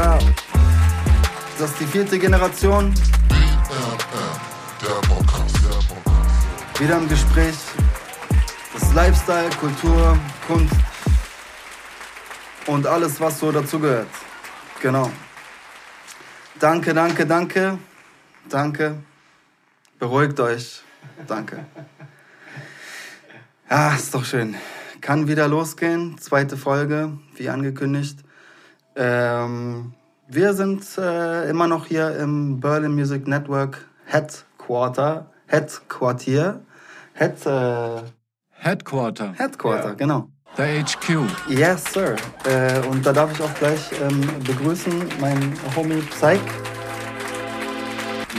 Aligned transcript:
ab? 0.00 0.22
Das 1.58 1.70
ist 1.70 1.80
die 1.80 1.86
vierte 1.86 2.18
Generation. 2.18 2.92
Wieder 6.78 6.96
im 6.96 7.08
Gespräch. 7.08 7.54
Das 8.72 8.92
Lifestyle, 8.92 9.50
Kultur, 9.60 10.18
Kunst 10.46 10.74
und 12.66 12.86
alles, 12.86 13.20
was 13.20 13.38
so 13.38 13.52
dazugehört. 13.52 14.08
Genau. 14.82 15.10
Danke, 16.58 16.94
danke, 16.94 17.26
danke. 17.26 17.78
Danke. 18.48 18.96
Beruhigt 19.98 20.38
euch. 20.40 20.82
Danke. 21.26 21.64
Ja, 23.70 23.94
ist 23.94 24.14
doch 24.14 24.24
schön. 24.24 24.56
Kann 25.00 25.28
wieder 25.28 25.48
losgehen. 25.48 26.18
Zweite 26.18 26.56
Folge, 26.56 27.16
wie 27.36 27.48
angekündigt. 27.48 28.18
Ähm, 28.96 29.92
wir 30.28 30.54
sind 30.54 30.84
äh, 30.98 31.48
immer 31.50 31.66
noch 31.66 31.86
hier 31.86 32.16
im 32.16 32.60
Berlin 32.60 32.94
Music 32.94 33.26
Network 33.26 33.86
Headquarter. 34.06 35.26
Headquartier. 35.46 36.60
Head, 37.14 37.46
äh, 37.46 38.02
Headquarter. 38.50 39.32
Headquarter, 39.36 39.88
ja. 39.88 39.94
genau. 39.94 40.28
Der 40.56 40.84
HQ. 40.84 41.18
Yes, 41.48 41.92
sir. 41.92 42.14
Äh, 42.44 42.86
und 42.86 43.04
da 43.04 43.12
darf 43.12 43.32
ich 43.32 43.42
auch 43.42 43.54
gleich 43.54 43.90
ähm, 44.00 44.20
begrüßen 44.46 44.92
meinen 45.20 45.52
Homie 45.74 46.00
Psych. 46.10 46.40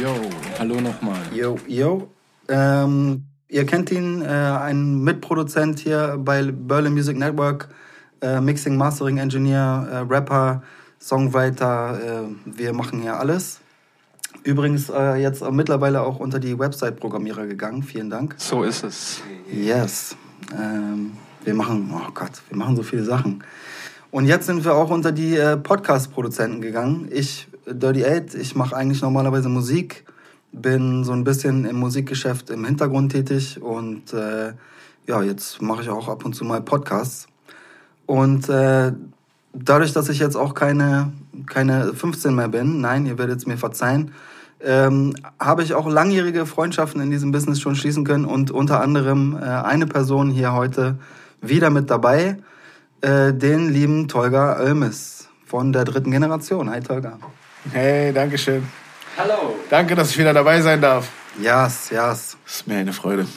Yo, 0.02 0.14
hallo 0.58 0.80
nochmal. 0.80 1.20
Yo, 1.34 1.58
yo. 1.68 2.08
Ähm, 2.48 3.26
ihr 3.50 3.66
kennt 3.66 3.92
ihn, 3.92 4.22
äh, 4.22 4.28
ein 4.28 5.04
Mitproduzent 5.04 5.80
hier 5.80 6.18
bei 6.18 6.44
Berlin 6.52 6.94
Music 6.94 7.18
Network, 7.18 7.70
äh, 8.26 8.42
Mixing, 8.42 8.76
Mastering 8.76 9.18
Engineer, 9.18 9.88
äh, 9.92 9.98
Rapper, 10.14 10.64
Songwriter. 11.00 12.00
Äh, 12.00 12.58
wir 12.58 12.74
machen 12.74 13.02
hier 13.02 13.20
alles. 13.20 13.60
Übrigens 14.44 14.90
äh, 14.90 15.16
jetzt 15.16 15.44
mittlerweile 15.52 16.02
auch 16.02 16.20
unter 16.20 16.40
die 16.40 16.58
Website-Programmierer 16.58 17.46
gegangen. 17.48 17.84
Vielen 17.84 18.10
Dank. 18.10 18.36
So 18.38 18.64
ist 18.64 18.84
es. 18.84 19.22
Yes. 19.52 20.16
Ähm, 20.52 21.14
wir 21.44 21.54
machen, 21.54 21.92
oh 21.94 22.12
Gott, 22.14 22.42
wir 22.50 22.58
machen 22.58 22.76
so 22.76 22.84
viele 22.84 23.04
Sachen. 23.04 23.44
Und 24.12 24.26
jetzt 24.26 24.46
sind 24.46 24.64
wir 24.64 24.76
auch 24.76 24.90
unter 24.90 25.12
die 25.12 25.36
äh, 25.36 25.58
Podcast-Produzenten 25.58 26.62
gegangen. 26.62 27.10
Ich, 27.12 27.48
Dirty 27.66 28.06
Eight, 28.06 28.34
ich 28.34 28.56
mache 28.56 28.76
eigentlich 28.76 29.02
normalerweise 29.02 29.50
Musik, 29.50 30.06
bin 30.52 31.04
so 31.04 31.12
ein 31.12 31.24
bisschen 31.24 31.66
im 31.66 31.78
Musikgeschäft 31.78 32.50
im 32.50 32.66
Hintergrund 32.66 33.12
tätig 33.12 33.62
und 33.62 34.14
äh, 34.14 34.54
ja, 35.08 35.22
jetzt 35.22 35.62
mache 35.62 35.82
ich 35.84 35.90
auch 35.90 36.08
ab 36.08 36.26
und 36.26 36.34
zu 36.34 36.46
mal 36.46 36.62
Podcasts. 36.62 37.28
Und 38.06 38.50
äh, 38.50 38.92
dadurch, 39.54 39.94
dass 39.94 40.10
ich 40.10 40.20
jetzt 40.20 40.36
auch 40.36 40.54
keine, 40.54 41.12
keine 41.48 41.94
15 41.94 42.36
mehr 42.36 42.48
bin, 42.48 42.82
nein, 42.82 43.06
ihr 43.06 43.18
werdet 43.18 43.40
es 43.40 43.46
mir 43.46 43.58
verzeihen, 43.58 44.12
ähm, 44.62 45.16
habe 45.40 45.64
ich 45.64 45.74
auch 45.74 45.88
langjährige 45.88 46.46
Freundschaften 46.46 47.02
in 47.02 47.12
diesem 47.12 47.32
Business 47.32 47.60
schon 47.60 47.76
schließen 47.76 48.06
können 48.06 48.26
und 48.26 48.52
unter 48.52 48.82
anderem 48.82 49.38
äh, 49.40 49.46
eine 49.46 49.86
Person 49.86 50.30
hier 50.30 50.54
heute 50.54 50.98
wieder 51.42 51.70
mit 51.70 51.90
dabei, 51.90 52.38
äh, 53.02 53.34
den 53.34 53.70
lieben 53.70 54.08
Tolga 54.08 54.60
Ölmes 54.60 55.30
von 55.46 55.74
der 55.74 55.84
dritten 55.84 56.12
Generation. 56.12 56.70
Hi 56.70 56.82
Tolga. 56.82 57.20
Hey, 57.72 58.14
danke 58.14 58.38
schön. 58.38 58.64
Hallo. 59.18 59.56
Danke, 59.70 59.96
dass 59.96 60.12
ich 60.12 60.18
wieder 60.18 60.34
dabei 60.34 60.62
sein 60.62 60.82
darf. 60.82 61.10
Yes, 61.40 61.90
yes. 61.90 62.38
Das 62.44 62.56
ist 62.56 62.68
mir 62.68 62.78
eine 62.78 62.94
Freude. 62.94 63.28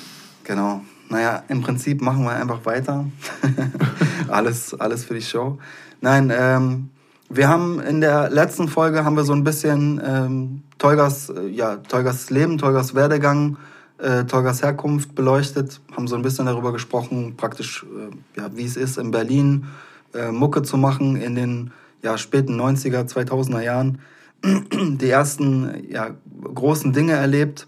Genau. 0.44 0.82
Naja, 1.08 1.42
im 1.48 1.62
Prinzip 1.62 2.02
machen 2.02 2.24
wir 2.24 2.32
einfach 2.32 2.64
weiter. 2.66 3.06
alles, 4.28 4.78
alles 4.78 5.04
für 5.04 5.14
die 5.14 5.22
Show. 5.22 5.58
Nein, 6.00 6.32
ähm, 6.34 6.90
wir 7.30 7.48
haben 7.48 7.80
in 7.80 8.00
der 8.00 8.30
letzten 8.30 8.68
Folge 8.68 9.04
haben 9.04 9.16
wir 9.16 9.24
so 9.24 9.32
ein 9.32 9.44
bisschen 9.44 10.00
ähm, 10.04 10.62
Tolgas, 10.78 11.30
äh, 11.30 11.46
ja, 11.48 11.76
Tolgas 11.76 12.30
Leben, 12.30 12.58
Tolgas 12.58 12.94
Werdegang, 12.94 13.56
äh, 13.98 14.24
Tolgas 14.24 14.62
Herkunft 14.62 15.14
beleuchtet, 15.14 15.80
haben 15.96 16.08
so 16.08 16.16
ein 16.16 16.22
bisschen 16.22 16.46
darüber 16.46 16.72
gesprochen, 16.72 17.36
praktisch, 17.36 17.84
äh, 17.84 18.40
ja, 18.40 18.50
wie 18.54 18.64
es 18.64 18.76
ist, 18.76 18.98
in 18.98 19.10
Berlin 19.10 19.66
äh, 20.14 20.30
Mucke 20.30 20.62
zu 20.62 20.76
machen 20.76 21.16
in 21.16 21.34
den 21.34 21.72
ja, 22.02 22.16
späten 22.16 22.60
90er, 22.60 23.08
2000er 23.12 23.60
Jahren. 23.60 23.98
Die 24.44 25.10
ersten 25.10 25.84
ja, 25.90 26.10
großen 26.42 26.92
Dinge 26.92 27.12
erlebt. 27.12 27.66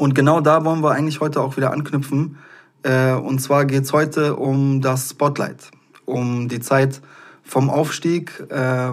Und 0.00 0.14
genau 0.14 0.40
da 0.40 0.64
wollen 0.64 0.82
wir 0.82 0.92
eigentlich 0.92 1.20
heute 1.20 1.42
auch 1.42 1.58
wieder 1.58 1.74
anknüpfen. 1.74 2.38
Äh, 2.84 3.12
und 3.12 3.38
zwar 3.40 3.66
geht's 3.66 3.92
heute 3.92 4.36
um 4.36 4.80
das 4.80 5.10
Spotlight, 5.10 5.70
um 6.06 6.48
die 6.48 6.60
Zeit 6.60 7.02
vom 7.44 7.68
Aufstieg 7.68 8.40
äh, 8.48 8.92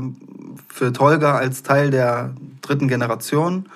für 0.68 0.92
Tolga 0.92 1.38
als 1.38 1.64
Teil 1.64 1.92
der 1.92 2.34
dritten 2.62 2.90
Generation. 2.90 3.68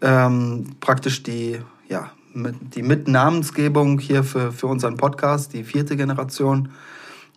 Ähm, 0.00 0.74
praktisch 0.80 1.22
die, 1.22 1.60
ja, 1.88 2.10
mit, 2.32 2.74
die 2.74 2.82
Mitnamensgebung 2.82 4.00
hier 4.00 4.24
für, 4.24 4.50
für 4.50 4.66
unseren 4.66 4.96
Podcast, 4.96 5.52
die 5.52 5.62
vierte 5.62 5.96
Generation. 5.96 6.70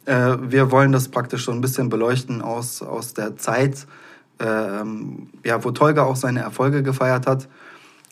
Äh, 0.05 0.35
wir 0.41 0.71
wollen 0.71 0.91
das 0.91 1.09
praktisch 1.09 1.45
so 1.45 1.51
ein 1.51 1.61
bisschen 1.61 1.89
beleuchten 1.89 2.41
aus, 2.41 2.81
aus 2.81 3.13
der 3.13 3.37
Zeit, 3.37 3.85
ähm, 4.39 5.27
ja, 5.45 5.63
wo 5.63 5.69
Tolga 5.69 6.05
auch 6.05 6.15
seine 6.15 6.39
Erfolge 6.39 6.81
gefeiert 6.81 7.27
hat. 7.27 7.47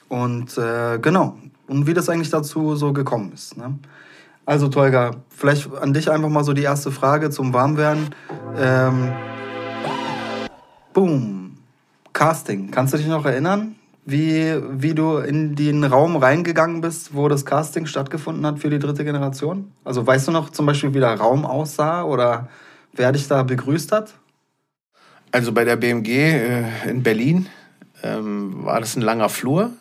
Und 0.07 0.57
äh, 0.57 0.99
genau, 0.99 1.37
und 1.67 1.87
wie 1.87 1.93
das 1.93 2.09
eigentlich 2.09 2.29
dazu 2.29 2.75
so 2.75 2.93
gekommen 2.93 3.31
ist. 3.33 3.57
Ne? 3.57 3.79
Also 4.45 4.67
Tolga, 4.67 5.11
vielleicht 5.29 5.73
an 5.75 5.93
dich 5.93 6.11
einfach 6.11 6.29
mal 6.29 6.43
so 6.43 6.53
die 6.53 6.63
erste 6.63 6.91
Frage 6.91 7.31
zum 7.31 7.53
Warmwerden. 7.53 8.09
Ähm, 8.57 9.11
boom, 10.93 11.57
Casting. 12.13 12.69
Kannst 12.69 12.93
du 12.93 12.97
dich 12.97 13.07
noch 13.07 13.25
erinnern, 13.25 13.75
wie, 14.05 14.55
wie 14.69 14.93
du 14.93 15.17
in 15.17 15.55
den 15.55 15.83
Raum 15.83 16.15
reingegangen 16.15 16.81
bist, 16.81 17.15
wo 17.15 17.27
das 17.27 17.43
Casting 17.43 17.87
stattgefunden 17.87 18.45
hat 18.45 18.59
für 18.59 18.69
die 18.69 18.77
dritte 18.77 19.03
Generation? 19.03 19.71
Also 19.83 20.05
weißt 20.05 20.27
du 20.27 20.31
noch 20.31 20.51
zum 20.51 20.67
Beispiel, 20.67 20.93
wie 20.93 20.99
der 20.99 21.15
Raum 21.15 21.43
aussah 21.43 22.03
oder 22.03 22.47
wer 22.93 23.11
dich 23.11 23.27
da 23.27 23.41
begrüßt 23.41 23.91
hat? 23.91 24.13
Also 25.31 25.51
bei 25.51 25.65
der 25.65 25.75
BMG 25.75 26.09
äh, 26.09 26.89
in 26.89 27.01
Berlin 27.01 27.47
ähm, 28.03 28.63
war 28.63 28.79
das 28.79 28.95
ein 28.95 29.01
langer 29.01 29.29
Flur. 29.29 29.71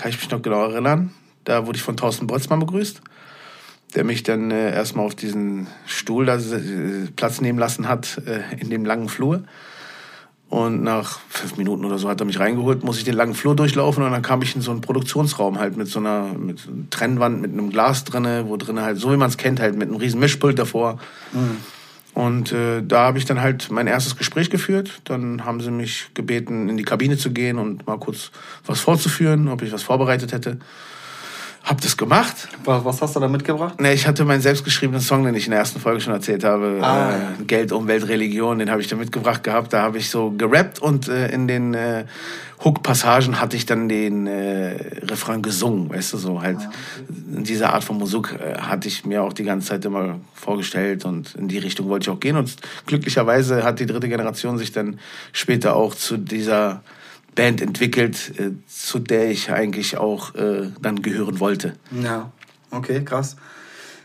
Kann 0.00 0.10
ich 0.10 0.18
mich 0.18 0.30
noch 0.30 0.42
genau 0.42 0.62
erinnern. 0.64 1.12
Da 1.44 1.66
wurde 1.66 1.76
ich 1.76 1.82
von 1.82 1.96
Thorsten 1.96 2.26
Boltzmann 2.26 2.60
begrüßt 2.60 3.02
der 3.94 4.04
mich 4.04 4.22
dann 4.22 4.50
äh, 4.50 4.72
erstmal 4.72 5.06
auf 5.06 5.14
diesen 5.14 5.66
Stuhl 5.86 6.26
da 6.26 6.36
äh, 6.36 7.08
Platz 7.16 7.40
nehmen 7.40 7.58
lassen 7.58 7.88
hat 7.88 8.20
äh, 8.26 8.40
in 8.58 8.70
dem 8.70 8.84
langen 8.84 9.08
Flur. 9.08 9.42
Und 10.48 10.82
nach 10.82 11.20
fünf 11.28 11.56
Minuten 11.58 11.84
oder 11.84 11.98
so 11.98 12.08
hat 12.08 12.20
er 12.20 12.24
mich 12.24 12.40
reingeholt, 12.40 12.82
muss 12.82 12.98
ich 12.98 13.04
den 13.04 13.14
langen 13.14 13.34
Flur 13.34 13.54
durchlaufen 13.54 14.02
und 14.02 14.10
dann 14.10 14.22
kam 14.22 14.42
ich 14.42 14.56
in 14.56 14.62
so 14.62 14.72
einen 14.72 14.80
Produktionsraum 14.80 15.60
halt 15.60 15.76
mit 15.76 15.86
so 15.86 16.00
einer, 16.00 16.24
mit 16.36 16.58
so 16.58 16.70
einer 16.70 16.90
Trennwand, 16.90 17.40
mit 17.40 17.52
einem 17.52 17.70
Glas 17.70 18.02
drinne, 18.02 18.46
wo 18.48 18.56
drinnen 18.56 18.82
halt, 18.82 18.98
so 18.98 19.12
wie 19.12 19.16
man 19.16 19.28
es 19.28 19.36
kennt, 19.36 19.60
halt 19.60 19.76
mit 19.76 19.88
einem 19.88 19.98
riesen 19.98 20.18
Mischpult 20.18 20.58
davor. 20.58 20.98
Mhm. 21.32 21.58
Und 22.20 22.52
äh, 22.52 22.82
da 22.82 23.06
habe 23.06 23.16
ich 23.16 23.24
dann 23.24 23.40
halt 23.40 23.70
mein 23.70 23.86
erstes 23.86 24.14
Gespräch 24.14 24.50
geführt. 24.50 25.00
Dann 25.04 25.46
haben 25.46 25.62
sie 25.62 25.70
mich 25.70 26.10
gebeten, 26.12 26.68
in 26.68 26.76
die 26.76 26.82
Kabine 26.82 27.16
zu 27.16 27.30
gehen 27.30 27.58
und 27.58 27.86
mal 27.86 27.98
kurz 27.98 28.30
was 28.66 28.78
vorzuführen, 28.78 29.48
ob 29.48 29.62
ich 29.62 29.72
was 29.72 29.82
vorbereitet 29.82 30.32
hätte. 30.32 30.58
Hab 31.70 31.80
das 31.80 31.96
gemacht. 31.96 32.48
Was 32.64 33.00
hast 33.00 33.14
du 33.14 33.20
da 33.20 33.28
mitgebracht? 33.28 33.80
Ne, 33.80 33.94
ich 33.94 34.04
hatte 34.04 34.24
meinen 34.24 34.40
selbstgeschriebenen 34.40 35.00
Song, 35.00 35.24
den 35.24 35.36
ich 35.36 35.44
in 35.44 35.52
der 35.52 35.60
ersten 35.60 35.78
Folge 35.78 36.00
schon 36.00 36.12
erzählt 36.12 36.42
habe. 36.42 36.80
Ah. 36.82 37.12
Äh, 37.12 37.44
Geld, 37.44 37.70
Umwelt, 37.70 38.08
Religion, 38.08 38.58
den 38.58 38.72
habe 38.72 38.80
ich 38.80 38.88
da 38.88 38.96
mitgebracht 38.96 39.44
gehabt. 39.44 39.72
Da 39.72 39.82
habe 39.82 39.98
ich 39.98 40.10
so 40.10 40.32
gerappt 40.32 40.80
und 40.80 41.06
äh, 41.06 41.28
in 41.28 41.46
den 41.46 41.74
äh, 41.74 42.06
Hook-Passagen 42.64 43.40
hatte 43.40 43.56
ich 43.56 43.66
dann 43.66 43.88
den 43.88 44.26
äh, 44.26 44.74
Refrain 45.04 45.42
gesungen, 45.42 45.90
weißt 45.90 46.14
du, 46.14 46.16
so 46.16 46.42
halt. 46.42 46.58
Ah. 46.58 46.72
Diese 47.08 47.70
Art 47.70 47.84
von 47.84 47.98
Musik 47.98 48.36
äh, 48.40 48.58
hatte 48.58 48.88
ich 48.88 49.06
mir 49.06 49.22
auch 49.22 49.32
die 49.32 49.44
ganze 49.44 49.68
Zeit 49.68 49.84
immer 49.84 50.18
vorgestellt 50.34 51.04
und 51.04 51.36
in 51.36 51.46
die 51.46 51.58
Richtung 51.58 51.88
wollte 51.88 52.10
ich 52.10 52.16
auch 52.16 52.18
gehen. 52.18 52.36
Und 52.36 52.52
glücklicherweise 52.86 53.62
hat 53.62 53.78
die 53.78 53.86
dritte 53.86 54.08
Generation 54.08 54.58
sich 54.58 54.72
dann 54.72 54.98
später 55.32 55.76
auch 55.76 55.94
zu 55.94 56.16
dieser 56.16 56.82
Band 57.34 57.60
entwickelt, 57.60 58.32
äh, 58.38 58.50
zu 58.66 58.98
der 58.98 59.30
ich 59.30 59.50
eigentlich 59.50 59.96
auch 59.96 60.34
äh, 60.34 60.70
dann 60.80 61.02
gehören 61.02 61.40
wollte. 61.40 61.74
Ja, 61.90 62.30
okay, 62.70 63.04
krass. 63.04 63.36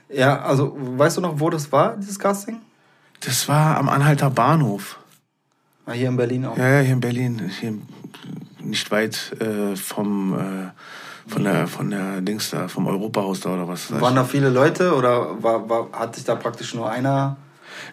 Ja, 0.10 0.42
also 0.42 0.76
weißt 0.78 1.18
du 1.18 1.22
noch, 1.22 1.40
wo 1.40 1.50
das 1.50 1.72
war, 1.72 1.98
dieses 1.98 2.20
Casting? 2.20 2.62
Das 3.22 3.48
war 3.48 3.78
am 3.78 3.90
Anhalter 3.90 4.30
Bahnhof. 4.30 5.00
Ah, 5.86 5.94
hier 5.94 6.10
in 6.10 6.18
Berlin 6.18 6.46
auch? 6.46 6.58
Ja, 6.58 6.70
ja 6.76 6.80
hier 6.82 6.94
in 6.94 7.00
Berlin. 7.00 7.52
Hier 7.60 7.74
nicht 8.60 8.90
weit 8.92 9.36
äh, 9.40 9.76
vom, 9.76 10.34
äh, 10.34 10.72
von, 11.28 11.44
der, 11.44 11.68
von 11.68 11.90
der 11.90 12.22
Dings 12.22 12.52
da, 12.52 12.68
vom 12.68 12.88
Europahaus 12.88 13.42
da 13.42 13.54
oder 13.54 13.68
was. 13.68 13.92
Waren 14.00 14.16
da 14.16 14.24
viele 14.24 14.50
Leute 14.50 14.96
oder 14.96 15.42
war, 15.42 15.68
war, 15.70 15.92
hat 15.92 16.16
sich 16.16 16.24
da 16.24 16.36
praktisch 16.36 16.74
nur 16.74 16.90
einer 16.90 17.38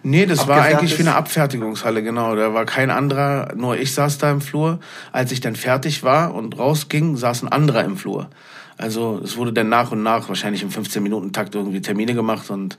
Nee, 0.03 0.27
das 0.27 0.49
war 0.49 0.63
eigentlich 0.63 0.99
wie 0.99 1.03
eine 1.03 1.15
Abfertigungshalle, 1.15 2.03
genau. 2.03 2.35
Da 2.37 2.55
war 2.55 2.65
kein 2.65 2.91
anderer, 2.91 3.55
nur 3.57 3.77
ich 3.77 3.93
saß 3.95 4.19
da 4.19 4.31
im 4.31 4.41
Flur. 4.41 4.81
Als 5.13 5.33
ich 5.33 5.41
dann 5.41 5.57
fertig 5.57 6.03
war 6.03 6.35
und 6.35 6.59
rausging, 6.59 7.17
saß 7.17 7.43
ein 7.43 7.49
anderer 7.49 7.85
im 7.85 7.97
Flur. 7.97 8.29
Also 8.77 9.21
es 9.23 9.37
wurde 9.37 9.53
dann 9.53 9.69
nach 9.69 9.93
und 9.93 10.03
nach 10.03 10.29
wahrscheinlich 10.29 10.63
im 10.63 10.71
15-Minuten-Takt 10.71 11.55
irgendwie 11.55 11.81
Termine 11.81 12.15
gemacht 12.15 12.51
und 12.51 12.79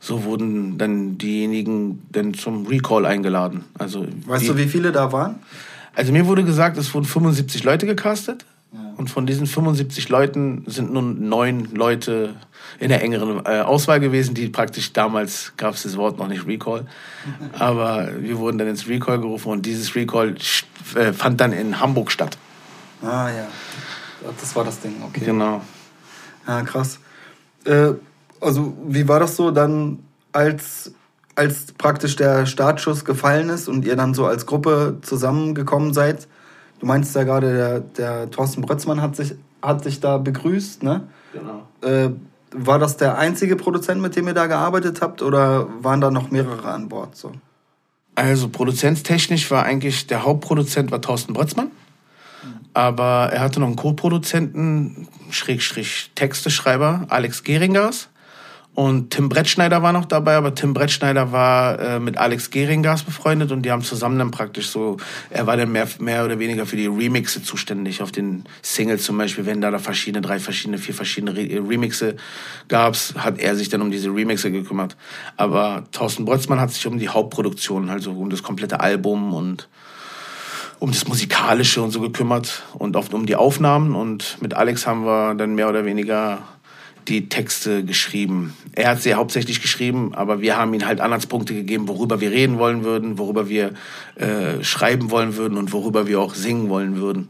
so 0.00 0.24
wurden 0.24 0.78
dann 0.78 1.18
diejenigen 1.18 2.02
dann 2.12 2.34
zum 2.34 2.66
Recall 2.66 3.06
eingeladen. 3.06 3.64
Also 3.78 4.06
Weißt 4.26 4.44
die, 4.44 4.48
du, 4.48 4.56
wie 4.56 4.66
viele 4.66 4.92
da 4.92 5.12
waren? 5.12 5.36
Also 5.94 6.12
mir 6.12 6.26
wurde 6.26 6.44
gesagt, 6.44 6.76
es 6.76 6.94
wurden 6.94 7.06
75 7.06 7.64
Leute 7.64 7.86
gecastet. 7.86 8.44
Und 8.96 9.08
von 9.08 9.26
diesen 9.26 9.46
75 9.46 10.08
Leuten 10.10 10.64
sind 10.66 10.92
nun 10.92 11.28
neun 11.28 11.74
Leute 11.74 12.34
in 12.78 12.90
der 12.90 13.02
engeren 13.02 13.44
äh, 13.46 13.60
Auswahl 13.60 13.98
gewesen, 13.98 14.34
die 14.34 14.48
praktisch 14.48 14.92
damals 14.92 15.52
gab 15.56 15.74
es 15.74 15.84
das 15.84 15.96
Wort 15.96 16.18
noch 16.18 16.28
nicht 16.28 16.46
Recall. 16.46 16.86
Aber 17.58 18.10
wir 18.18 18.38
wurden 18.38 18.58
dann 18.58 18.68
ins 18.68 18.86
Recall 18.86 19.20
gerufen 19.20 19.50
und 19.50 19.64
dieses 19.64 19.94
Recall 19.94 20.34
äh, 20.94 21.12
fand 21.12 21.40
dann 21.40 21.52
in 21.52 21.80
Hamburg 21.80 22.10
statt. 22.10 22.36
Ah 23.00 23.30
ja, 23.30 23.46
das 24.38 24.54
war 24.54 24.64
das 24.64 24.80
Ding, 24.80 24.96
okay. 25.06 25.24
Genau. 25.24 25.62
Ja, 26.46 26.62
krass. 26.62 26.98
Äh, 27.64 27.92
also, 28.40 28.76
wie 28.86 29.08
war 29.08 29.20
das 29.20 29.36
so 29.36 29.50
dann, 29.50 30.00
als, 30.32 30.92
als 31.34 31.72
praktisch 31.72 32.16
der 32.16 32.44
Startschuss 32.44 33.04
gefallen 33.04 33.48
ist 33.48 33.68
und 33.68 33.84
ihr 33.84 33.96
dann 33.96 34.12
so 34.12 34.26
als 34.26 34.44
Gruppe 34.44 34.98
zusammengekommen 35.02 35.94
seid? 35.94 36.28
Du 36.78 36.86
meinst 36.86 37.14
ja 37.14 37.24
gerade, 37.24 37.54
der, 37.54 37.80
der 37.80 38.30
Thorsten 38.30 38.62
Brötzmann 38.62 39.02
hat 39.02 39.16
sich, 39.16 39.34
hat 39.62 39.84
dich 39.84 40.00
da 40.00 40.18
begrüßt, 40.18 40.82
ne? 40.82 41.08
genau. 41.32 41.66
Äh, 41.82 42.10
war 42.52 42.78
das 42.78 42.96
der 42.96 43.18
einzige 43.18 43.56
Produzent, 43.56 44.00
mit 44.00 44.16
dem 44.16 44.26
ihr 44.26 44.34
da 44.34 44.46
gearbeitet 44.46 45.02
habt, 45.02 45.20
oder 45.22 45.66
waren 45.82 46.00
da 46.00 46.10
noch 46.10 46.30
mehrere 46.30 46.68
an 46.68 46.88
Bord? 46.88 47.14
So? 47.14 47.32
Also 48.14 48.48
produzentstechnisch 48.48 49.50
war 49.50 49.64
eigentlich 49.64 50.06
der 50.06 50.24
Hauptproduzent 50.24 50.90
war 50.90 51.00
Thorsten 51.00 51.34
Brötzmann. 51.34 51.70
Aber 52.74 53.30
er 53.32 53.40
hatte 53.40 53.60
noch 53.60 53.66
einen 53.66 53.76
Co-Produzenten, 53.76 55.08
Schrägstrich 55.30 56.12
Texteschreiber, 56.14 57.06
Alex 57.08 57.42
Geringers. 57.42 58.08
Und 58.78 59.10
Tim 59.10 59.28
Brettschneider 59.28 59.82
war 59.82 59.92
noch 59.92 60.04
dabei, 60.04 60.36
aber 60.36 60.54
Tim 60.54 60.72
Brettschneider 60.72 61.32
war 61.32 61.80
äh, 61.80 61.98
mit 61.98 62.16
Alex 62.16 62.50
Geringers 62.50 63.02
befreundet 63.02 63.50
und 63.50 63.62
die 63.62 63.72
haben 63.72 63.82
zusammen 63.82 64.20
dann 64.20 64.30
praktisch 64.30 64.68
so, 64.68 64.98
er 65.30 65.48
war 65.48 65.56
dann 65.56 65.72
mehr, 65.72 65.88
mehr 65.98 66.24
oder 66.24 66.38
weniger 66.38 66.64
für 66.64 66.76
die 66.76 66.86
Remixe 66.86 67.42
zuständig, 67.42 68.02
auf 68.02 68.12
den 68.12 68.44
Singles 68.62 69.02
zum 69.02 69.18
Beispiel, 69.18 69.46
wenn 69.46 69.60
da, 69.60 69.72
da 69.72 69.80
verschiedene, 69.80 70.20
drei 70.20 70.38
verschiedene, 70.38 70.78
vier 70.78 70.94
verschiedene 70.94 71.34
Re 71.34 71.60
Remixe 71.68 72.14
gab's, 72.68 73.14
hat 73.16 73.40
er 73.40 73.56
sich 73.56 73.68
dann 73.68 73.82
um 73.82 73.90
diese 73.90 74.14
Remixe 74.14 74.52
gekümmert. 74.52 74.96
Aber 75.36 75.82
Thorsten 75.90 76.24
Brötzmann 76.24 76.60
hat 76.60 76.70
sich 76.70 76.86
um 76.86 77.00
die 77.00 77.08
Hauptproduktion, 77.08 77.90
also 77.90 78.12
um 78.12 78.30
das 78.30 78.44
komplette 78.44 78.78
Album 78.78 79.34
und 79.34 79.68
um 80.78 80.92
das 80.92 81.08
Musikalische 81.08 81.82
und 81.82 81.90
so 81.90 82.00
gekümmert 82.00 82.62
und 82.74 82.94
oft 82.94 83.12
um 83.12 83.26
die 83.26 83.34
Aufnahmen. 83.34 83.96
Und 83.96 84.40
mit 84.40 84.54
Alex 84.54 84.86
haben 84.86 85.04
wir 85.04 85.34
dann 85.34 85.56
mehr 85.56 85.68
oder 85.68 85.84
weniger 85.84 86.38
die 87.08 87.28
Texte 87.28 87.84
geschrieben. 87.84 88.54
Er 88.72 88.90
hat 88.90 89.02
sie 89.02 89.14
hauptsächlich 89.14 89.62
geschrieben, 89.62 90.14
aber 90.14 90.40
wir 90.40 90.56
haben 90.56 90.74
ihm 90.74 90.86
halt 90.86 91.00
Anhaltspunkte 91.00 91.54
gegeben, 91.54 91.88
worüber 91.88 92.20
wir 92.20 92.30
reden 92.30 92.58
wollen 92.58 92.84
würden, 92.84 93.18
worüber 93.18 93.48
wir 93.48 93.72
äh, 94.16 94.62
schreiben 94.62 95.10
wollen 95.10 95.36
würden 95.36 95.56
und 95.56 95.72
worüber 95.72 96.06
wir 96.06 96.20
auch 96.20 96.34
singen 96.34 96.68
wollen 96.68 96.96
würden. 96.96 97.28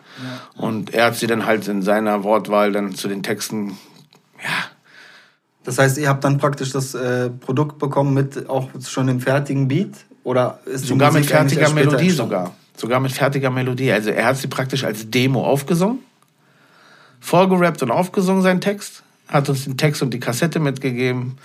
Und 0.57 0.93
er 0.93 1.07
hat 1.07 1.17
sie 1.17 1.27
dann 1.27 1.47
halt 1.47 1.69
in 1.69 1.83
seiner 1.83 2.25
Wortwahl 2.25 2.73
dann 2.73 2.95
zu 2.95 3.09
den 3.09 3.23
Texten, 3.23 3.79
ja, 4.43 4.71
Das 5.65 5.79
heißt, 5.79 5.99
ihr 5.99 6.09
habt 6.09 6.25
dann 6.25 6.39
praktisch 6.39 6.73
das 6.73 6.95
äh, 6.95 7.31
Produkt 7.31 7.79
bekommen 7.79 8.15
mit 8.15 8.49
auch 8.49 8.69
schon 8.87 9.07
dem 9.07 9.21
fertigen 9.21 9.69
Beat? 9.69 9.95
Oder 10.25 10.61
ist 10.67 10.87
sogar 10.87 11.13
mit 11.13 11.27
fertiger 11.27 11.71
Melodie 11.71 12.11
sogar. 12.11 12.55
Sogar 12.77 13.01
mit 13.01 13.13
fertiger 13.13 13.51
Melodie. 13.51 13.93
Also 13.93 14.11
er 14.11 14.27
hat 14.27 14.37
sie 14.37 14.47
praktisch 14.47 14.85
als 14.85 15.11
Demo 15.11 15.45
aufgesungen, 15.45 16.01
vorgerappt 17.21 17.83
und 17.83 17.91
aufgesungen, 17.91 18.43
seinen 18.43 18.61
Text, 18.61 19.03
hat 19.29 19.49
uns 19.49 19.65
den 19.65 19.77
Text 19.77 20.03
und 20.03 20.13
die 20.13 20.21
Kassette 20.21 20.59
mitgegeben. 20.59 21.37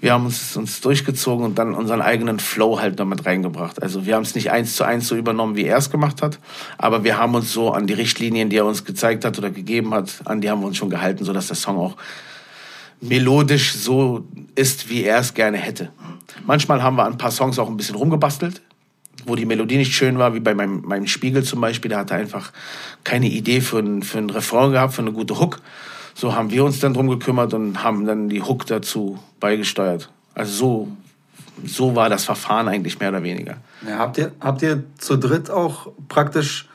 Wir 0.00 0.14
haben 0.14 0.24
uns, 0.24 0.56
uns 0.56 0.80
durchgezogen 0.80 1.44
und 1.44 1.58
dann 1.58 1.74
unseren 1.74 2.00
eigenen 2.00 2.38
Flow 2.38 2.80
halt 2.80 2.98
damit 2.98 3.26
reingebracht. 3.26 3.82
Also 3.82 4.06
wir 4.06 4.14
haben 4.14 4.22
es 4.22 4.34
nicht 4.34 4.50
eins 4.50 4.74
zu 4.74 4.84
eins 4.84 5.06
so 5.06 5.14
übernommen, 5.14 5.56
wie 5.56 5.64
er 5.64 5.76
es 5.76 5.90
gemacht 5.90 6.22
hat, 6.22 6.38
aber 6.78 7.04
wir 7.04 7.18
haben 7.18 7.34
uns 7.34 7.52
so 7.52 7.70
an 7.70 7.86
die 7.86 7.92
Richtlinien, 7.92 8.48
die 8.48 8.56
er 8.56 8.64
uns 8.64 8.84
gezeigt 8.84 9.24
hat 9.26 9.36
oder 9.38 9.50
gegeben 9.50 9.92
hat, 9.92 10.22
an 10.24 10.40
die 10.40 10.50
haben 10.50 10.60
wir 10.60 10.68
uns 10.68 10.78
schon 10.78 10.88
gehalten, 10.88 11.24
sodass 11.24 11.48
der 11.48 11.56
Song 11.56 11.76
auch 11.76 11.96
melodisch 13.00 13.74
so 13.74 14.26
ist, 14.54 14.88
wie 14.88 15.04
er 15.04 15.18
es 15.18 15.34
gerne 15.34 15.58
hätte. 15.58 15.90
Manchmal 16.46 16.82
haben 16.82 16.96
wir 16.96 17.04
an 17.04 17.12
ein 17.12 17.18
paar 17.18 17.30
Songs 17.30 17.58
auch 17.58 17.68
ein 17.68 17.76
bisschen 17.76 17.96
rumgebastelt, 17.96 18.62
wo 19.26 19.36
die 19.36 19.44
Melodie 19.44 19.76
nicht 19.76 19.94
schön 19.94 20.18
war, 20.18 20.34
wie 20.34 20.40
bei 20.40 20.54
meinem, 20.54 20.82
meinem 20.82 21.06
Spiegel 21.06 21.42
zum 21.42 21.60
Beispiel. 21.60 21.90
Der 21.90 21.98
hatte 21.98 22.14
einfach 22.14 22.52
keine 23.04 23.28
Idee 23.28 23.60
für 23.60 23.78
ein, 23.78 24.02
für 24.02 24.18
Refrain 24.34 24.72
gehabt, 24.72 24.94
für 24.94 25.02
eine 25.02 25.12
gute 25.12 25.38
Hook. 25.38 25.60
So 26.20 26.34
haben 26.34 26.50
wir 26.50 26.64
uns 26.64 26.80
dann 26.80 26.92
drum 26.92 27.08
gekümmert 27.08 27.54
und 27.54 27.82
haben 27.82 28.04
dann 28.04 28.28
die 28.28 28.42
Hook 28.42 28.66
dazu 28.66 29.18
beigesteuert. 29.40 30.10
Also 30.34 30.52
so, 30.52 30.88
so 31.64 31.96
war 31.96 32.10
das 32.10 32.24
Verfahren 32.24 32.68
eigentlich 32.68 33.00
mehr 33.00 33.08
oder 33.08 33.22
weniger. 33.22 33.56
Ja, 33.88 33.96
habt, 33.96 34.18
ihr, 34.18 34.32
habt 34.38 34.60
ihr 34.60 34.84
zu 34.98 35.16
dritt 35.16 35.48
auch 35.48 35.90
praktisch 36.08 36.68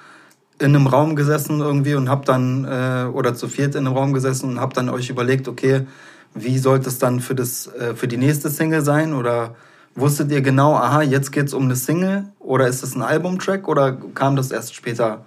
in 0.57 0.75
einem 0.75 0.87
Raum 0.87 1.15
gesessen 1.15 1.59
irgendwie 1.59 1.93
und 1.93 2.09
habt 2.09 2.27
dann, 2.27 2.65
äh, 2.65 3.05
oder 3.13 3.35
zu 3.35 3.47
viert 3.47 3.75
in 3.75 3.85
einem 3.85 3.95
Raum 3.95 4.13
gesessen 4.13 4.49
und 4.49 4.59
habt 4.59 4.77
dann 4.77 4.89
euch 4.89 5.11
überlegt, 5.11 5.47
okay, 5.47 5.85
wie 6.33 6.57
sollte 6.57 6.89
es 6.89 6.97
dann 6.97 7.19
für, 7.19 7.35
das, 7.35 7.67
äh, 7.67 7.93
für 7.93 8.07
die 8.07 8.17
nächste 8.17 8.49
Single 8.49 8.81
sein? 8.81 9.13
Oder 9.13 9.53
wusstet 9.93 10.31
ihr 10.31 10.41
genau, 10.41 10.73
aha, 10.73 11.03
jetzt 11.03 11.31
geht's 11.31 11.53
um 11.53 11.65
eine 11.65 11.75
Single? 11.75 12.29
Oder 12.39 12.67
ist 12.67 12.81
es 12.81 12.95
ein 12.95 13.03
Albumtrack? 13.03 13.67
Oder 13.67 13.95
kam 14.15 14.35
das 14.37 14.49
erst 14.49 14.73
später 14.73 15.23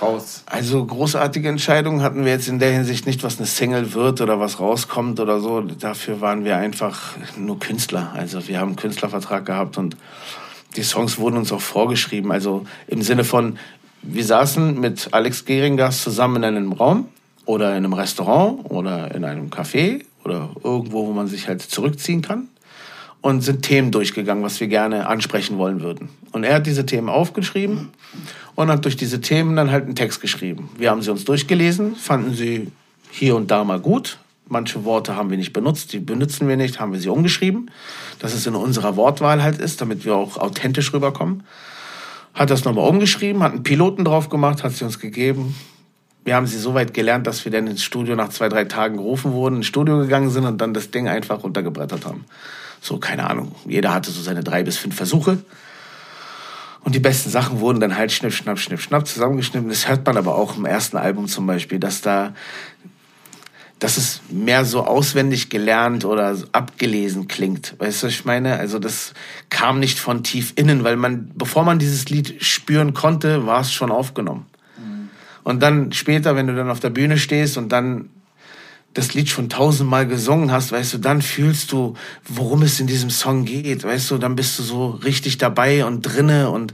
raus? 0.00 0.42
Also 0.46 0.84
großartige 0.84 1.48
Entscheidungen 1.48 2.02
hatten 2.02 2.24
wir 2.24 2.32
jetzt 2.32 2.48
in 2.48 2.58
der 2.58 2.72
Hinsicht 2.72 3.06
nicht, 3.06 3.22
was 3.22 3.38
eine 3.38 3.46
Single 3.46 3.94
wird 3.94 4.20
oder 4.20 4.40
was 4.40 4.60
rauskommt 4.60 5.20
oder 5.20 5.40
so. 5.40 5.60
Dafür 5.60 6.20
waren 6.20 6.44
wir 6.44 6.56
einfach 6.56 7.14
nur 7.36 7.58
Künstler. 7.58 8.12
Also 8.14 8.46
wir 8.48 8.60
haben 8.60 8.68
einen 8.68 8.76
Künstlervertrag 8.76 9.46
gehabt 9.46 9.78
und 9.78 9.96
die 10.76 10.82
Songs 10.82 11.18
wurden 11.18 11.36
uns 11.36 11.52
auch 11.52 11.60
vorgeschrieben. 11.60 12.32
Also 12.32 12.64
im 12.86 13.02
Sinne 13.02 13.24
von, 13.24 13.58
wir 14.02 14.24
saßen 14.24 14.78
mit 14.78 15.08
Alex 15.12 15.44
Geringers 15.44 16.02
zusammen 16.02 16.36
in 16.36 16.44
einem 16.44 16.72
Raum 16.72 17.08
oder 17.46 17.70
in 17.70 17.84
einem 17.84 17.92
Restaurant 17.92 18.70
oder 18.70 19.14
in 19.14 19.24
einem 19.24 19.50
Café 19.50 20.04
oder 20.24 20.50
irgendwo, 20.62 21.06
wo 21.06 21.12
man 21.12 21.28
sich 21.28 21.48
halt 21.48 21.62
zurückziehen 21.62 22.22
kann 22.22 22.48
und 23.24 23.40
sind 23.40 23.62
Themen 23.62 23.90
durchgegangen, 23.90 24.44
was 24.44 24.60
wir 24.60 24.66
gerne 24.66 25.06
ansprechen 25.06 25.56
wollen 25.56 25.80
würden. 25.80 26.10
Und 26.32 26.44
er 26.44 26.56
hat 26.56 26.66
diese 26.66 26.84
Themen 26.84 27.08
aufgeschrieben 27.08 27.88
und 28.54 28.68
hat 28.68 28.84
durch 28.84 28.98
diese 28.98 29.22
Themen 29.22 29.56
dann 29.56 29.70
halt 29.70 29.86
einen 29.86 29.94
Text 29.94 30.20
geschrieben. 30.20 30.68
Wir 30.76 30.90
haben 30.90 31.00
sie 31.00 31.10
uns 31.10 31.24
durchgelesen, 31.24 31.96
fanden 31.96 32.34
sie 32.34 32.70
hier 33.10 33.34
und 33.34 33.50
da 33.50 33.64
mal 33.64 33.80
gut. 33.80 34.18
Manche 34.46 34.84
Worte 34.84 35.16
haben 35.16 35.30
wir 35.30 35.38
nicht 35.38 35.54
benutzt, 35.54 35.94
die 35.94 36.00
benutzen 36.00 36.48
wir 36.48 36.58
nicht, 36.58 36.80
haben 36.80 36.92
wir 36.92 37.00
sie 37.00 37.08
umgeschrieben, 37.08 37.70
dass 38.18 38.34
es 38.34 38.46
in 38.46 38.54
unserer 38.54 38.94
Wortwahl 38.96 39.42
halt 39.42 39.58
ist, 39.58 39.80
damit 39.80 40.04
wir 40.04 40.16
auch 40.16 40.36
authentisch 40.36 40.92
rüberkommen. 40.92 41.44
Hat 42.34 42.50
das 42.50 42.66
nochmal 42.66 42.86
umgeschrieben, 42.86 43.42
hat 43.42 43.52
einen 43.52 43.62
Piloten 43.62 44.04
drauf 44.04 44.28
gemacht, 44.28 44.62
hat 44.62 44.72
sie 44.72 44.84
uns 44.84 44.98
gegeben. 44.98 45.54
Wir 46.24 46.36
haben 46.36 46.46
sie 46.46 46.58
so 46.58 46.74
weit 46.74 46.92
gelernt, 46.92 47.26
dass 47.26 47.42
wir 47.46 47.52
dann 47.52 47.68
ins 47.68 47.84
Studio 47.84 48.16
nach 48.16 48.28
zwei, 48.28 48.50
drei 48.50 48.66
Tagen 48.66 48.98
gerufen 48.98 49.32
wurden, 49.32 49.56
ins 49.56 49.66
Studio 49.66 49.96
gegangen 50.00 50.28
sind 50.28 50.44
und 50.44 50.60
dann 50.60 50.74
das 50.74 50.90
Ding 50.90 51.08
einfach 51.08 51.42
runtergebrettert 51.42 52.04
haben. 52.04 52.26
So, 52.84 52.98
keine 52.98 53.30
Ahnung. 53.30 53.54
Jeder 53.66 53.94
hatte 53.94 54.10
so 54.10 54.20
seine 54.20 54.44
drei 54.44 54.62
bis 54.62 54.76
fünf 54.76 54.94
Versuche. 54.94 55.38
Und 56.80 56.94
die 56.94 57.00
besten 57.00 57.30
Sachen 57.30 57.60
wurden 57.60 57.80
dann 57.80 57.96
halt 57.96 58.12
schnipp, 58.12 58.34
schnapp, 58.34 58.58
schnipp, 58.58 58.78
schnapp 58.78 59.08
zusammengeschnitten. 59.08 59.70
Das 59.70 59.88
hört 59.88 60.04
man 60.04 60.18
aber 60.18 60.34
auch 60.34 60.58
im 60.58 60.66
ersten 60.66 60.98
Album 60.98 61.26
zum 61.26 61.46
Beispiel, 61.46 61.78
dass 61.78 62.02
da, 62.02 62.34
dass 63.78 63.96
es 63.96 64.20
mehr 64.28 64.66
so 64.66 64.84
auswendig 64.84 65.48
gelernt 65.48 66.04
oder 66.04 66.36
abgelesen 66.52 67.26
klingt. 67.26 67.74
Weißt 67.78 68.02
du, 68.02 68.08
was 68.08 68.12
ich 68.12 68.26
meine? 68.26 68.58
Also 68.58 68.78
das 68.78 69.14
kam 69.48 69.80
nicht 69.80 69.98
von 69.98 70.22
tief 70.22 70.52
innen, 70.56 70.84
weil 70.84 70.96
man, 70.96 71.30
bevor 71.34 71.64
man 71.64 71.78
dieses 71.78 72.10
Lied 72.10 72.44
spüren 72.44 72.92
konnte, 72.92 73.46
war 73.46 73.62
es 73.62 73.72
schon 73.72 73.90
aufgenommen. 73.90 74.44
Und 75.42 75.62
dann 75.62 75.90
später, 75.92 76.36
wenn 76.36 76.48
du 76.48 76.54
dann 76.54 76.68
auf 76.68 76.80
der 76.80 76.90
Bühne 76.90 77.16
stehst 77.16 77.56
und 77.56 77.70
dann 77.72 78.10
das 78.94 79.12
Lied 79.12 79.28
schon 79.28 79.48
tausendmal 79.48 80.06
gesungen 80.06 80.52
hast, 80.52 80.72
weißt 80.72 80.94
du, 80.94 80.98
dann 80.98 81.20
fühlst 81.20 81.72
du, 81.72 81.94
worum 82.28 82.62
es 82.62 82.80
in 82.80 82.86
diesem 82.86 83.10
Song 83.10 83.44
geht, 83.44 83.84
weißt 83.84 84.12
du, 84.12 84.18
dann 84.18 84.36
bist 84.36 84.58
du 84.58 84.62
so 84.62 84.90
richtig 84.90 85.36
dabei 85.36 85.84
und 85.84 86.02
drinne 86.02 86.50
und 86.50 86.72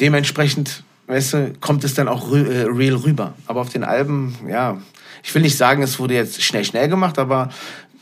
dementsprechend, 0.00 0.82
weißt 1.06 1.32
du, 1.34 1.52
kommt 1.60 1.84
es 1.84 1.94
dann 1.94 2.08
auch 2.08 2.32
äh, 2.32 2.66
real 2.68 2.96
rüber. 2.96 3.34
Aber 3.46 3.60
auf 3.60 3.68
den 3.68 3.84
Alben, 3.84 4.36
ja, 4.48 4.78
ich 5.22 5.34
will 5.34 5.42
nicht 5.42 5.56
sagen, 5.56 5.82
es 5.82 5.98
wurde 5.98 6.14
jetzt 6.14 6.42
schnell, 6.42 6.64
schnell 6.64 6.88
gemacht, 6.88 7.18
aber 7.18 7.50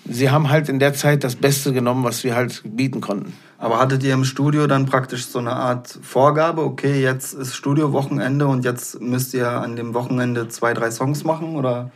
sie 0.08 0.30
haben 0.30 0.48
halt 0.48 0.70
in 0.70 0.78
der 0.78 0.94
Zeit 0.94 1.22
das 1.22 1.36
Beste 1.36 1.72
genommen, 1.72 2.04
was 2.04 2.24
wir 2.24 2.34
halt 2.34 2.62
bieten 2.64 3.00
konnten. 3.00 3.34
Aber 3.58 3.78
hattet 3.78 4.04
ihr 4.04 4.14
im 4.14 4.24
Studio 4.24 4.66
dann 4.68 4.86
praktisch 4.86 5.26
so 5.26 5.40
eine 5.40 5.52
Art 5.52 5.98
Vorgabe, 6.00 6.62
okay, 6.62 7.02
jetzt 7.02 7.34
ist 7.34 7.56
Studiowochenende 7.56 8.46
und 8.46 8.64
jetzt 8.64 9.00
müsst 9.00 9.34
ihr 9.34 9.50
an 9.50 9.76
dem 9.76 9.94
Wochenende 9.94 10.48
zwei, 10.48 10.72
drei 10.72 10.90
Songs 10.90 11.24
machen? 11.24 11.56
Oder, 11.56 11.90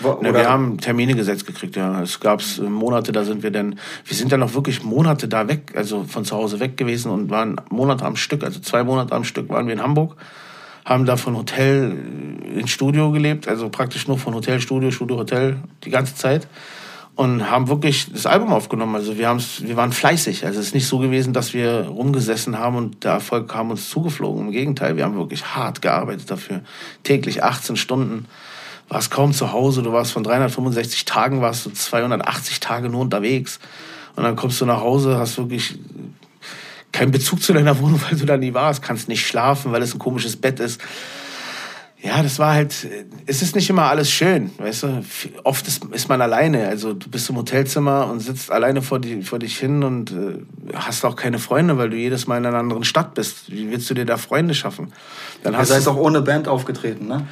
wo- 0.00 0.20
Ne, 0.22 0.32
wir 0.34 0.48
haben 0.50 0.78
Termine 0.78 1.14
gesetzt 1.14 1.46
gekriegt, 1.46 1.76
ja. 1.76 2.02
Es 2.02 2.20
gab 2.20 2.42
Monate, 2.60 3.12
da 3.12 3.24
sind 3.24 3.42
wir 3.42 3.50
dann, 3.50 3.78
wir 4.04 4.16
sind 4.16 4.32
dann 4.32 4.40
noch 4.40 4.54
wirklich 4.54 4.82
Monate 4.82 5.28
da 5.28 5.48
weg, 5.48 5.72
also 5.76 6.04
von 6.04 6.24
zu 6.24 6.36
Hause 6.36 6.60
weg 6.60 6.76
gewesen 6.76 7.10
und 7.10 7.30
waren 7.30 7.56
Monate 7.70 8.04
am 8.04 8.16
Stück, 8.16 8.42
also 8.44 8.60
zwei 8.60 8.84
Monate 8.84 9.14
am 9.14 9.24
Stück 9.24 9.48
waren 9.48 9.66
wir 9.66 9.74
in 9.74 9.82
Hamburg, 9.82 10.16
haben 10.84 11.04
da 11.06 11.16
von 11.16 11.36
Hotel 11.36 11.96
ins 12.56 12.70
Studio 12.70 13.10
gelebt, 13.12 13.46
also 13.48 13.68
praktisch 13.68 14.08
nur 14.08 14.18
von 14.18 14.34
Hotel, 14.34 14.60
Studio, 14.60 14.90
Studio, 14.90 15.16
Hotel 15.18 15.56
die 15.84 15.90
ganze 15.90 16.14
Zeit. 16.16 16.46
und 17.16 17.50
haben 17.50 17.68
wirklich 17.68 18.10
das 18.10 18.24
Album 18.24 18.50
aufgenommen. 18.50 18.94
Also 18.94 19.18
wir, 19.18 19.28
haben's, 19.28 19.62
wir 19.62 19.76
waren 19.76 19.92
fleißig. 19.92 20.46
Also 20.46 20.58
es 20.58 20.68
ist 20.68 20.74
nicht 20.74 20.86
so 20.86 20.98
gewesen, 20.98 21.34
dass 21.34 21.52
wir 21.52 21.82
rumgesessen 21.88 22.56
haben 22.58 22.76
und 22.76 23.04
der 23.04 23.12
Erfolg 23.12 23.46
kam 23.46 23.70
uns 23.70 23.90
zugeflogen. 23.90 24.46
Im 24.46 24.52
Gegenteil, 24.52 24.96
wir 24.96 25.04
haben 25.04 25.16
wirklich 25.16 25.44
hart 25.54 25.82
gearbeitet 25.82 26.30
dafür. 26.30 26.62
Täglich 27.02 27.42
18 27.44 27.76
Stunden. 27.76 28.24
Warst 28.90 29.10
kaum 29.10 29.32
zu 29.32 29.52
Hause. 29.52 29.82
Du 29.82 29.92
warst 29.92 30.12
von 30.12 30.24
365 30.24 31.06
Tagen, 31.06 31.40
warst 31.40 31.64
du 31.64 31.70
280 31.70 32.60
Tage 32.60 32.90
nur 32.90 33.00
unterwegs. 33.00 33.60
Und 34.16 34.24
dann 34.24 34.36
kommst 34.36 34.60
du 34.60 34.66
nach 34.66 34.80
Hause, 34.80 35.16
hast 35.16 35.38
wirklich 35.38 35.78
keinen 36.92 37.12
Bezug 37.12 37.42
zu 37.42 37.52
deiner 37.54 37.78
Wohnung, 37.80 38.02
weil 38.02 38.18
du 38.18 38.26
da 38.26 38.36
nie 38.36 38.52
warst. 38.52 38.82
Kannst 38.82 39.08
nicht 39.08 39.26
schlafen, 39.26 39.72
weil 39.72 39.80
es 39.80 39.94
ein 39.94 39.98
komisches 39.98 40.36
Bett 40.36 40.60
ist 40.60 40.80
ja, 42.02 42.22
das 42.22 42.38
war 42.38 42.54
halt, 42.54 42.88
es 43.26 43.42
ist 43.42 43.54
nicht 43.54 43.68
immer 43.68 43.82
alles 43.82 44.10
schön, 44.10 44.50
weißt 44.56 44.82
du. 44.84 45.04
Oft 45.44 45.68
ist, 45.68 45.84
ist 45.92 46.08
man 46.08 46.22
alleine, 46.22 46.66
also 46.66 46.94
du 46.94 47.10
bist 47.10 47.28
im 47.28 47.36
Hotelzimmer 47.36 48.06
und 48.10 48.20
sitzt 48.20 48.50
alleine 48.50 48.80
vor, 48.80 48.98
die, 49.00 49.22
vor 49.22 49.38
dich 49.38 49.58
hin 49.58 49.82
und 49.84 50.10
äh, 50.10 50.38
hast 50.74 51.04
auch 51.04 51.14
keine 51.14 51.38
Freunde, 51.38 51.76
weil 51.76 51.90
du 51.90 51.96
jedes 51.96 52.26
Mal 52.26 52.38
in 52.38 52.46
einer 52.46 52.56
anderen 52.56 52.84
Stadt 52.84 53.12
bist. 53.14 53.52
Wie 53.52 53.70
willst 53.70 53.90
du 53.90 53.94
dir 53.94 54.06
da 54.06 54.16
Freunde 54.16 54.54
schaffen? 54.54 54.92
Dann 55.42 55.56
hast 55.56 55.68
Ihr 55.68 55.80
seid 55.80 55.88
auch 55.88 55.98
ohne 55.98 56.22
Band 56.22 56.48
aufgetreten, 56.48 57.06
ne? 57.06 57.26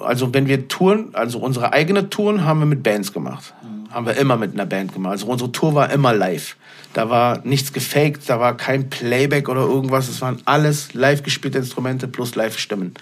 Also 0.00 0.32
wenn 0.32 0.46
wir 0.46 0.68
Touren, 0.68 1.08
also 1.14 1.40
unsere 1.40 1.72
eigene 1.72 2.10
Touren 2.10 2.44
haben 2.44 2.60
wir 2.60 2.66
mit 2.66 2.84
Bands 2.84 3.12
gemacht. 3.12 3.54
Mhm. 3.62 3.92
Haben 3.92 4.06
wir 4.06 4.16
immer 4.16 4.36
mit 4.36 4.52
einer 4.52 4.66
Band 4.66 4.92
gemacht. 4.92 5.12
Also 5.12 5.26
unsere 5.26 5.50
Tour 5.50 5.74
war 5.74 5.90
immer 5.90 6.14
live. 6.14 6.54
Da 6.92 7.10
war 7.10 7.40
nichts 7.44 7.72
gefaked, 7.72 8.28
da 8.28 8.38
war 8.38 8.56
kein 8.56 8.88
Playback 8.88 9.48
oder 9.48 9.62
irgendwas. 9.62 10.08
Es 10.08 10.20
waren 10.20 10.38
alles 10.44 10.94
live 10.94 11.24
gespielte 11.24 11.58
Instrumente 11.58 12.06
plus 12.06 12.36
Live-Stimmen. 12.36 12.94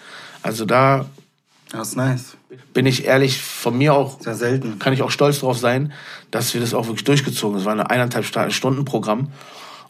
Also 0.48 0.64
da 0.64 1.04
das 1.70 1.88
ist 1.88 1.96
nice. 1.96 2.36
bin 2.72 2.86
ich 2.86 3.04
ehrlich, 3.04 3.42
von 3.42 3.76
mir 3.76 3.92
auch, 3.92 4.18
Sehr 4.22 4.34
selten. 4.34 4.78
kann 4.78 4.94
ich 4.94 5.02
auch 5.02 5.10
stolz 5.10 5.40
drauf 5.40 5.58
sein, 5.58 5.92
dass 6.30 6.54
wir 6.54 6.62
das 6.62 6.72
auch 6.72 6.86
wirklich 6.86 7.04
durchgezogen 7.04 7.56
haben. 7.56 7.60
Es 7.60 7.66
war 7.66 7.74
ein 7.74 7.80
eineinhalb 7.82 8.54
Stunden 8.54 8.86
Programm. 8.86 9.28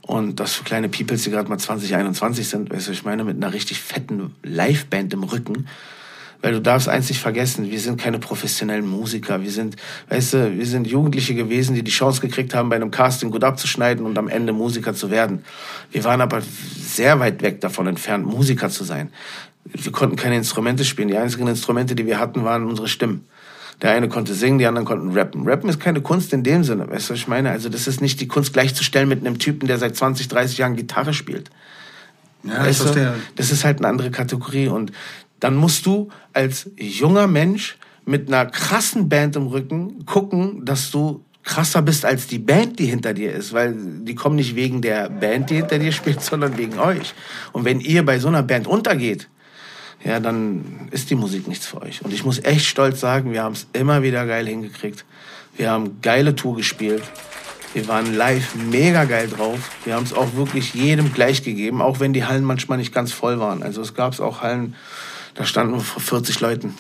Und 0.03 0.41
das 0.41 0.55
für 0.55 0.65
kleine 0.65 0.89
Peoples, 0.89 1.23
die 1.23 1.31
gerade 1.31 1.49
mal 1.49 1.59
20, 1.59 1.95
21 1.95 2.49
sind, 2.49 2.73
weißt 2.73 2.89
du, 2.89 2.93
ich 2.93 3.05
meine, 3.05 3.23
mit 3.23 3.37
einer 3.37 3.53
richtig 3.53 3.81
fetten 3.81 4.35
Liveband 4.43 5.13
im 5.13 5.23
Rücken. 5.23 5.69
Weil 6.41 6.53
du 6.53 6.61
darfst 6.61 6.89
eins 6.89 7.09
nicht 7.09 7.21
vergessen, 7.21 7.71
wir 7.71 7.81
sind 7.81 8.01
keine 8.01 8.19
professionellen 8.19 8.87
Musiker. 8.87 9.43
Wir 9.43 9.51
sind, 9.53 9.77
weißt 10.09 10.33
du, 10.35 10.57
wir 10.59 10.67
sind 10.67 10.89
Jugendliche 10.89 11.37
gewesen, 11.37 11.77
die 11.77 11.85
die 11.85 11.91
Chance 11.93 12.21
gekriegt 12.21 12.55
haben, 12.55 12.69
bei 12.69 12.77
einem 12.77 12.91
Casting 12.91 13.31
gut 13.31 13.45
abzuschneiden 13.45 14.05
und 14.05 14.19
am 14.19 14.29
Ende 14.29 14.53
Musiker 14.53 14.95
zu 14.95 15.11
werden. 15.11 15.45
Wir 15.93 16.03
waren 16.05 16.21
aber 16.21 16.41
sehr 16.41 17.21
weit 17.21 17.43
weg 17.43 17.61
davon 17.61 17.87
entfernt, 17.87 18.27
Musiker 18.27 18.71
zu 18.71 18.83
sein 18.83 19.13
wir 19.65 19.93
konnten 19.93 20.17
keine 20.17 20.37
Instrumente 20.37 20.85
spielen. 20.85 21.09
Die 21.09 21.17
einzigen 21.17 21.47
Instrumente, 21.47 21.95
die 21.95 22.07
wir 22.07 22.19
hatten, 22.19 22.45
waren 22.45 22.67
unsere 22.67 22.89
Stimmen. 22.89 23.27
Der 23.83 23.93
eine 23.93 24.09
konnte 24.09 24.35
singen, 24.35 24.59
die 24.59 24.67
anderen 24.67 24.87
konnten 24.87 25.13
rappen. 25.13 25.47
Rappen 25.47 25.69
ist 25.69 25.79
keine 25.79 26.01
Kunst 26.01 26.33
in 26.33 26.43
dem 26.43 26.65
Sinne, 26.65 26.91
weißt 26.91 27.09
du, 27.09 27.13
was 27.13 27.21
ich 27.21 27.29
meine? 27.29 27.51
Also 27.51 27.69
das 27.69 27.87
ist 27.87 28.01
nicht 28.01 28.21
die 28.21 28.27
Kunst 28.27 28.53
gleichzustellen 28.53 29.09
mit 29.09 29.21
einem 29.21 29.39
Typen, 29.39 29.69
der 29.69 29.79
seit 29.79 29.95
20, 29.95 30.27
30 30.27 30.59
Jahren 30.59 30.75
Gitarre 30.75 31.15
spielt. 31.15 31.51
Ja, 32.43 32.65
weißt 32.65 32.83
verstehe. 32.83 33.13
Du? 33.13 33.21
Das 33.37 33.53
ist 33.53 33.65
halt 33.65 33.79
eine 33.79 33.89
andere 33.89 34.11
Kategorie 34.11 34.69
und 34.69 34.91
dann 35.39 35.55
musst 35.55 35.87
du 35.87 36.09
als 36.33 36.71
junger 36.77 37.29
Mensch 37.29 37.77
mit 38.05 38.29
einer 38.29 38.47
krassen 38.47 39.09
Band 39.09 39.37
im 39.37 39.47
Rücken 39.47 40.05
gucken, 40.07 40.65
dass 40.65 40.91
du 40.91 41.25
krasser 41.45 41.83
bist 41.83 42.05
als 42.05 42.27
die 42.27 42.39
Band, 42.39 42.79
die 42.79 42.87
hinter 42.87 43.15
dir 43.15 43.33
ist, 43.33 43.53
weil 43.53 43.75
die 43.77 44.15
kommen 44.15 44.37
nicht 44.37 44.57
wegen 44.57 44.83
der 44.83 45.09
Band, 45.09 45.51
die 45.51 45.57
hinter 45.57 45.79
dir 45.79 45.93
spielt, 45.93 46.21
sondern 46.23 46.59
wegen 46.59 46.79
euch. 46.79 47.15
Und 47.53 47.65
wenn 47.65 47.81
ihr 47.81 48.05
bei 48.05 48.19
so 48.19 48.29
einer 48.29 48.43
Band 48.43 48.67
untergeht, 48.67 49.29
ja, 50.05 50.21
dann 50.21 50.89
ist 50.91 51.11
die 51.11 51.15
Musik 51.15 51.49
nichts 51.49 51.67
für 51.67 51.83
euch. 51.83 52.05
Und 52.05 52.13
ich 52.13 52.25
muss 52.25 52.43
echt 52.45 52.67
stolz 52.67 53.01
sagen, 53.01 53.33
wir 53.33 53.43
haben 53.43 53.55
es 53.55 53.67
immer 53.73 54.03
wieder 54.03 54.27
geil 54.27 54.47
hingekriegt. 54.47 55.05
Wir 55.57 55.71
haben 55.71 56.01
geile 56.03 56.37
Tour 56.37 56.57
gespielt. 56.57 57.03
Wir 57.75 57.87
waren 57.89 58.15
live 58.15 58.55
mega 58.55 59.05
geil 59.05 59.29
drauf. 59.29 59.59
Wir 59.85 59.95
haben 59.95 60.05
es 60.05 60.13
auch 60.13 60.35
wirklich 60.35 60.73
jedem 60.75 61.13
gleich 61.13 61.43
gegeben, 61.43 61.83
auch 61.83 62.01
wenn 62.01 62.13
die 62.13 62.25
Hallen 62.25 62.45
manchmal 62.45 62.79
nicht 62.79 62.95
ganz 62.95 63.13
voll 63.13 63.41
waren. 63.41 63.63
Also 63.63 63.83
es 63.83 63.95
gab 63.95 64.19
auch 64.21 64.41
Hallen, 64.41 64.75
da 65.35 65.45
standen 65.45 65.75
wir 65.75 65.81
vor 65.81 66.01
40 66.01 66.41
Leuten. 66.41 66.75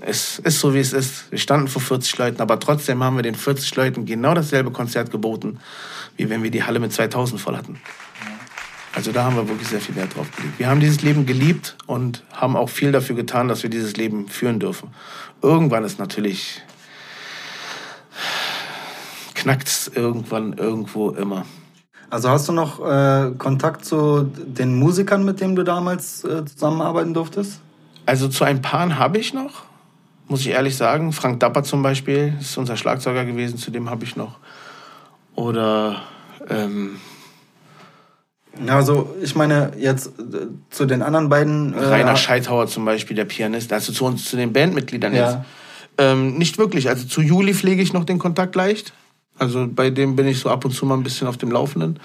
Es 0.00 0.38
ist 0.38 0.60
so, 0.60 0.74
wie 0.74 0.78
es 0.78 0.92
ist. 0.92 1.30
Wir 1.30 1.38
standen 1.38 1.68
vor 1.68 1.82
40 1.82 2.18
Leuten, 2.18 2.40
aber 2.40 2.58
trotzdem 2.58 3.02
haben 3.02 3.16
wir 3.16 3.22
den 3.22 3.34
40 3.34 3.74
Leuten 3.76 4.06
genau 4.06 4.34
dasselbe 4.34 4.70
Konzert 4.70 5.10
geboten, 5.10 5.58
wie 6.16 6.28
wenn 6.30 6.42
wir 6.42 6.50
die 6.50 6.62
Halle 6.62 6.78
mit 6.78 6.92
2000 6.92 7.40
voll 7.40 7.56
hatten. 7.56 7.80
Also 8.94 9.12
da 9.12 9.24
haben 9.24 9.36
wir 9.36 9.48
wirklich 9.48 9.68
sehr 9.68 9.80
viel 9.80 9.96
Wert 9.96 10.16
drauf 10.16 10.30
gelegt. 10.36 10.58
Wir 10.58 10.68
haben 10.68 10.80
dieses 10.80 11.02
Leben 11.02 11.26
geliebt 11.26 11.76
und 11.86 12.24
haben 12.32 12.56
auch 12.56 12.68
viel 12.68 12.92
dafür 12.92 13.16
getan, 13.16 13.48
dass 13.48 13.62
wir 13.62 13.70
dieses 13.70 13.96
Leben 13.96 14.28
führen 14.28 14.58
dürfen. 14.58 14.90
Irgendwann 15.42 15.84
ist 15.84 15.98
natürlich 15.98 16.62
knackt 19.34 19.68
es 19.68 19.88
irgendwann 19.88 20.54
irgendwo 20.54 21.10
immer. 21.10 21.44
Also 22.10 22.30
hast 22.30 22.48
du 22.48 22.52
noch 22.52 22.84
äh, 22.84 23.32
Kontakt 23.36 23.84
zu 23.84 24.22
den 24.34 24.78
Musikern, 24.78 25.24
mit 25.24 25.40
denen 25.40 25.56
du 25.56 25.62
damals 25.62 26.24
äh, 26.24 26.44
zusammenarbeiten 26.44 27.14
durftest? 27.14 27.60
Also 28.06 28.28
zu 28.28 28.44
ein 28.44 28.62
paar 28.62 28.98
habe 28.98 29.18
ich 29.18 29.34
noch, 29.34 29.64
muss 30.26 30.40
ich 30.40 30.48
ehrlich 30.48 30.76
sagen. 30.76 31.12
Frank 31.12 31.40
Dapper 31.40 31.62
zum 31.62 31.82
Beispiel 31.82 32.34
ist 32.40 32.56
unser 32.56 32.76
Schlagzeuger 32.76 33.26
gewesen, 33.26 33.58
zu 33.58 33.70
dem 33.70 33.90
habe 33.90 34.04
ich 34.04 34.16
noch. 34.16 34.38
Oder 35.34 36.02
ähm, 36.48 36.98
also, 38.66 39.14
ich 39.22 39.34
meine, 39.34 39.72
jetzt 39.78 40.08
äh, 40.18 40.46
zu 40.70 40.86
den 40.86 41.02
anderen 41.02 41.28
beiden. 41.28 41.74
Äh, 41.74 41.78
Rainer 41.78 42.16
Scheithauer 42.16 42.66
zum 42.66 42.84
Beispiel, 42.84 43.16
der 43.16 43.24
Pianist, 43.24 43.72
also 43.72 43.92
zu 43.92 44.04
uns, 44.04 44.24
zu 44.24 44.36
den 44.36 44.52
Bandmitgliedern 44.52 45.14
ja. 45.14 45.30
jetzt. 45.30 45.38
Ähm, 45.98 46.38
nicht 46.38 46.58
wirklich. 46.58 46.88
Also 46.88 47.06
zu 47.06 47.20
Juli 47.20 47.54
pflege 47.54 47.82
ich 47.82 47.92
noch 47.92 48.04
den 48.04 48.18
Kontakt 48.18 48.54
leicht. 48.54 48.92
Also 49.38 49.66
bei 49.68 49.90
dem 49.90 50.16
bin 50.16 50.26
ich 50.26 50.40
so 50.40 50.50
ab 50.50 50.64
und 50.64 50.72
zu 50.72 50.86
mal 50.86 50.94
ein 50.94 51.02
bisschen 51.02 51.28
auf 51.28 51.36
dem 51.36 51.50
Laufenden. 51.50 52.00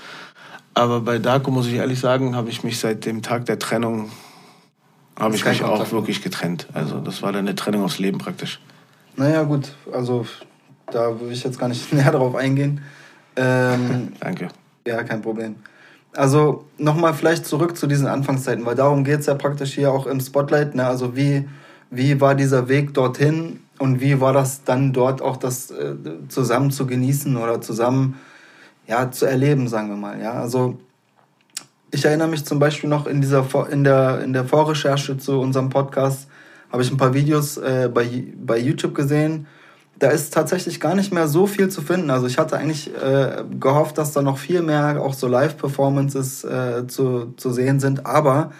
Aber 0.73 1.01
bei 1.01 1.19
Darko 1.19 1.51
muss 1.51 1.67
ich 1.67 1.73
ehrlich 1.73 1.99
sagen, 1.99 2.35
habe 2.35 2.49
ich 2.49 2.63
mich 2.63 2.79
seit 2.79 3.05
dem 3.05 3.21
Tag 3.21 3.45
der 3.45 3.59
Trennung 3.59 4.09
habe 5.19 5.35
ich 5.35 5.45
mich 5.45 5.59
Kontakt 5.59 5.81
auch 5.81 5.91
wirklich 5.91 6.23
getrennt. 6.23 6.67
Also 6.73 6.99
das 6.99 7.21
war 7.21 7.31
dann 7.31 7.45
eine 7.45 7.55
Trennung 7.55 7.83
aufs 7.83 7.99
Leben 7.99 8.17
praktisch. 8.17 8.59
Naja 9.15 9.43
gut, 9.43 9.75
also 9.91 10.25
da 10.91 11.19
will 11.19 11.31
ich 11.31 11.43
jetzt 11.43 11.59
gar 11.59 11.69
nicht 11.69 11.93
näher 11.93 12.11
darauf 12.11 12.35
eingehen. 12.35 12.81
Ähm, 13.35 14.13
Danke. 14.19 14.47
Ja, 14.87 15.03
kein 15.03 15.21
Problem. 15.21 15.55
Also 16.15 16.65
nochmal 16.77 17.13
vielleicht 17.13 17.45
zurück 17.45 17.75
zu 17.75 17.87
diesen 17.87 18.07
Anfangszeiten, 18.07 18.65
weil 18.65 18.75
darum 18.75 19.03
geht 19.03 19.21
es 19.21 19.25
ja 19.25 19.35
praktisch 19.35 19.73
hier 19.73 19.91
auch 19.91 20.05
im 20.05 20.19
Spotlight. 20.19 20.75
Ne? 20.75 20.85
Also 20.85 21.15
wie, 21.15 21.47
wie 21.89 22.21
war 22.21 22.35
dieser 22.35 22.67
Weg 22.69 22.93
dorthin 22.93 23.61
und 23.79 23.99
wie 23.99 24.21
war 24.21 24.33
das 24.33 24.63
dann 24.63 24.93
dort 24.93 25.21
auch 25.21 25.37
das 25.37 25.71
äh, 25.71 25.95
zusammen 26.29 26.71
zu 26.71 26.85
genießen 26.85 27.35
oder 27.35 27.61
zusammen 27.61 28.19
ja, 28.87 29.09
zu 29.09 29.25
erleben, 29.25 29.67
sagen 29.67 29.89
wir 29.89 29.95
mal. 29.95 30.21
Ja? 30.21 30.33
Also 30.33 30.77
ich 31.91 32.05
erinnere 32.05 32.27
mich 32.27 32.45
zum 32.45 32.59
Beispiel 32.59 32.89
noch 32.89 33.07
in, 33.07 33.21
dieser, 33.21 33.45
in, 33.71 33.83
der, 33.83 34.23
in 34.23 34.33
der 34.33 34.45
Vorrecherche 34.45 35.17
zu 35.17 35.39
unserem 35.39 35.69
Podcast, 35.69 36.27
habe 36.71 36.81
ich 36.81 36.91
ein 36.91 36.97
paar 36.97 37.13
Videos 37.13 37.57
äh, 37.57 37.89
bei, 37.93 38.25
bei 38.35 38.57
YouTube 38.57 38.95
gesehen, 38.95 39.47
da 39.99 40.09
ist 40.09 40.33
tatsächlich 40.33 40.79
gar 40.79 40.95
nicht 40.95 41.13
mehr 41.13 41.27
so 41.27 41.47
viel 41.47 41.69
zu 41.69 41.81
finden. 41.81 42.09
Also 42.09 42.27
ich 42.27 42.37
hatte 42.37 42.57
eigentlich 42.57 42.91
äh, 42.95 43.43
gehofft, 43.59 43.97
dass 43.97 44.11
da 44.11 44.21
noch 44.21 44.37
viel 44.37 44.61
mehr 44.61 45.01
auch 45.01 45.13
so 45.13 45.27
Live-Performances 45.27 46.43
äh, 46.43 46.87
zu, 46.87 47.33
zu 47.37 47.51
sehen 47.51 47.79
sind. 47.79 48.05
Aber 48.05 48.51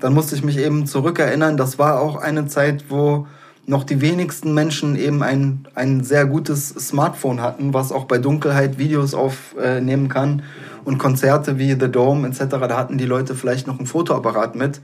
dann 0.00 0.14
musste 0.14 0.34
ich 0.34 0.42
mich 0.42 0.58
eben 0.58 0.86
zurückerinnern, 0.86 1.56
das 1.56 1.78
war 1.78 2.00
auch 2.00 2.16
eine 2.16 2.46
Zeit, 2.46 2.86
wo 2.88 3.26
noch 3.64 3.84
die 3.84 4.00
wenigsten 4.00 4.52
Menschen 4.54 4.96
eben 4.96 5.22
ein, 5.22 5.68
ein 5.74 6.02
sehr 6.02 6.26
gutes 6.26 6.70
Smartphone 6.70 7.40
hatten, 7.40 7.72
was 7.72 7.92
auch 7.92 8.06
bei 8.06 8.18
Dunkelheit 8.18 8.78
Videos 8.78 9.14
aufnehmen 9.14 10.08
kann. 10.08 10.42
Und 10.84 10.98
Konzerte 10.98 11.58
wie 11.58 11.76
The 11.78 11.88
Dome 11.88 12.26
etc., 12.26 12.46
da 12.48 12.76
hatten 12.76 12.98
die 12.98 13.06
Leute 13.06 13.36
vielleicht 13.36 13.68
noch 13.68 13.78
ein 13.78 13.86
Fotoapparat 13.86 14.56
mit, 14.56 14.80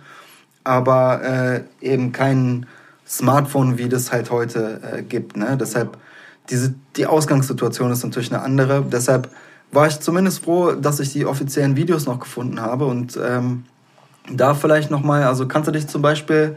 aber 0.62 1.23
äh, 1.25 1.61
eben 1.81 2.12
keinen 2.12 2.67
Smartphone, 3.08 3.78
wie 3.78 3.88
das 3.88 4.12
halt 4.12 4.30
heute 4.30 4.80
äh, 4.82 5.02
gibt. 5.02 5.36
Ne? 5.36 5.56
Deshalb, 5.58 5.96
diese, 6.50 6.74
die 6.96 7.06
Ausgangssituation 7.06 7.90
ist 7.90 8.04
natürlich 8.04 8.32
eine 8.32 8.42
andere. 8.42 8.82
Deshalb 8.82 9.30
war 9.72 9.86
ich 9.86 10.00
zumindest 10.00 10.44
froh, 10.44 10.72
dass 10.72 11.00
ich 11.00 11.12
die 11.12 11.26
offiziellen 11.26 11.76
Videos 11.76 12.06
noch 12.06 12.20
gefunden 12.20 12.60
habe. 12.60 12.86
Und 12.86 13.18
ähm, 13.22 13.64
da 14.30 14.54
vielleicht 14.54 14.90
nochmal, 14.90 15.24
also 15.24 15.48
kannst 15.48 15.68
du 15.68 15.72
dich 15.72 15.86
zum 15.88 16.02
Beispiel 16.02 16.56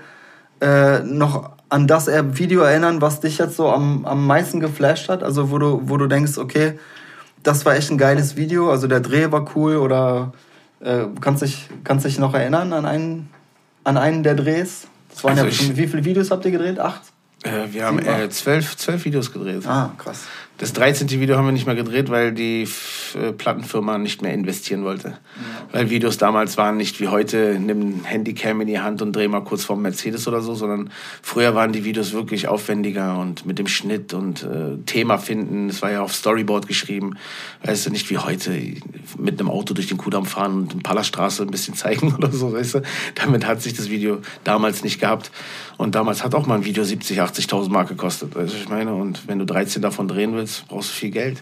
äh, 0.59 0.99
noch 0.99 1.51
an 1.69 1.87
das 1.87 2.07
Video 2.07 2.61
erinnern, 2.61 3.01
was 3.01 3.21
dich 3.21 3.37
jetzt 3.37 3.55
so 3.55 3.69
am, 3.69 4.05
am 4.05 4.27
meisten 4.27 4.59
geflasht 4.59 5.07
hat? 5.07 5.23
Also 5.23 5.51
wo 5.51 5.57
du, 5.57 5.81
wo 5.85 5.97
du 5.97 6.07
denkst, 6.07 6.37
okay, 6.37 6.77
das 7.43 7.65
war 7.65 7.75
echt 7.75 7.89
ein 7.91 7.97
geiles 7.97 8.35
Video, 8.35 8.69
also 8.69 8.87
der 8.87 8.99
Dreh 8.99 9.31
war 9.31 9.45
cool 9.55 9.77
oder 9.77 10.33
äh, 10.81 11.05
kannst 11.21 11.41
dich 11.41 11.69
kannst 11.83 12.05
dich 12.05 12.19
noch 12.19 12.33
erinnern 12.33 12.73
an 12.73 12.85
einen 12.85 13.29
an 13.83 13.97
einen 13.97 14.21
der 14.23 14.35
Drehs? 14.35 14.87
Das 15.11 15.23
waren 15.23 15.31
also 15.31 15.43
ja 15.43 15.49
bestimmt, 15.49 15.77
wie 15.77 15.87
viele 15.87 16.05
Videos 16.05 16.31
habt 16.31 16.45
ihr 16.45 16.51
gedreht? 16.51 16.79
Acht? 16.79 17.01
Äh, 17.43 17.71
wir 17.71 17.85
haben 17.85 17.99
äh, 17.99 18.29
zwölf, 18.29 18.77
zwölf 18.77 19.03
Videos 19.05 19.31
gedreht. 19.31 19.65
Ah, 19.65 19.91
krass. 19.97 20.23
Das 20.61 20.73
13. 20.73 21.09
Video 21.09 21.37
haben 21.37 21.45
wir 21.45 21.51
nicht 21.51 21.65
mehr 21.65 21.73
gedreht, 21.73 22.11
weil 22.11 22.33
die 22.33 22.67
äh, 23.15 23.31
Plattenfirma 23.31 23.97
nicht 23.97 24.21
mehr 24.21 24.31
investieren 24.31 24.83
wollte. 24.83 25.07
Ja. 25.07 25.17
Weil 25.71 25.89
Videos 25.89 26.19
damals 26.19 26.55
waren 26.55 26.77
nicht 26.77 26.99
wie 26.99 27.07
heute, 27.07 27.57
nimm 27.59 27.79
ein 27.81 28.03
Handycam 28.03 28.61
in 28.61 28.67
die 28.67 28.79
Hand 28.79 29.01
und 29.01 29.15
dreh 29.15 29.27
mal 29.27 29.43
kurz 29.43 29.63
vorm 29.63 29.81
Mercedes 29.81 30.27
oder 30.27 30.41
so, 30.41 30.53
sondern 30.53 30.91
früher 31.23 31.55
waren 31.55 31.71
die 31.71 31.83
Videos 31.83 32.13
wirklich 32.13 32.47
aufwendiger 32.47 33.17
und 33.17 33.43
mit 33.47 33.57
dem 33.57 33.65
Schnitt 33.65 34.13
und 34.13 34.43
äh, 34.43 34.77
Thema 34.85 35.17
finden. 35.17 35.67
Es 35.67 35.81
war 35.81 35.91
ja 35.91 36.03
auf 36.03 36.13
Storyboard 36.13 36.67
geschrieben. 36.67 37.15
Weißt 37.63 37.87
du, 37.87 37.89
nicht 37.89 38.11
wie 38.11 38.19
heute 38.19 38.51
mit 39.17 39.39
einem 39.39 39.49
Auto 39.49 39.73
durch 39.73 39.87
den 39.87 39.97
Kudamm 39.97 40.27
fahren 40.27 40.59
und 40.59 40.73
eine 40.73 40.81
Pallerstraße 40.83 41.41
ein 41.41 41.49
bisschen 41.49 41.73
zeigen 41.73 42.13
oder 42.17 42.31
so, 42.31 42.53
weißt 42.53 42.75
du. 42.75 42.81
Damit 43.15 43.47
hat 43.47 43.63
sich 43.63 43.73
das 43.73 43.89
Video 43.89 44.19
damals 44.43 44.83
nicht 44.83 44.99
gehabt. 44.99 45.31
Und 45.77 45.95
damals 45.95 46.23
hat 46.23 46.35
auch 46.35 46.45
mal 46.45 46.53
ein 46.53 46.65
Video 46.65 46.83
70, 46.83 47.19
80.000 47.19 47.69
Mark 47.69 47.87
gekostet. 47.87 48.35
Weißt 48.35 48.53
du, 48.53 48.57
ich 48.57 48.69
meine, 48.69 48.93
und 48.93 49.27
wenn 49.27 49.39
du 49.39 49.45
13 49.45 49.81
davon 49.81 50.07
drehen 50.07 50.35
willst, 50.35 50.50
willst, 50.51 50.67
brauchst 50.67 50.89
du 50.89 50.93
viel 50.93 51.11
Geld. 51.11 51.41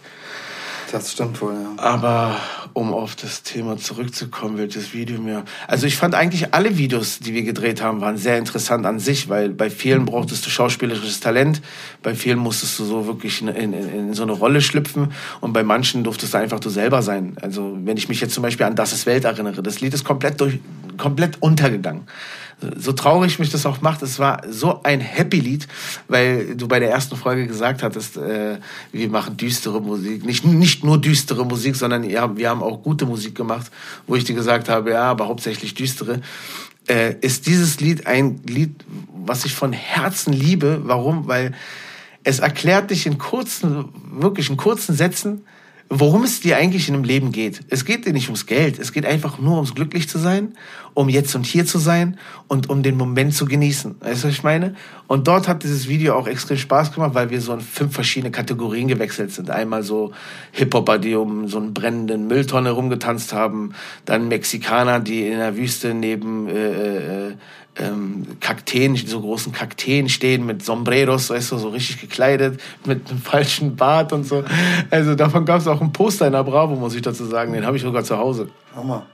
Das 0.92 1.12
stimmt 1.12 1.40
wohl, 1.40 1.54
ja. 1.54 1.82
Aber 1.82 2.36
um 2.72 2.92
auf 2.92 3.14
das 3.14 3.44
Thema 3.44 3.76
zurückzukommen, 3.76 4.58
welches 4.58 4.92
Video 4.92 5.20
mir. 5.20 5.44
Also 5.68 5.86
ich 5.86 5.96
fand 5.96 6.16
eigentlich 6.16 6.52
alle 6.52 6.78
Videos, 6.78 7.20
die 7.20 7.32
wir 7.32 7.44
gedreht 7.44 7.80
haben, 7.80 8.00
waren 8.00 8.16
sehr 8.16 8.38
interessant 8.38 8.84
an 8.86 8.98
sich, 8.98 9.28
weil 9.28 9.50
bei 9.50 9.70
vielen 9.70 10.04
brauchtest 10.04 10.44
du 10.46 10.50
schauspielerisches 10.50 11.20
Talent, 11.20 11.62
bei 12.02 12.16
vielen 12.16 12.40
musstest 12.40 12.76
du 12.80 12.84
so 12.84 13.06
wirklich 13.06 13.40
in, 13.40 13.48
in, 13.48 13.72
in 13.72 14.14
so 14.14 14.24
eine 14.24 14.32
Rolle 14.32 14.60
schlüpfen 14.60 15.12
und 15.40 15.52
bei 15.52 15.62
manchen 15.62 16.02
durftest 16.02 16.34
du 16.34 16.38
einfach 16.38 16.58
du 16.58 16.70
selber 16.70 17.02
sein. 17.02 17.36
Also 17.40 17.78
wenn 17.84 17.96
ich 17.96 18.08
mich 18.08 18.20
jetzt 18.20 18.34
zum 18.34 18.42
Beispiel 18.42 18.66
an 18.66 18.74
Das 18.74 18.92
ist 18.92 19.06
Welt 19.06 19.24
erinnere, 19.24 19.62
das 19.62 19.80
Lied 19.80 19.94
ist 19.94 20.02
komplett 20.02 20.40
durch, 20.40 20.58
komplett 20.96 21.40
untergegangen 21.40 22.08
so 22.76 22.92
traurig 22.92 23.38
mich 23.38 23.50
das 23.50 23.66
auch 23.66 23.80
macht, 23.80 24.02
es 24.02 24.18
war 24.18 24.42
so 24.48 24.82
ein 24.82 25.00
Happy-Lied, 25.00 25.66
weil 26.08 26.56
du 26.56 26.68
bei 26.68 26.78
der 26.78 26.90
ersten 26.90 27.16
Folge 27.16 27.46
gesagt 27.46 27.82
hattest, 27.82 28.16
äh, 28.16 28.58
wir 28.92 29.08
machen 29.08 29.36
düstere 29.36 29.80
Musik. 29.80 30.24
Nicht, 30.24 30.44
nicht 30.44 30.84
nur 30.84 31.00
düstere 31.00 31.44
Musik, 31.44 31.76
sondern 31.76 32.04
ja, 32.04 32.36
wir 32.36 32.50
haben 32.50 32.62
auch 32.62 32.82
gute 32.82 33.06
Musik 33.06 33.34
gemacht, 33.34 33.70
wo 34.06 34.16
ich 34.16 34.24
dir 34.24 34.34
gesagt 34.34 34.68
habe, 34.68 34.90
ja, 34.90 35.04
aber 35.04 35.28
hauptsächlich 35.28 35.74
düstere. 35.74 36.20
Äh, 36.88 37.16
ist 37.20 37.46
dieses 37.46 37.80
Lied 37.80 38.06
ein 38.06 38.40
Lied, 38.46 38.84
was 39.24 39.44
ich 39.44 39.54
von 39.54 39.72
Herzen 39.72 40.32
liebe. 40.32 40.80
Warum? 40.84 41.28
Weil 41.28 41.52
es 42.24 42.38
erklärt 42.38 42.90
dich 42.90 43.06
in 43.06 43.18
kurzen, 43.18 43.88
wirklich 44.12 44.50
in 44.50 44.56
kurzen 44.56 44.94
Sätzen, 44.94 45.44
worum 45.92 46.22
es 46.22 46.40
dir 46.40 46.56
eigentlich 46.56 46.86
in 46.86 46.94
dem 46.94 47.02
Leben 47.02 47.32
geht. 47.32 47.62
Es 47.68 47.84
geht 47.84 48.06
dir 48.06 48.12
nicht 48.12 48.28
ums 48.28 48.46
Geld, 48.46 48.78
es 48.78 48.92
geht 48.92 49.04
einfach 49.04 49.40
nur 49.40 49.56
ums 49.56 49.74
glücklich 49.74 50.08
zu 50.08 50.18
sein, 50.18 50.54
um 50.94 51.08
jetzt 51.08 51.34
und 51.34 51.44
hier 51.44 51.66
zu 51.66 51.78
sein 51.78 52.16
und 52.46 52.70
um 52.70 52.84
den 52.84 52.96
Moment 52.96 53.34
zu 53.34 53.44
genießen. 53.44 53.96
Weißt 53.98 54.22
du, 54.22 54.28
was 54.28 54.34
ich 54.34 54.44
meine? 54.44 54.76
Und 55.08 55.26
dort 55.26 55.48
hat 55.48 55.64
dieses 55.64 55.88
Video 55.88 56.14
auch 56.14 56.28
extrem 56.28 56.58
Spaß 56.58 56.92
gemacht, 56.92 57.14
weil 57.14 57.30
wir 57.30 57.40
so 57.40 57.52
in 57.52 57.60
fünf 57.60 57.92
verschiedene 57.92 58.30
Kategorien 58.30 58.86
gewechselt 58.86 59.32
sind. 59.32 59.50
Einmal 59.50 59.82
so 59.82 60.12
Hip-Hopper, 60.52 60.98
die 61.00 61.16
um 61.16 61.48
so 61.48 61.58
einen 61.58 61.74
brennenden 61.74 62.28
Mülltonne 62.28 62.70
rumgetanzt 62.70 63.32
haben, 63.32 63.72
dann 64.04 64.28
Mexikaner, 64.28 65.00
die 65.00 65.26
in 65.26 65.38
der 65.38 65.56
Wüste 65.56 65.92
neben 65.92 66.48
äh, 66.48 67.30
äh, 67.30 67.32
ähm, 67.80 68.26
Kakteen, 68.40 68.96
so 68.96 69.20
großen 69.20 69.52
Kakteen 69.52 70.08
stehen 70.08 70.46
mit 70.46 70.64
Sombreros, 70.64 71.30
weißt 71.30 71.52
du, 71.52 71.58
so 71.58 71.68
richtig 71.70 72.00
gekleidet, 72.00 72.60
mit 72.84 73.10
einem 73.10 73.20
falschen 73.20 73.76
Bart 73.76 74.12
und 74.12 74.24
so. 74.24 74.44
Also 74.90 75.14
davon 75.14 75.44
gab 75.44 75.60
es 75.60 75.66
auch 75.66 75.80
ein 75.80 75.92
Poster 75.92 76.26
in 76.26 76.32
der 76.32 76.44
Bravo, 76.44 76.76
muss 76.76 76.94
ich 76.94 77.02
dazu 77.02 77.24
sagen. 77.24 77.52
Den 77.52 77.66
habe 77.66 77.76
ich 77.76 77.82
sogar 77.82 78.04
zu 78.04 78.18
Hause. 78.18 78.48
Hammer. 78.74 79.06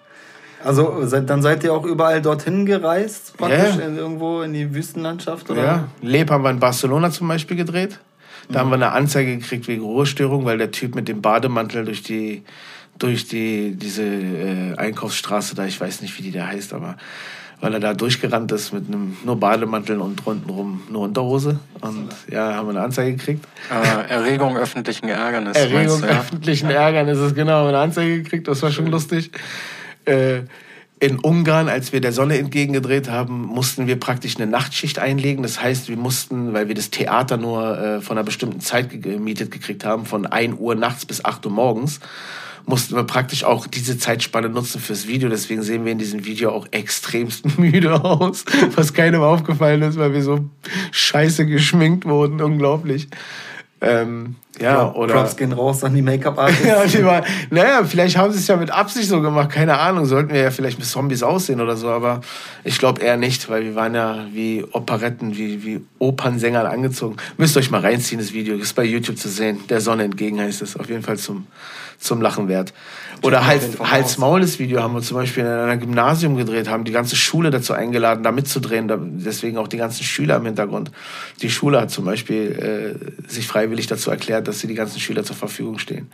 Also 0.65 1.05
dann 1.21 1.43
seid 1.43 1.63
ihr 1.63 1.73
auch 1.73 1.85
überall 1.85 2.21
dorthin 2.21 2.67
gereist, 2.67 3.37
praktisch 3.37 3.77
yeah. 3.77 3.87
in, 3.87 3.97
irgendwo 3.97 4.43
in 4.43 4.53
die 4.53 4.75
Wüstenlandschaft? 4.75 5.49
Oder? 5.51 5.63
Ja, 5.63 5.89
Leb 6.03 6.31
haben 6.31 6.43
wir 6.43 6.51
in 6.51 6.59
Barcelona 6.59 7.11
zum 7.11 7.29
Beispiel 7.29 7.57
gedreht. 7.57 8.01
Da 8.49 8.55
mhm. 8.55 8.61
haben 8.61 8.71
wir 8.71 8.75
eine 8.75 8.93
Anzeige 8.93 9.37
gekriegt 9.37 9.69
wegen 9.69 9.83
Ruhestörung, 9.83 10.45
weil 10.45 10.59
der 10.59 10.73
Typ 10.73 10.95
mit 10.95 11.09
dem 11.09 11.23
Bademantel 11.23 11.85
durch 11.85 12.03
die 12.03 12.43
durch 12.99 13.29
die 13.29 13.77
diese 13.77 14.03
äh, 14.03 14.75
Einkaufsstraße 14.77 15.55
da, 15.55 15.67
ich 15.67 15.81
weiß 15.81 16.01
nicht, 16.01 16.19
wie 16.19 16.23
die 16.23 16.33
da 16.33 16.47
heißt, 16.47 16.73
aber 16.73 16.97
weil 17.61 17.75
er 17.75 17.81
da 17.81 17.95
durchgerannt 17.95 18.53
ist 18.53 18.73
mit 18.73 18.89
einem 18.89 19.17
nur 19.25 19.41
Bademantel 19.41 20.01
und 20.01 20.25
rundherum 20.27 20.83
nur 20.91 21.03
Unterhose. 21.03 21.59
Und 21.81 22.09
ja, 22.31 22.55
haben 22.55 22.67
wir 22.67 22.71
eine 22.71 22.83
Anzeige 22.83 23.17
gekriegt. 23.17 23.47
Äh, 23.71 24.11
Erregung 24.11 24.57
öffentlichen 24.57 25.09
Ärgernis. 25.09 25.57
Erregung 25.57 26.01
du, 26.01 26.07
ja? 26.07 26.21
öffentlichen 26.21 26.71
Ärgernisses, 26.71 27.35
genau, 27.35 27.53
haben 27.53 27.65
wir 27.65 27.69
eine 27.69 27.79
Anzeige 27.79 28.23
gekriegt, 28.23 28.47
das 28.49 28.63
war 28.63 28.71
schon 28.71 28.87
lustig. 28.87 29.31
Äh, 30.05 30.43
in 30.99 31.19
Ungarn, 31.19 31.69
als 31.69 31.93
wir 31.93 32.01
der 32.01 32.13
Sonne 32.13 32.39
entgegengedreht 32.39 33.11
haben, 33.11 33.43
mussten 33.43 33.87
wir 33.87 34.01
praktisch 34.01 34.37
eine 34.37 34.47
Nachtschicht 34.47 34.99
einlegen. 34.99 35.43
Das 35.43 35.61
heißt, 35.61 35.91
wir 35.91 35.97
mussten, 35.99 36.55
weil 36.55 36.69
wir 36.69 36.75
das 36.75 36.91
Theater 36.91 37.37
nur 37.37 37.79
äh, 37.79 38.01
von 38.01 38.17
einer 38.17 38.25
bestimmten 38.25 38.61
Zeit 38.61 39.03
gemietet 39.03 39.51
gekriegt 39.51 39.85
haben, 39.85 40.07
von 40.07 40.25
1 40.25 40.59
Uhr 40.59 40.75
nachts 40.75 41.05
bis 41.05 41.23
8 41.23 41.45
Uhr 41.45 41.53
morgens, 41.53 42.01
mussten 42.67 42.97
wir 42.97 43.05
praktisch 43.05 43.45
auch 43.45 43.67
diese 43.67 43.97
Zeitspanne 43.97 44.49
nutzen 44.49 44.81
fürs 44.81 45.07
Video. 45.07 45.29
Deswegen 45.29 45.63
sehen 45.63 45.85
wir 45.85 45.93
in 45.93 45.99
diesem 45.99 46.25
Video 46.25 46.51
auch 46.51 46.67
extremst 46.73 47.59
müde 47.59 48.05
aus, 48.05 48.45
was 48.75 48.93
keinem 48.93 49.23
aufgefallen 49.23 49.83
ist, 49.83 49.99
weil 49.99 50.13
wir 50.13 50.23
so 50.23 50.45
scheiße 50.91 51.47
geschminkt 51.47 52.05
wurden. 52.05 52.41
Unglaublich. 52.41 53.09
Ähm, 53.81 54.37
ja, 54.59 54.91
oder. 54.95 55.15
Props 55.15 55.37
gehen 55.37 55.53
raus 55.53 55.85
an 55.85 55.95
die 55.95 56.01
Make-up-Artists. 56.01 56.65
ja, 56.67 56.87
die 56.87 57.05
war, 57.05 57.23
naja, 57.51 57.85
vielleicht 57.85 58.17
haben 58.17 58.33
sie 58.33 58.39
es 58.39 58.47
ja 58.47 58.57
mit 58.57 58.71
Absicht 58.71 59.09
so 59.09 59.21
gemacht, 59.21 59.51
keine 59.51 59.79
Ahnung. 59.79 60.07
Sollten 60.07 60.33
wir 60.33 60.41
ja 60.41 60.51
vielleicht 60.51 60.79
mit 60.79 60.89
Zombies 60.89 61.23
aussehen 61.23 61.61
oder 61.61 61.77
so, 61.77 61.91
aber 61.91 62.23
ich 62.65 62.79
glaube 62.79 63.03
eher 63.03 63.19
nicht, 63.19 63.51
weil 63.51 63.65
wir 63.65 63.75
waren 63.75 63.95
ja 63.95 64.27
wie 64.33 64.65
Operetten, 64.73 65.37
wie, 65.37 65.63
wie 65.63 65.81
Opernsänger 65.99 66.69
angezogen. 66.71 67.17
Müsst 67.37 67.57
ihr 67.57 67.61
euch 67.61 67.71
mal 67.71 67.83
reinziehen, 67.83 68.19
das 68.19 68.33
Video. 68.33 68.57
Ist 68.57 68.75
bei 68.75 68.85
YouTube 68.85 69.19
zu 69.19 69.29
sehen. 69.29 69.61
Der 69.69 69.83
Sonne 69.83 70.05
entgegen 70.05 70.41
heißt 70.41 70.63
es. 70.63 70.79
Auf 70.79 70.89
jeden 70.89 71.03
Fall 71.03 71.19
zum, 71.19 71.47
zum 72.07 72.21
Lachen 72.21 72.49
wert. 72.49 72.73
Oder 73.23 73.47
Hals, 73.47 73.79
Hals 73.81 74.19
Maul 74.19 74.41
das 74.41 74.59
Video 74.59 74.83
haben 74.83 74.95
wir 74.95 75.03
zum 75.03 75.17
Beispiel 75.17 75.45
in 75.45 75.51
einem 75.51 75.81
Gymnasium 75.81 76.37
gedreht, 76.37 76.69
haben 76.69 76.85
die 76.85 76.93
ganze 76.93 77.17
Schule 77.17 77.51
dazu 77.51 77.73
eingeladen, 77.73 78.23
da 78.23 78.33
mitzudrehen, 78.33 78.91
deswegen 79.25 79.59
auch 79.59 79.69
die 79.69 79.79
ganzen 79.79 80.05
Schüler 80.05 80.37
im 80.37 80.45
Hintergrund. 80.45 80.91
Die 81.41 81.51
Schule 81.51 81.81
hat 81.81 81.91
zum 81.91 82.05
Beispiel 82.05 82.99
äh, 83.27 83.29
sich 83.31 83.47
freiwillig 83.47 83.87
dazu 83.87 84.11
erklärt, 84.11 84.49
dass 84.49 84.61
sie 84.61 84.67
die 84.67 84.75
ganzen 84.75 85.01
Schüler 85.01 85.25
zur 85.25 85.37
Verfügung 85.37 85.79
stehen. 85.79 86.11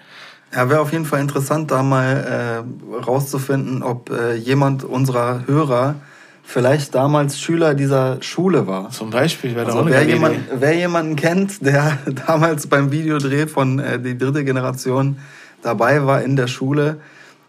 Ja, 0.55 0.69
wäre 0.69 0.81
auf 0.81 0.93
jeden 0.93 1.07
Fall 1.07 1.21
interessant, 1.21 1.71
da 1.71 1.83
mal 1.83 2.65
äh, 2.95 2.95
rauszufinden, 3.05 3.83
ob 3.83 4.11
äh, 4.11 4.35
jemand 4.35 4.85
unserer 4.85 5.47
Hörer 5.47 5.97
vielleicht 6.43 6.95
damals 6.95 7.41
Schüler 7.41 7.75
dieser 7.75 8.21
Schule 8.21 8.67
war. 8.67 8.91
Zum 8.91 9.11
Beispiel, 9.11 9.55
wäre 9.55 9.67
also 9.67 9.79
auch 9.79 9.87
eine 9.87 9.95
wer, 9.95 10.05
jemand, 10.05 10.37
wer 10.55 10.75
jemanden 10.75 11.17
kennt, 11.17 11.65
der 11.65 11.99
damals 12.27 12.67
beim 12.67 12.93
Videodreh 12.93 13.47
von 13.47 13.79
äh, 13.79 13.99
die 13.99 14.19
dritte 14.19 14.45
Generation 14.45 15.19
dabei 15.63 16.07
war 16.07 16.23
in 16.23 16.37
der 16.37 16.47
Schule, 16.47 17.01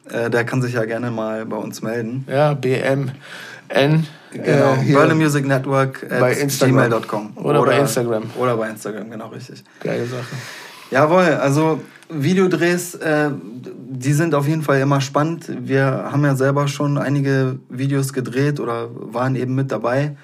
äh, 0.10 0.30
der 0.30 0.45
kann 0.45 0.62
sich 0.62 0.73
ja 0.73 0.86
gerne 0.86 1.12
mal 1.12 1.45
bei 1.45 1.58
uns 1.58 1.82
melden. 1.82 2.26
Ja, 2.30 2.54
BMN. 2.54 3.12
Genau, 4.32 4.73
äh, 4.73 4.93
Berlin 4.93 5.17
Music 5.17 5.45
Network 5.45 6.06
at 6.10 6.60
gmail.com. 6.60 7.34
Oder, 7.36 7.62
oder, 7.62 7.71
bei 7.71 7.80
Instagram. 7.80 8.23
Oder 8.38 8.58
bei 8.58 8.69
Instagram, 8.69 9.10
genau 9.10 9.28
richtig. 9.28 9.63
Geile 9.80 10.06
Sache. 10.06 10.26
Jawohl, 10.89 11.23
also 11.23 11.82
Videodrehs, 12.10 12.95
äh, 12.95 13.30
die 13.34 14.13
sind 14.13 14.36
auf 14.36 14.47
jeden 14.47 14.63
Fall 14.63 14.80
immer 14.80 15.02
spannend. 15.02 15.49
Wir 15.67 15.86
haben 15.86 16.23
ja 16.23 16.36
selber 16.36 16.67
schon 16.67 16.97
einige 16.97 17.60
Videos 17.69 18.13
gedreht 18.13 18.60
oder 18.60 18.89
waren 18.91 19.36
eben 19.36 19.56
mit 19.56 19.71
dabei. 19.71 20.15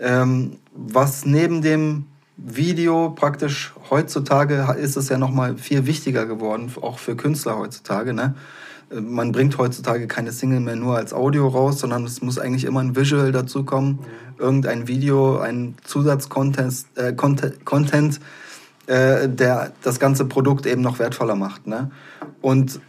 Ähm, 0.00 0.58
was 0.74 1.24
neben 1.24 1.62
dem 1.62 2.06
Video 2.36 3.10
praktisch 3.10 3.72
heutzutage 3.90 4.74
ist 4.78 4.96
es 4.96 5.08
ja 5.08 5.18
noch 5.18 5.30
mal 5.30 5.56
viel 5.56 5.86
wichtiger 5.86 6.26
geworden, 6.26 6.72
auch 6.80 6.98
für 6.98 7.16
Künstler 7.16 7.58
heutzutage. 7.58 8.14
Ne? 8.14 8.34
Man 8.90 9.32
bringt 9.32 9.58
heutzutage 9.58 10.06
keine 10.06 10.32
Single 10.32 10.60
mehr 10.60 10.76
nur 10.76 10.96
als 10.96 11.12
Audio 11.12 11.48
raus, 11.48 11.80
sondern 11.80 12.04
es 12.04 12.22
muss 12.22 12.38
eigentlich 12.38 12.64
immer 12.64 12.80
ein 12.80 12.96
Visual 12.96 13.32
dazu 13.32 13.64
kommen, 13.64 14.00
irgendein 14.38 14.88
Video, 14.88 15.38
ein 15.38 15.76
Zusatzcontent, 15.84 16.86
äh, 16.96 17.12
Content, 17.12 17.64
Content 17.64 18.20
äh, 18.86 19.28
der 19.28 19.72
das 19.82 20.00
ganze 20.00 20.24
Produkt 20.24 20.66
eben 20.66 20.82
noch 20.82 20.98
wertvoller 20.98 21.36
macht. 21.36 21.66
Ne? 21.66 21.90
Und 22.40 22.80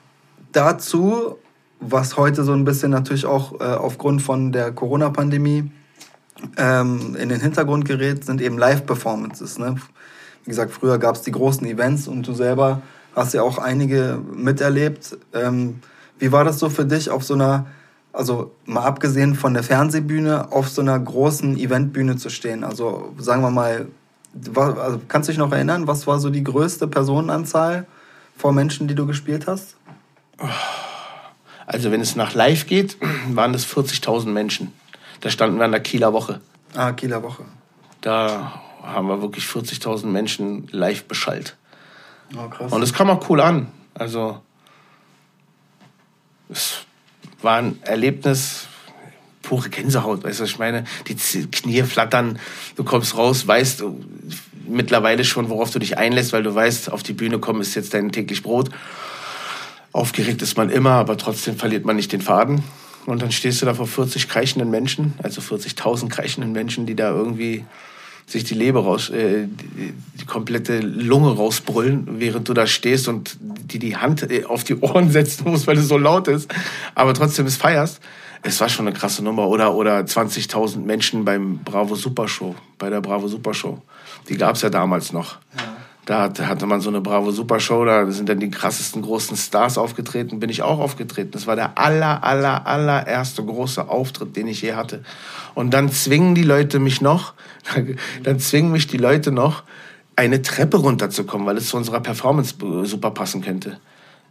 dazu, 0.51 1.37
was 1.79 2.17
heute 2.17 2.43
so 2.43 2.53
ein 2.53 2.65
bisschen 2.65 2.91
natürlich 2.91 3.25
auch 3.25 3.59
äh, 3.59 3.63
aufgrund 3.63 4.21
von 4.21 4.51
der 4.51 4.71
Corona-Pandemie 4.71 5.71
ähm, 6.57 7.15
in 7.15 7.29
den 7.29 7.41
Hintergrund 7.41 7.85
gerät, 7.85 8.25
sind 8.25 8.41
eben 8.41 8.57
Live-Performances. 8.57 9.59
Ne? 9.59 9.75
Wie 10.43 10.49
gesagt, 10.49 10.71
früher 10.71 10.97
gab 10.97 11.15
es 11.15 11.21
die 11.21 11.31
großen 11.31 11.65
Events 11.67 12.07
und 12.07 12.27
du 12.27 12.33
selber 12.33 12.81
hast 13.15 13.33
ja 13.33 13.43
auch 13.43 13.57
einige 13.57 14.19
miterlebt. 14.33 15.17
Ähm, 15.33 15.79
wie 16.19 16.31
war 16.31 16.43
das 16.43 16.59
so 16.59 16.69
für 16.69 16.85
dich 16.85 17.09
auf 17.09 17.23
so 17.23 17.33
einer, 17.33 17.67
also 18.11 18.51
mal 18.65 18.83
abgesehen 18.83 19.35
von 19.35 19.53
der 19.53 19.63
Fernsehbühne, 19.63 20.51
auf 20.51 20.69
so 20.69 20.81
einer 20.81 20.99
großen 20.99 21.57
Eventbühne 21.57 22.17
zu 22.17 22.29
stehen? 22.29 22.63
Also 22.63 23.13
sagen 23.17 23.41
wir 23.41 23.51
mal, 23.51 23.87
war, 24.33 24.77
also 24.79 25.01
kannst 25.07 25.29
du 25.29 25.31
dich 25.31 25.39
noch 25.39 25.51
erinnern, 25.51 25.87
was 25.87 26.07
war 26.07 26.19
so 26.19 26.29
die 26.29 26.43
größte 26.43 26.87
Personenanzahl 26.87 27.85
vor 28.35 28.51
Menschen, 28.51 28.87
die 28.87 28.95
du 28.95 29.05
gespielt 29.05 29.47
hast? 29.47 29.75
Also 31.65 31.91
wenn 31.91 32.01
es 32.01 32.15
nach 32.15 32.33
live 32.33 32.65
geht, 32.65 32.97
waren 33.29 33.53
es 33.53 33.65
40.000 33.65 34.27
Menschen. 34.27 34.73
Da 35.23 35.29
standen 35.29 35.57
wir 35.57 35.63
an 35.63 35.71
der 35.71 35.79
Kieler 35.79 36.11
Woche. 36.11 36.41
Ah, 36.75 36.91
Kieler 36.91 37.23
Woche. 37.23 37.45
Da 38.01 38.61
haben 38.83 39.07
wir 39.07 39.21
wirklich 39.21 39.45
40.000 39.45 40.07
Menschen 40.07 40.67
live 40.71 41.05
beschallt. 41.05 41.55
Oh, 42.35 42.49
krass. 42.49 42.73
Und 42.73 42.81
es 42.81 42.93
kam 42.93 43.09
auch 43.09 43.29
cool 43.29 43.39
an. 43.39 43.71
Also, 43.93 44.41
es 46.49 46.81
war 47.41 47.55
ein 47.55 47.79
Erlebnis, 47.83 48.67
pure 49.43 49.69
Gänsehaut, 49.69 50.25
weißt 50.25 50.39
du, 50.39 50.43
was 50.43 50.49
ich 50.49 50.59
meine? 50.59 50.83
Die 51.07 51.15
Knie 51.15 51.83
flattern, 51.83 52.37
du 52.75 52.83
kommst 52.83 53.15
raus, 53.15 53.47
weißt 53.47 53.85
mittlerweile 54.67 55.23
schon, 55.23 55.47
worauf 55.47 55.71
du 55.71 55.79
dich 55.79 55.97
einlässt, 55.97 56.33
weil 56.33 56.43
du 56.43 56.53
weißt, 56.53 56.91
auf 56.91 57.01
die 57.01 57.13
Bühne 57.13 57.39
kommen 57.39 57.61
ist 57.61 57.75
jetzt 57.75 57.93
dein 57.93 58.11
täglich 58.11 58.43
Brot. 58.43 58.71
Aufgeregt 59.93 60.41
ist 60.41 60.57
man 60.57 60.69
immer, 60.69 60.91
aber 60.91 61.17
trotzdem 61.17 61.55
verliert 61.55 61.85
man 61.85 61.95
nicht 61.95 62.11
den 62.11 62.21
Faden. 62.21 62.61
Und 63.05 63.21
dann 63.21 63.31
stehst 63.31 63.61
du 63.61 63.65
da 63.65 63.73
vor 63.73 63.87
40 63.87 64.27
kreischenden 64.29 64.69
Menschen, 64.69 65.13
also 65.21 65.41
40.000 65.41 66.09
kreischenden 66.09 66.51
Menschen, 66.51 66.85
die 66.85 66.95
da 66.95 67.09
irgendwie 67.11 67.65
sich 68.25 68.43
die 68.45 68.53
Leber 68.53 68.83
raus, 68.83 69.09
äh, 69.09 69.47
die, 69.47 69.93
die 70.19 70.25
komplette 70.25 70.79
Lunge 70.79 71.35
rausbrüllen, 71.35 72.19
während 72.19 72.47
du 72.47 72.53
da 72.53 72.67
stehst 72.67 73.07
und 73.07 73.37
die 73.41 73.79
die 73.79 73.97
Hand 73.97 74.29
äh, 74.31 74.45
auf 74.45 74.63
die 74.63 74.75
Ohren 74.75 75.11
setzen 75.11 75.49
musst, 75.49 75.67
weil 75.67 75.77
es 75.77 75.87
so 75.87 75.97
laut 75.97 76.27
ist, 76.27 76.53
aber 76.95 77.13
trotzdem 77.13 77.45
es 77.45 77.57
feierst. 77.57 77.99
Es 78.45 78.59
war 78.59 78.67
schon 78.67 78.87
eine 78.87 78.95
krasse 78.95 79.23
Nummer. 79.23 79.47
Oder, 79.47 79.73
oder 79.73 79.99
20.000 79.99 80.79
Menschen 80.79 81.23
beim 81.23 81.59
Bravo 81.59 81.95
Super 81.95 82.27
Show, 82.27 82.55
bei 82.77 82.89
der 82.89 82.99
Bravo 82.99 83.29
Super 83.29 83.53
Show. 83.53 83.81
Die 84.27 84.35
gab's 84.35 84.61
ja 84.61 84.69
damals 84.69 85.13
noch. 85.13 85.37
Da 86.05 86.33
hatte, 86.37 86.65
man 86.65 86.81
so 86.81 86.89
eine 86.89 86.99
Bravo 86.99 87.31
Super 87.31 87.61
Show, 87.61 87.85
da 87.85 88.09
sind 88.11 88.27
dann 88.27 88.39
die 88.39 88.51
krassesten 88.51 89.01
großen 89.01 89.37
Stars 89.37 89.77
aufgetreten, 89.77 90.39
bin 90.39 90.49
ich 90.49 90.61
auch 90.61 90.79
aufgetreten. 90.79 91.31
Das 91.31 91.47
war 91.47 91.55
der 91.55 91.77
aller, 91.77 92.25
aller, 92.25 92.67
allererste 92.67 93.43
große 93.43 93.87
Auftritt, 93.87 94.35
den 94.35 94.47
ich 94.47 94.61
je 94.61 94.73
hatte. 94.73 95.03
Und 95.55 95.73
dann 95.73 95.89
zwingen 95.89 96.35
die 96.35 96.43
Leute 96.43 96.79
mich 96.79 96.99
noch, 96.99 97.33
dann 98.23 98.39
zwingen 98.39 98.73
mich 98.73 98.87
die 98.87 98.97
Leute 98.97 99.31
noch, 99.31 99.63
eine 100.17 100.41
Treppe 100.41 100.77
runterzukommen, 100.77 101.47
weil 101.47 101.57
es 101.57 101.69
zu 101.69 101.77
unserer 101.77 102.01
Performance 102.01 102.55
äh, 102.61 102.85
super 102.85 103.11
passen 103.11 103.41
könnte. 103.41 103.79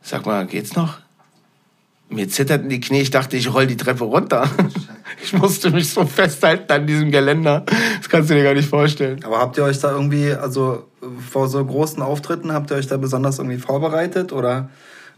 Sag 0.03 0.27
mal, 0.27 0.47
geht's 0.47 0.77
noch? 0.77 0.99
Mir 2.11 2.29
zitterten 2.29 2.69
die 2.69 2.81
Knie, 2.81 3.01
ich 3.01 3.11
dachte, 3.11 3.39
ich 3.39 3.53
roll 3.53 3.67
die 3.67 3.77
Treppe 3.77 4.05
runter. 4.05 4.49
Ich 5.23 5.35
musste 5.35 5.71
mich 5.71 5.91
so 5.91 6.05
festhalten 6.07 6.73
an 6.73 6.87
diesem 6.87 7.11
Geländer. 7.11 7.65
Das 7.99 8.09
kannst 8.09 8.31
du 8.31 8.35
dir 8.35 8.43
gar 8.43 8.55
nicht 8.55 8.69
vorstellen. 8.69 9.23
Aber 9.25 9.39
habt 9.39 9.57
ihr 9.57 9.63
euch 9.63 9.79
da 9.79 9.93
irgendwie, 9.93 10.33
also 10.33 10.89
vor 11.31 11.49
so 11.49 11.65
großen 11.65 12.03
Auftritten, 12.03 12.53
habt 12.53 12.71
ihr 12.71 12.77
euch 12.77 12.87
da 12.87 12.97
besonders 12.97 13.39
irgendwie 13.39 13.59
vorbereitet 13.59 14.33
oder 14.33 14.69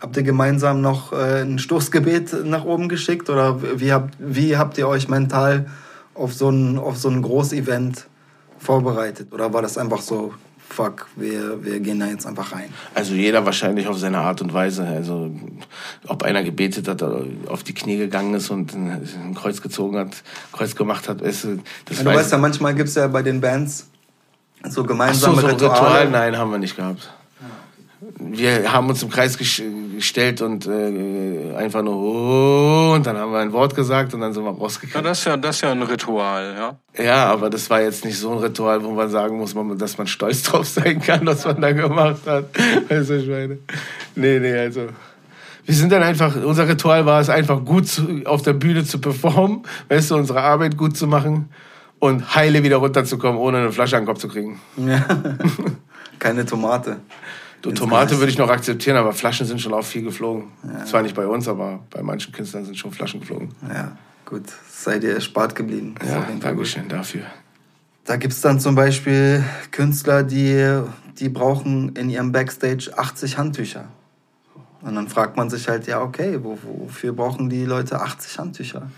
habt 0.00 0.16
ihr 0.16 0.22
gemeinsam 0.22 0.80
noch 0.80 1.12
äh, 1.12 1.42
ein 1.42 1.58
Stoßgebet 1.58 2.44
nach 2.44 2.64
oben 2.64 2.88
geschickt 2.88 3.30
oder 3.30 3.60
wie 3.80 3.92
habt, 3.92 4.14
wie 4.18 4.56
habt 4.56 4.76
ihr 4.78 4.88
euch 4.88 5.08
mental 5.08 5.66
auf 6.14 6.32
so 6.34 6.48
ein, 6.50 6.78
auf 6.78 6.96
so 6.96 7.08
ein 7.08 7.22
Großevent 7.22 8.06
vorbereitet? 8.58 9.32
Oder 9.32 9.52
war 9.52 9.62
das 9.62 9.78
einfach 9.78 10.00
so, 10.00 10.32
fuck, 10.68 11.06
wir, 11.16 11.62
wir 11.64 11.80
gehen 11.80 12.00
da 12.00 12.06
jetzt 12.06 12.26
einfach 12.26 12.52
rein? 12.52 12.68
Also 12.94 13.14
jeder 13.14 13.44
wahrscheinlich 13.44 13.86
auf 13.86 13.98
seine 13.98 14.18
Art 14.18 14.40
und 14.42 14.52
Weise. 14.52 14.84
Also 14.86 15.30
ob 16.06 16.22
einer 16.22 16.42
gebetet 16.42 16.88
hat 16.88 17.02
oder 17.02 17.24
auf 17.48 17.62
die 17.62 17.74
Knie 17.74 17.96
gegangen 17.96 18.34
ist 18.34 18.50
und 18.50 18.74
ein 18.74 19.34
Kreuz 19.34 19.60
gezogen 19.60 19.98
hat, 19.98 20.22
Kreuz 20.52 20.74
gemacht 20.74 21.08
hat, 21.08 21.20
ist, 21.20 21.46
das 21.86 21.98
Ja, 21.98 22.04
du 22.04 22.10
weiß- 22.10 22.14
weißt 22.16 22.32
ja, 22.32 22.38
manchmal 22.38 22.74
gibt's 22.74 22.94
ja 22.94 23.06
bei 23.08 23.22
den 23.22 23.40
Bands 23.40 23.88
so 24.64 24.70
Ach 24.70 24.74
so, 24.74 24.84
gemeinsame 24.84 25.40
so 25.40 25.46
ein 25.46 25.52
Rituale. 25.54 25.74
Ritual? 25.80 26.10
Nein, 26.10 26.38
haben 26.38 26.50
wir 26.50 26.58
nicht 26.58 26.76
gehabt. 26.76 27.10
Wir 28.18 28.70
haben 28.72 28.88
uns 28.88 29.02
im 29.02 29.08
Kreis 29.10 29.38
ges- 29.38 29.62
gestellt 29.94 30.42
und 30.42 30.66
äh, 30.66 31.54
einfach 31.56 31.82
nur 31.82 31.94
oh, 31.96 32.92
und 32.94 33.06
dann 33.06 33.16
haben 33.16 33.32
wir 33.32 33.38
ein 33.38 33.52
Wort 33.52 33.74
gesagt 33.74 34.12
und 34.14 34.20
dann 34.20 34.32
sind 34.34 34.44
wir 34.44 34.52
Ja, 34.52 34.58
rausgegangen. 34.58 35.04
das 35.04 35.20
ist 35.20 35.24
ja, 35.24 35.36
das 35.36 35.56
ist 35.56 35.62
ja 35.62 35.70
ein 35.72 35.82
Ritual, 35.82 36.54
ja. 36.96 37.02
Ja, 37.02 37.26
aber 37.26 37.48
das 37.50 37.68
war 37.70 37.80
jetzt 37.80 38.04
nicht 38.04 38.18
so 38.18 38.32
ein 38.32 38.38
Ritual, 38.38 38.84
wo 38.84 38.90
man 38.90 39.08
sagen 39.08 39.38
muss, 39.38 39.54
dass 39.78 39.96
man 39.98 40.06
stolz 40.06 40.42
drauf 40.44 40.66
sein 40.68 41.00
kann, 41.00 41.26
was 41.26 41.44
man 41.46 41.60
da 41.60 41.72
gemacht 41.72 42.22
hat. 42.26 42.44
Weißt 42.88 43.10
du, 43.10 43.14
ich 43.18 43.28
meine? 43.28 43.58
Nee, 44.14 44.38
nee, 44.38 44.56
also. 44.56 44.82
Wir 45.66 45.74
sind 45.74 45.90
dann 45.90 46.02
einfach, 46.02 46.36
unser 46.44 46.68
Ritual 46.68 47.06
war 47.06 47.20
es 47.20 47.30
einfach 47.30 47.64
gut 47.64 47.88
zu, 47.88 48.22
auf 48.26 48.42
der 48.42 48.52
Bühne 48.52 48.84
zu 48.84 48.98
performen, 48.98 49.62
weißt 49.88 50.10
du, 50.10 50.16
unsere 50.16 50.42
Arbeit 50.42 50.76
gut 50.76 50.94
zu 50.96 51.06
machen 51.06 51.48
und 52.04 52.34
heile 52.34 52.62
wieder 52.62 52.76
runterzukommen, 52.76 53.38
ohne 53.38 53.58
eine 53.58 53.72
Flasche 53.72 53.96
an 53.96 54.02
den 54.02 54.08
Kopf 54.08 54.18
zu 54.18 54.28
kriegen. 54.28 54.60
Ja. 54.76 55.06
Keine 56.18 56.44
Tomate. 56.44 56.98
Du, 57.62 57.72
Tomate 57.72 58.18
würde 58.18 58.30
ich 58.30 58.36
noch 58.36 58.50
akzeptieren, 58.50 58.98
aber 58.98 59.14
Flaschen 59.14 59.46
sind 59.46 59.58
schon 59.58 59.72
auch 59.72 59.84
viel 59.84 60.02
geflogen. 60.02 60.48
Zwar 60.84 61.00
nicht 61.00 61.14
bei 61.14 61.26
uns, 61.26 61.48
aber 61.48 61.80
bei 61.88 62.02
manchen 62.02 62.30
Künstlern 62.30 62.66
sind 62.66 62.76
schon 62.76 62.92
Flaschen 62.92 63.20
geflogen. 63.20 63.54
Ja, 63.72 63.96
gut. 64.26 64.42
Seid 64.70 65.02
ihr 65.02 65.14
erspart 65.14 65.54
geblieben. 65.54 65.94
Ist 65.98 66.10
Ja. 66.10 66.28
Dankeschön 66.40 66.88
dafür. 66.88 67.22
Da 68.04 68.16
gibt's 68.16 68.42
dann 68.42 68.60
zum 68.60 68.74
Beispiel 68.74 69.42
Künstler, 69.70 70.24
die, 70.24 70.82
die 71.18 71.30
brauchen 71.30 71.96
in 71.96 72.10
ihrem 72.10 72.32
Backstage 72.32 72.90
80 72.94 73.38
Handtücher. 73.38 73.86
Und 74.82 74.94
dann 74.94 75.08
fragt 75.08 75.38
man 75.38 75.48
sich 75.48 75.66
halt, 75.68 75.86
ja, 75.86 76.02
okay, 76.02 76.38
wo, 76.42 76.58
wofür 76.62 77.14
brauchen 77.14 77.48
die 77.48 77.64
Leute 77.64 78.02
80 78.02 78.38
Handtücher? 78.38 78.90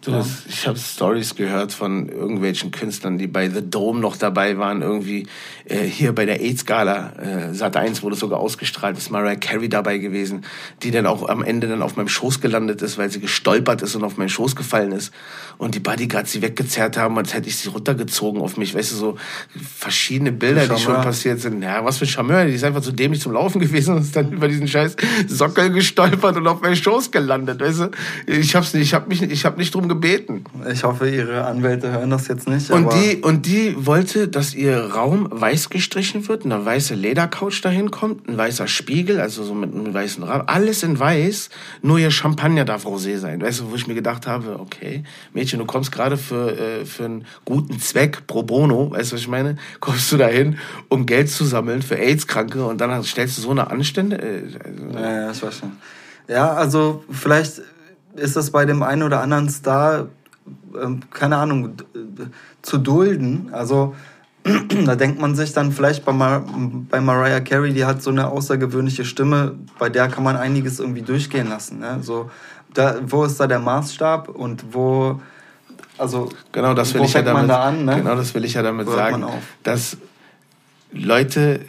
Du, 0.00 0.12
das, 0.12 0.46
ich 0.48 0.64
habe 0.68 0.78
Stories 0.78 1.34
gehört 1.34 1.72
von 1.72 2.08
irgendwelchen 2.08 2.70
Künstlern, 2.70 3.18
die 3.18 3.26
bei 3.26 3.50
The 3.50 3.68
Dome 3.68 3.98
noch 3.98 4.16
dabei 4.16 4.56
waren. 4.56 4.80
Irgendwie 4.80 5.26
äh, 5.64 5.82
hier 5.82 6.14
bei 6.14 6.24
der 6.24 6.40
AIDS-Gala, 6.40 7.12
äh, 7.16 7.54
Sat 7.54 7.76
1 7.76 8.04
wurde 8.04 8.14
sogar 8.14 8.38
ausgestrahlt, 8.38 8.96
ist 8.96 9.10
Mariah 9.10 9.34
Carey 9.34 9.68
dabei 9.68 9.98
gewesen, 9.98 10.44
die 10.84 10.92
dann 10.92 11.06
auch 11.06 11.28
am 11.28 11.42
Ende 11.42 11.66
dann 11.66 11.82
auf 11.82 11.96
meinem 11.96 12.08
Schoß 12.08 12.40
gelandet 12.40 12.80
ist, 12.80 12.96
weil 12.96 13.10
sie 13.10 13.18
gestolpert 13.18 13.82
ist 13.82 13.96
und 13.96 14.04
auf 14.04 14.16
meinen 14.18 14.28
Schoß 14.28 14.54
gefallen 14.54 14.92
ist. 14.92 15.12
Und 15.58 15.74
die 15.74 15.80
Bodyguards 15.80 16.32
sie 16.32 16.40
weggezerrt 16.40 16.96
haben, 16.96 17.18
als 17.18 17.34
hätte 17.34 17.48
ich 17.48 17.56
sie 17.56 17.68
runtergezogen 17.68 18.40
auf 18.40 18.56
mich. 18.56 18.74
Weißt 18.74 18.92
du, 18.92 18.96
so 18.96 19.16
verschiedene 19.76 20.30
Bilder, 20.30 20.68
die 20.68 20.80
schon 20.80 20.94
passiert 20.94 21.40
sind. 21.40 21.62
Ja, 21.62 21.84
was 21.84 21.98
für 21.98 22.04
ein 22.04 22.08
Charmeur, 22.08 22.44
die 22.44 22.54
ist 22.54 22.64
einfach 22.64 22.82
so 22.82 22.92
dämlich 22.92 23.20
zum 23.20 23.32
Laufen 23.32 23.60
gewesen 23.60 23.96
und 23.96 24.02
ist 24.02 24.14
dann 24.14 24.30
über 24.32 24.46
diesen 24.46 24.68
scheiß 24.68 24.96
Sockel 25.26 25.70
gestolpert 25.70 26.36
und 26.36 26.46
auf 26.46 26.60
meinen 26.60 26.76
Schoß 26.76 27.10
gelandet, 27.10 27.60
weißt 27.60 27.80
du? 27.80 27.90
Ich 28.26 28.54
hab's 28.54 28.72
nicht, 28.72 28.84
ich 28.84 28.94
hab 28.94 29.08
mich, 29.08 29.20
ich 29.20 29.44
hab 29.44 29.58
nicht 29.58 29.74
drum 29.74 29.88
gebeten. 29.88 30.44
Ich 30.70 30.84
hoffe, 30.84 31.10
ihre 31.10 31.44
Anwälte 31.44 31.90
hören 31.90 32.10
das 32.10 32.28
jetzt 32.28 32.48
nicht. 32.48 32.70
Und 32.70 32.92
die, 32.92 33.16
und 33.16 33.46
die 33.46 33.74
wollte, 33.84 34.28
dass 34.28 34.54
ihr 34.54 34.78
Raum 34.78 35.28
weiß 35.30 35.70
gestrichen 35.70 36.28
wird, 36.28 36.44
eine 36.44 36.64
weiße 36.64 36.94
Ledercouch 36.94 37.60
dahin 37.62 37.90
kommt, 37.90 38.28
ein 38.28 38.36
weißer 38.36 38.68
Spiegel, 38.68 39.20
also 39.20 39.42
so 39.42 39.54
mit 39.54 39.74
einem 39.74 39.92
weißen 39.92 40.22
Rahmen, 40.22 40.46
alles 40.46 40.82
in 40.82 40.98
weiß, 40.98 41.50
nur 41.82 41.98
ihr 41.98 42.10
Champagner 42.10 42.64
darf 42.64 42.86
rosé 42.86 43.18
sein. 43.18 43.40
Weißt 43.40 43.60
du, 43.60 43.70
wo 43.70 43.74
ich 43.74 43.86
mir 43.86 43.94
gedacht 43.94 44.26
habe, 44.26 44.60
okay, 44.60 45.02
Mädchen, 45.32 45.47
du 45.56 45.64
kommst 45.64 45.90
gerade 45.92 46.16
für, 46.16 46.56
äh, 46.58 46.84
für 46.84 47.06
einen 47.06 47.24
guten 47.44 47.80
Zweck, 47.80 48.26
pro 48.26 48.42
bono, 48.42 48.90
weißt 48.90 49.10
du, 49.12 49.14
was 49.14 49.22
ich 49.22 49.28
meine? 49.28 49.56
Kommst 49.80 50.12
du 50.12 50.16
dahin, 50.18 50.58
um 50.88 51.06
Geld 51.06 51.30
zu 51.30 51.44
sammeln 51.44 51.80
für 51.82 51.96
AIDS-Kranke 51.96 52.64
und 52.66 52.80
dann 52.80 53.02
stellst 53.04 53.38
du 53.38 53.42
so 53.42 53.50
eine 53.50 53.70
Anstände? 53.70 54.18
Äh, 54.20 54.42
also, 54.64 54.98
Ja, 54.98 55.12
ja, 55.22 55.30
ich 55.30 55.42
weiß 55.42 55.58
schon. 55.58 55.72
Ja, 56.28 56.52
also 56.52 57.02
vielleicht 57.10 57.62
ist 58.14 58.36
das 58.36 58.50
bei 58.50 58.66
dem 58.66 58.82
einen 58.82 59.02
oder 59.02 59.22
anderen 59.22 59.48
Star, 59.48 60.08
ähm, 60.80 61.00
keine 61.10 61.36
Ahnung, 61.36 61.76
d- 61.76 61.84
zu 62.62 62.76
dulden. 62.78 63.48
Also 63.52 63.94
da 64.84 64.94
denkt 64.96 65.20
man 65.20 65.34
sich 65.34 65.52
dann 65.52 65.72
vielleicht 65.72 66.04
bei, 66.04 66.12
Mar 66.12 66.44
bei 66.90 67.00
Mariah 67.00 67.40
Carey, 67.40 67.72
die 67.72 67.84
hat 67.84 68.02
so 68.02 68.10
eine 68.10 68.28
außergewöhnliche 68.28 69.04
Stimme, 69.04 69.54
bei 69.78 69.88
der 69.88 70.08
kann 70.08 70.24
man 70.24 70.36
einiges 70.36 70.80
irgendwie 70.80 71.02
durchgehen 71.02 71.48
lassen. 71.48 71.80
Ne? 71.80 71.98
So, 72.02 72.30
da, 72.74 72.96
wo 73.06 73.24
ist 73.24 73.38
da 73.40 73.46
der 73.46 73.58
Maßstab 73.58 74.28
und 74.28 74.64
wo, 74.72 75.20
also 75.98 76.30
Genau, 76.52 76.74
das 76.74 76.94
will 76.94 77.04
ich 77.04 77.12
ja 77.12 77.22
damit, 77.22 77.50
da 77.50 77.64
an, 77.64 77.84
ne? 77.84 77.96
genau 77.96 78.16
das 78.16 78.34
will 78.34 78.44
ich 78.44 78.54
ja 78.54 78.62
damit 78.62 78.86
hört 78.86 78.96
sagen, 78.96 79.24
dass 79.62 79.96
Leute 80.92 81.60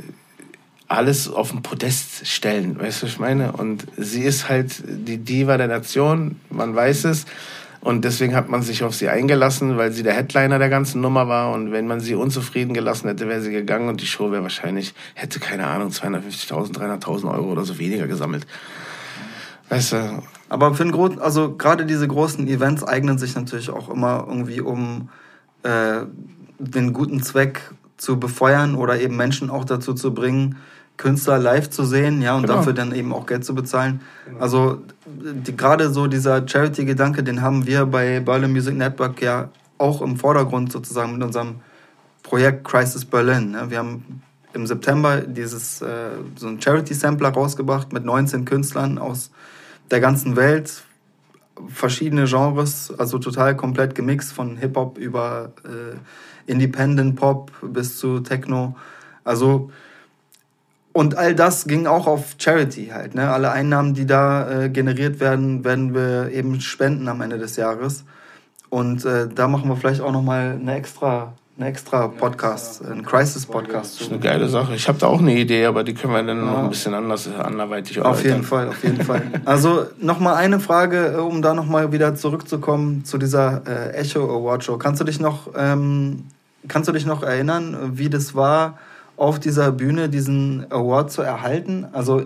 alles 0.88 1.32
auf 1.32 1.52
den 1.52 1.62
Podest 1.62 2.26
stellen, 2.26 2.80
weißt 2.80 3.02
du, 3.02 3.06
was 3.06 3.14
ich 3.14 3.20
meine? 3.20 3.52
Und 3.52 3.86
sie 3.96 4.24
ist 4.24 4.50
halt 4.50 4.84
die 4.86 5.18
Diva 5.18 5.58
der 5.58 5.68
Nation, 5.68 6.40
man 6.50 6.76
weiß 6.76 7.06
es. 7.06 7.26
Und 7.82 8.04
deswegen 8.04 8.36
hat 8.36 8.50
man 8.50 8.62
sich 8.62 8.84
auf 8.84 8.94
sie 8.94 9.08
eingelassen, 9.08 9.78
weil 9.78 9.94
sie 9.94 10.04
der 10.04 10.14
Headliner 10.14 10.60
der 10.60 10.68
ganzen 10.68 11.00
Nummer 11.00 11.30
war. 11.30 11.54
Und 11.54 11.72
wenn 11.72 11.88
man 11.88 12.02
sie 12.02 12.14
unzufrieden 12.14 12.74
gelassen 12.74 13.08
hätte, 13.08 13.30
wäre 13.30 13.42
sie 13.42 13.52
gegangen 13.52 13.88
und 13.88 14.02
die 14.02 14.06
Show 14.06 14.32
wäre 14.32 14.44
wahrscheinlich, 14.44 14.94
hätte 15.14 15.40
keine 15.40 15.66
Ahnung, 15.66 15.90
250.000, 15.90 16.74
300.000 16.74 17.32
Euro 17.32 17.52
oder 17.52 17.64
so 17.64 17.78
weniger 17.80 18.08
gesammelt. 18.08 18.46
Weißt 19.70 19.94
du, 19.94 20.24
Aber 20.50 20.74
für 20.74 20.84
einen 20.84 20.92
großen, 20.92 21.20
also 21.20 21.56
gerade 21.56 21.86
diese 21.86 22.08
großen 22.08 22.48
Events 22.48 22.84
eignen 22.84 23.18
sich 23.18 23.36
natürlich 23.36 23.70
auch 23.70 23.90
immer 23.90 24.26
irgendwie, 24.28 24.62
um 24.62 25.10
äh, 25.64 26.02
den 26.58 26.92
guten 26.94 27.22
Zweck 27.22 27.72
zu 27.98 28.20
befeuern 28.20 28.76
oder 28.76 29.00
eben 29.00 29.16
Menschen 29.16 29.50
auch 29.50 29.66
dazu 29.66 29.94
zu 29.94 30.14
bringen, 30.14 30.58
Künstler 30.98 31.40
live 31.40 31.70
zu 31.70 31.86
sehen, 31.86 32.22
ja, 32.22 32.36
und 32.36 32.42
Genau. 32.44 32.56
dafür 32.56 32.74
dann 32.74 32.94
eben 32.94 33.14
auch 33.14 33.26
Geld 33.26 33.46
zu 33.46 33.56
bezahlen. 33.56 34.02
Also 34.40 34.82
die, 35.06 35.56
gerade 35.56 35.92
so 35.92 36.08
dieser 36.08 36.46
Charity-Gedanke, 36.46 37.24
den 37.24 37.42
haben 37.42 37.66
wir 37.66 37.86
bei 37.86 38.20
Berlin 38.20 38.52
Music 38.52 38.76
Network 38.76 39.22
ja 39.22 39.50
auch 39.78 40.02
im 40.02 40.18
Vordergrund 40.18 40.72
sozusagen 40.72 41.14
mit 41.14 41.24
unserem 41.24 41.56
Projekt 42.24 42.66
Crisis 42.66 43.06
Berlin. 43.06 43.52
Ne? 43.52 43.70
Wir 43.70 43.78
haben 43.78 44.22
im 44.54 44.68
September 44.68 45.22
dieses 45.22 45.82
äh, 45.82 45.88
so 46.36 46.48
ein 46.48 46.62
Charity-Sampler 46.62 47.30
rausgebracht 47.30 47.94
mit 47.94 48.04
19 48.04 48.44
Künstlern 48.44 48.98
aus 48.98 49.32
der 49.92 50.00
ganzen 50.00 50.36
Welt, 50.36 50.84
verschiedene 51.68 52.26
Genres, 52.26 52.94
also 52.98 53.18
total 53.20 53.56
komplett 53.56 53.96
gemixt 53.96 54.32
von 54.32 54.58
Hip-Hop 54.58 54.98
über 54.98 55.52
äh, 55.66 56.52
Independent 56.52 57.16
Pop 57.16 57.52
bis 57.62 57.98
zu 57.98 58.22
Techno. 58.22 58.76
Also 59.24 59.70
und 60.92 61.18
all 61.18 61.36
das 61.36 61.66
ging 61.66 61.86
auch 61.86 62.08
auf 62.08 62.36
Charity 62.40 62.88
halt. 62.88 63.16
Ne? 63.16 63.30
Alle 63.30 63.52
Einnahmen, 63.52 63.94
die 63.94 64.06
da 64.06 64.64
äh, 64.64 64.70
generiert 64.70 65.20
werden, 65.20 65.64
werden 65.64 65.94
wir 65.94 66.32
eben 66.32 66.60
spenden 66.62 67.08
am 67.08 67.22
Ende 67.22 67.38
des 67.38 67.56
Jahres. 67.56 68.06
Und 68.70 69.06
äh, 69.06 69.28
da 69.28 69.48
machen 69.48 69.70
wir 69.70 69.76
vielleicht 69.76 70.02
auch 70.02 70.12
nochmal 70.12 70.58
eine 70.60 70.76
extra, 70.76 71.34
eine 71.60 71.68
extra 71.68 72.08
Podcast, 72.08 72.86
einen 72.86 73.04
Crisis-Podcast. 73.04 73.96
Das 73.96 74.08
ist 74.08 74.12
eine 74.12 74.22
geile 74.22 74.48
Sache. 74.48 74.76
Ich 74.76 74.88
habe 74.88 74.98
da 74.98 75.08
auch 75.08 75.20
eine 75.20 75.38
Idee, 75.38 75.66
aber 75.66 75.84
die 75.84 75.94
können 75.94 76.14
wir 76.14 76.24
dann 76.24 76.46
noch 76.46 76.60
ein 76.60 76.70
bisschen 76.70 76.94
anders, 76.94 77.30
anderweitig 77.38 77.98
erläutern. 77.98 78.18
Auf 78.18 78.24
jeden 78.24 78.44
Fall, 78.44 78.70
auf 78.70 78.82
jeden 78.82 79.04
Fall. 79.04 79.24
Also 79.44 79.86
nochmal 80.00 80.36
eine 80.36 80.62
Frage, 80.62 81.16
äh, 81.18 81.20
um 81.20 81.42
da 81.42 81.54
nochmal 81.54 81.92
wieder 81.92 82.16
zurückzukommen 82.16 83.04
zu 83.04 83.18
dieser 83.18 83.62
äh, 83.68 83.94
Echo 83.94 84.24
Award 84.24 84.64
Show. 84.64 84.78
Kannst 84.78 85.02
du 85.02 85.04
dich 85.04 85.20
noch, 85.20 85.50
ähm, 85.54 86.28
kannst 86.70 86.88
du 86.88 86.94
dich 86.94 87.06
noch 87.06 87.24
erinnern, 87.24 87.78
wie 87.92 88.10
das 88.10 88.36
war, 88.36 88.78
auf 89.18 89.38
dieser 89.38 89.74
Bühne 89.74 90.08
diesen 90.08 90.66
Award 90.70 91.12
zu 91.12 91.24
erhalten? 91.24 91.88
Also 91.92 92.24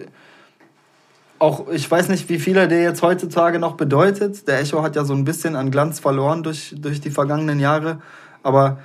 auch, 1.39 1.69
ich 1.69 1.89
weiß 1.89 2.09
nicht, 2.09 2.29
wie 2.29 2.37
viel 2.37 2.55
er 2.55 2.67
dir 2.67 2.83
jetzt 2.83 3.01
heutzutage 3.01 3.57
noch 3.57 3.77
bedeutet. 3.77 4.47
Der 4.47 4.59
Echo 4.59 4.83
hat 4.83 4.95
ja 4.95 5.05
so 5.05 5.15
ein 5.15 5.25
bisschen 5.25 5.55
an 5.55 5.71
Glanz 5.71 5.99
verloren 5.99 6.43
durch, 6.43 6.75
durch 6.77 7.01
die 7.01 7.09
vergangenen 7.09 7.59
Jahre. 7.59 7.97
Aber 8.43 8.77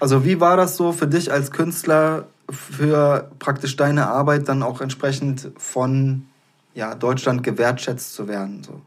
also 0.00 0.24
wie 0.24 0.40
war 0.40 0.56
das 0.56 0.76
so 0.76 0.92
für 0.92 1.06
dich 1.06 1.30
als 1.30 1.50
Künstler, 1.50 2.26
für 2.50 3.30
praktisch 3.38 3.76
deine 3.76 4.08
Arbeit 4.08 4.48
dann 4.48 4.62
auch 4.62 4.80
entsprechend 4.80 5.50
von 5.56 6.26
ja, 6.74 6.94
Deutschland 6.94 7.42
gewertschätzt 7.42 8.14
zu 8.14 8.26
werden? 8.26 8.62
So? 8.64 8.80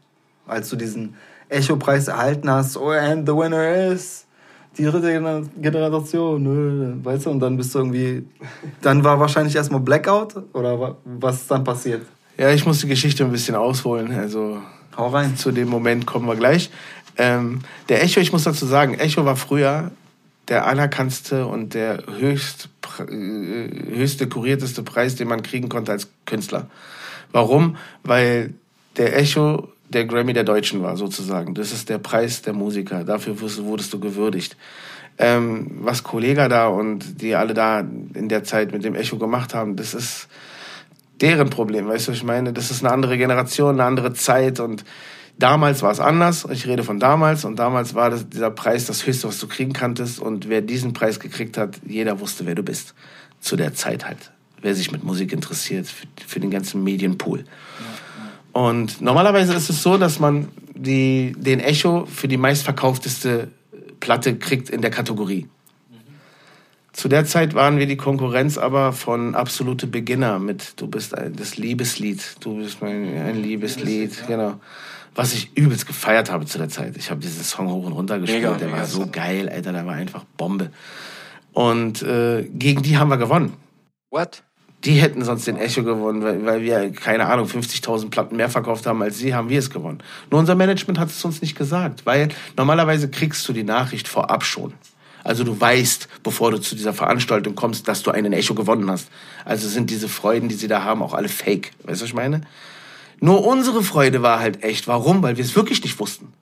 Als 0.46 0.68
du 0.68 0.76
diesen 0.76 1.14
Echo-Preis 1.48 2.08
erhalten 2.08 2.50
hast, 2.50 2.76
oh, 2.76 2.90
and 2.90 3.26
the 3.26 3.34
winner 3.34 3.92
is 3.92 4.26
die 4.76 4.84
dritte 4.84 5.48
Generation, 5.60 7.04
weißt 7.04 7.26
du, 7.26 7.30
und 7.30 7.40
dann 7.40 7.56
bist 7.56 7.74
du 7.74 7.78
irgendwie, 7.78 8.26
dann 8.82 9.04
war 9.04 9.20
wahrscheinlich 9.20 9.54
erstmal 9.54 9.80
Blackout 9.80 10.34
oder 10.52 10.96
was 11.04 11.42
ist 11.42 11.50
dann 11.50 11.62
passiert? 11.62 12.02
Ja, 12.36 12.50
ich 12.50 12.66
muss 12.66 12.80
die 12.80 12.88
Geschichte 12.88 13.24
ein 13.24 13.30
bisschen 13.30 13.54
ausholen. 13.54 14.12
Also 14.12 14.60
Hau 14.96 15.08
rein. 15.08 15.36
Zu 15.36 15.50
dem 15.50 15.68
Moment 15.68 16.06
kommen 16.06 16.26
wir 16.26 16.36
gleich. 16.36 16.70
Ähm, 17.16 17.60
der 17.88 18.02
Echo, 18.02 18.20
ich 18.20 18.32
muss 18.32 18.44
dazu 18.44 18.66
sagen, 18.66 18.94
Echo 18.94 19.24
war 19.24 19.36
früher 19.36 19.90
der 20.48 20.66
anerkannte 20.66 21.46
und 21.46 21.74
der 21.74 22.02
höchst, 22.18 22.68
äh, 22.98 23.96
höchste, 23.96 24.28
kurierteste 24.28 24.82
Preis, 24.82 25.16
den 25.16 25.28
man 25.28 25.42
kriegen 25.42 25.68
konnte 25.68 25.92
als 25.92 26.08
Künstler. 26.26 26.68
Warum? 27.32 27.76
Weil 28.02 28.54
der 28.96 29.16
Echo 29.18 29.68
der 29.88 30.04
Grammy 30.04 30.32
der 30.32 30.44
Deutschen 30.44 30.82
war, 30.82 30.96
sozusagen. 30.96 31.54
Das 31.54 31.72
ist 31.72 31.88
der 31.88 31.98
Preis 31.98 32.42
der 32.42 32.52
Musiker. 32.52 33.04
Dafür 33.04 33.40
wurdest 33.40 33.92
du 33.92 34.00
gewürdigt. 34.00 34.56
Ähm, 35.16 35.70
was 35.80 36.02
Kollega 36.02 36.48
da 36.48 36.66
und 36.66 37.22
die 37.22 37.36
alle 37.36 37.54
da 37.54 37.80
in 37.80 38.28
der 38.28 38.42
Zeit 38.42 38.72
mit 38.72 38.84
dem 38.84 38.96
Echo 38.96 39.16
gemacht 39.16 39.54
haben, 39.54 39.76
das 39.76 39.94
ist 39.94 40.28
deren 41.20 41.50
Problem, 41.50 41.86
weißt 41.86 42.08
du, 42.08 42.12
was 42.12 42.18
ich 42.18 42.24
meine? 42.24 42.52
Das 42.52 42.72
ist 42.72 42.84
eine 42.84 42.92
andere 42.92 43.16
Generation, 43.16 43.74
eine 43.74 43.84
andere 43.84 44.12
Zeit 44.14 44.58
und 44.58 44.84
damals 45.38 45.82
war 45.82 45.90
es 45.90 46.00
anders. 46.00 46.46
Ich 46.50 46.66
rede 46.66 46.84
von 46.84 47.00
damals 47.00 47.44
und 47.44 47.58
damals 47.58 47.94
war 47.94 48.10
das, 48.10 48.28
dieser 48.28 48.50
Preis 48.50 48.86
das 48.86 49.06
Höchste, 49.06 49.28
was 49.28 49.38
du 49.38 49.48
kriegen 49.48 49.72
kanntest 49.72 50.20
und 50.20 50.48
wer 50.48 50.60
diesen 50.60 50.92
Preis 50.92 51.20
gekriegt 51.20 51.58
hat, 51.58 51.80
jeder 51.86 52.20
wusste, 52.20 52.46
wer 52.46 52.54
du 52.54 52.62
bist. 52.62 52.94
Zu 53.40 53.56
der 53.56 53.74
Zeit 53.74 54.06
halt. 54.06 54.32
Wer 54.62 54.74
sich 54.74 54.90
mit 54.90 55.04
Musik 55.04 55.32
interessiert, 55.32 55.86
für, 55.86 56.06
für 56.26 56.40
den 56.40 56.50
ganzen 56.50 56.82
Medienpool. 56.82 57.44
Und 58.52 59.00
normalerweise 59.00 59.52
ist 59.52 59.68
es 59.68 59.82
so, 59.82 59.98
dass 59.98 60.20
man 60.20 60.48
die, 60.74 61.34
den 61.36 61.60
Echo 61.60 62.06
für 62.06 62.28
die 62.28 62.36
meistverkaufteste 62.36 63.48
Platte 64.00 64.36
kriegt 64.36 64.70
in 64.70 64.80
der 64.80 64.90
Kategorie. 64.90 65.48
Zu 66.92 67.08
der 67.08 67.24
Zeit 67.24 67.54
waren 67.54 67.78
wir 67.78 67.86
die 67.86 67.96
Konkurrenz 67.96 68.56
aber 68.56 68.92
von 68.92 69.34
absolute 69.34 69.88
Beginner 69.88 70.38
mit 70.38 70.80
Du 70.80 70.86
bist 70.86 71.18
ein, 71.18 71.34
das 71.34 71.56
Liebeslied, 71.56 72.36
du 72.38 72.58
bist 72.58 72.80
mein, 72.80 73.16
ein 73.18 73.42
Liebeslied, 73.42 74.28
genau. 74.28 74.60
Was 75.14 75.32
ich 75.32 75.56
übelst 75.56 75.86
gefeiert 75.86 76.30
habe 76.30 76.46
zu 76.46 76.58
der 76.58 76.68
Zeit. 76.68 76.96
Ich 76.96 77.10
habe 77.10 77.20
diesen 77.20 77.44
Song 77.44 77.68
hoch 77.68 77.86
und 77.86 77.92
runter 77.92 78.18
gespielt, 78.18 78.42
mega, 78.42 78.56
der 78.56 78.68
mega 78.68 78.80
war 78.80 78.86
so 78.86 79.06
geil, 79.06 79.48
Alter, 79.48 79.72
der 79.72 79.86
war 79.86 79.94
einfach 79.94 80.24
Bombe. 80.36 80.70
Und 81.52 82.02
äh, 82.02 82.42
gegen 82.52 82.82
die 82.82 82.98
haben 82.98 83.08
wir 83.08 83.16
gewonnen. 83.16 83.52
What? 84.10 84.42
Die 84.84 85.00
hätten 85.00 85.24
sonst 85.24 85.46
den 85.46 85.56
Echo 85.56 85.82
gewonnen, 85.82 86.22
weil, 86.22 86.44
weil 86.44 86.62
wir, 86.62 86.92
keine 86.92 87.26
Ahnung, 87.26 87.46
50.000 87.46 88.10
Platten 88.10 88.36
mehr 88.36 88.50
verkauft 88.50 88.86
haben 88.86 89.00
als 89.02 89.16
sie, 89.16 89.34
haben 89.34 89.48
wir 89.48 89.58
es 89.58 89.70
gewonnen. 89.70 90.02
Nur 90.30 90.40
unser 90.40 90.56
Management 90.56 90.98
hat 90.98 91.08
es 91.08 91.24
uns 91.24 91.40
nicht 91.40 91.56
gesagt, 91.56 92.04
weil 92.04 92.28
normalerweise 92.56 93.08
kriegst 93.08 93.48
du 93.48 93.52
die 93.52 93.64
Nachricht 93.64 94.08
vorab 94.08 94.44
schon. 94.44 94.74
Also 95.22 95.42
du 95.42 95.58
weißt, 95.58 96.08
bevor 96.22 96.50
du 96.50 96.60
zu 96.60 96.76
dieser 96.76 96.92
Veranstaltung 96.92 97.54
kommst, 97.54 97.88
dass 97.88 98.02
du 98.02 98.10
einen 98.10 98.34
Echo 98.34 98.54
gewonnen 98.54 98.90
hast. 98.90 99.08
Also 99.46 99.68
sind 99.68 99.88
diese 99.88 100.08
Freuden, 100.08 100.48
die 100.50 100.54
sie 100.54 100.68
da 100.68 100.84
haben, 100.84 101.02
auch 101.02 101.14
alle 101.14 101.28
fake. 101.28 101.72
Weißt 101.84 102.00
du, 102.00 102.04
was 102.04 102.10
ich 102.10 102.14
meine? 102.14 102.42
Nur 103.20 103.46
unsere 103.46 103.82
Freude 103.82 104.22
war 104.22 104.40
halt 104.40 104.62
echt. 104.62 104.88
Warum? 104.88 105.22
Weil 105.22 105.36
wir 105.36 105.44
es 105.44 105.56
wirklich 105.56 105.82
nicht 105.82 105.98
wussten. 105.98 106.32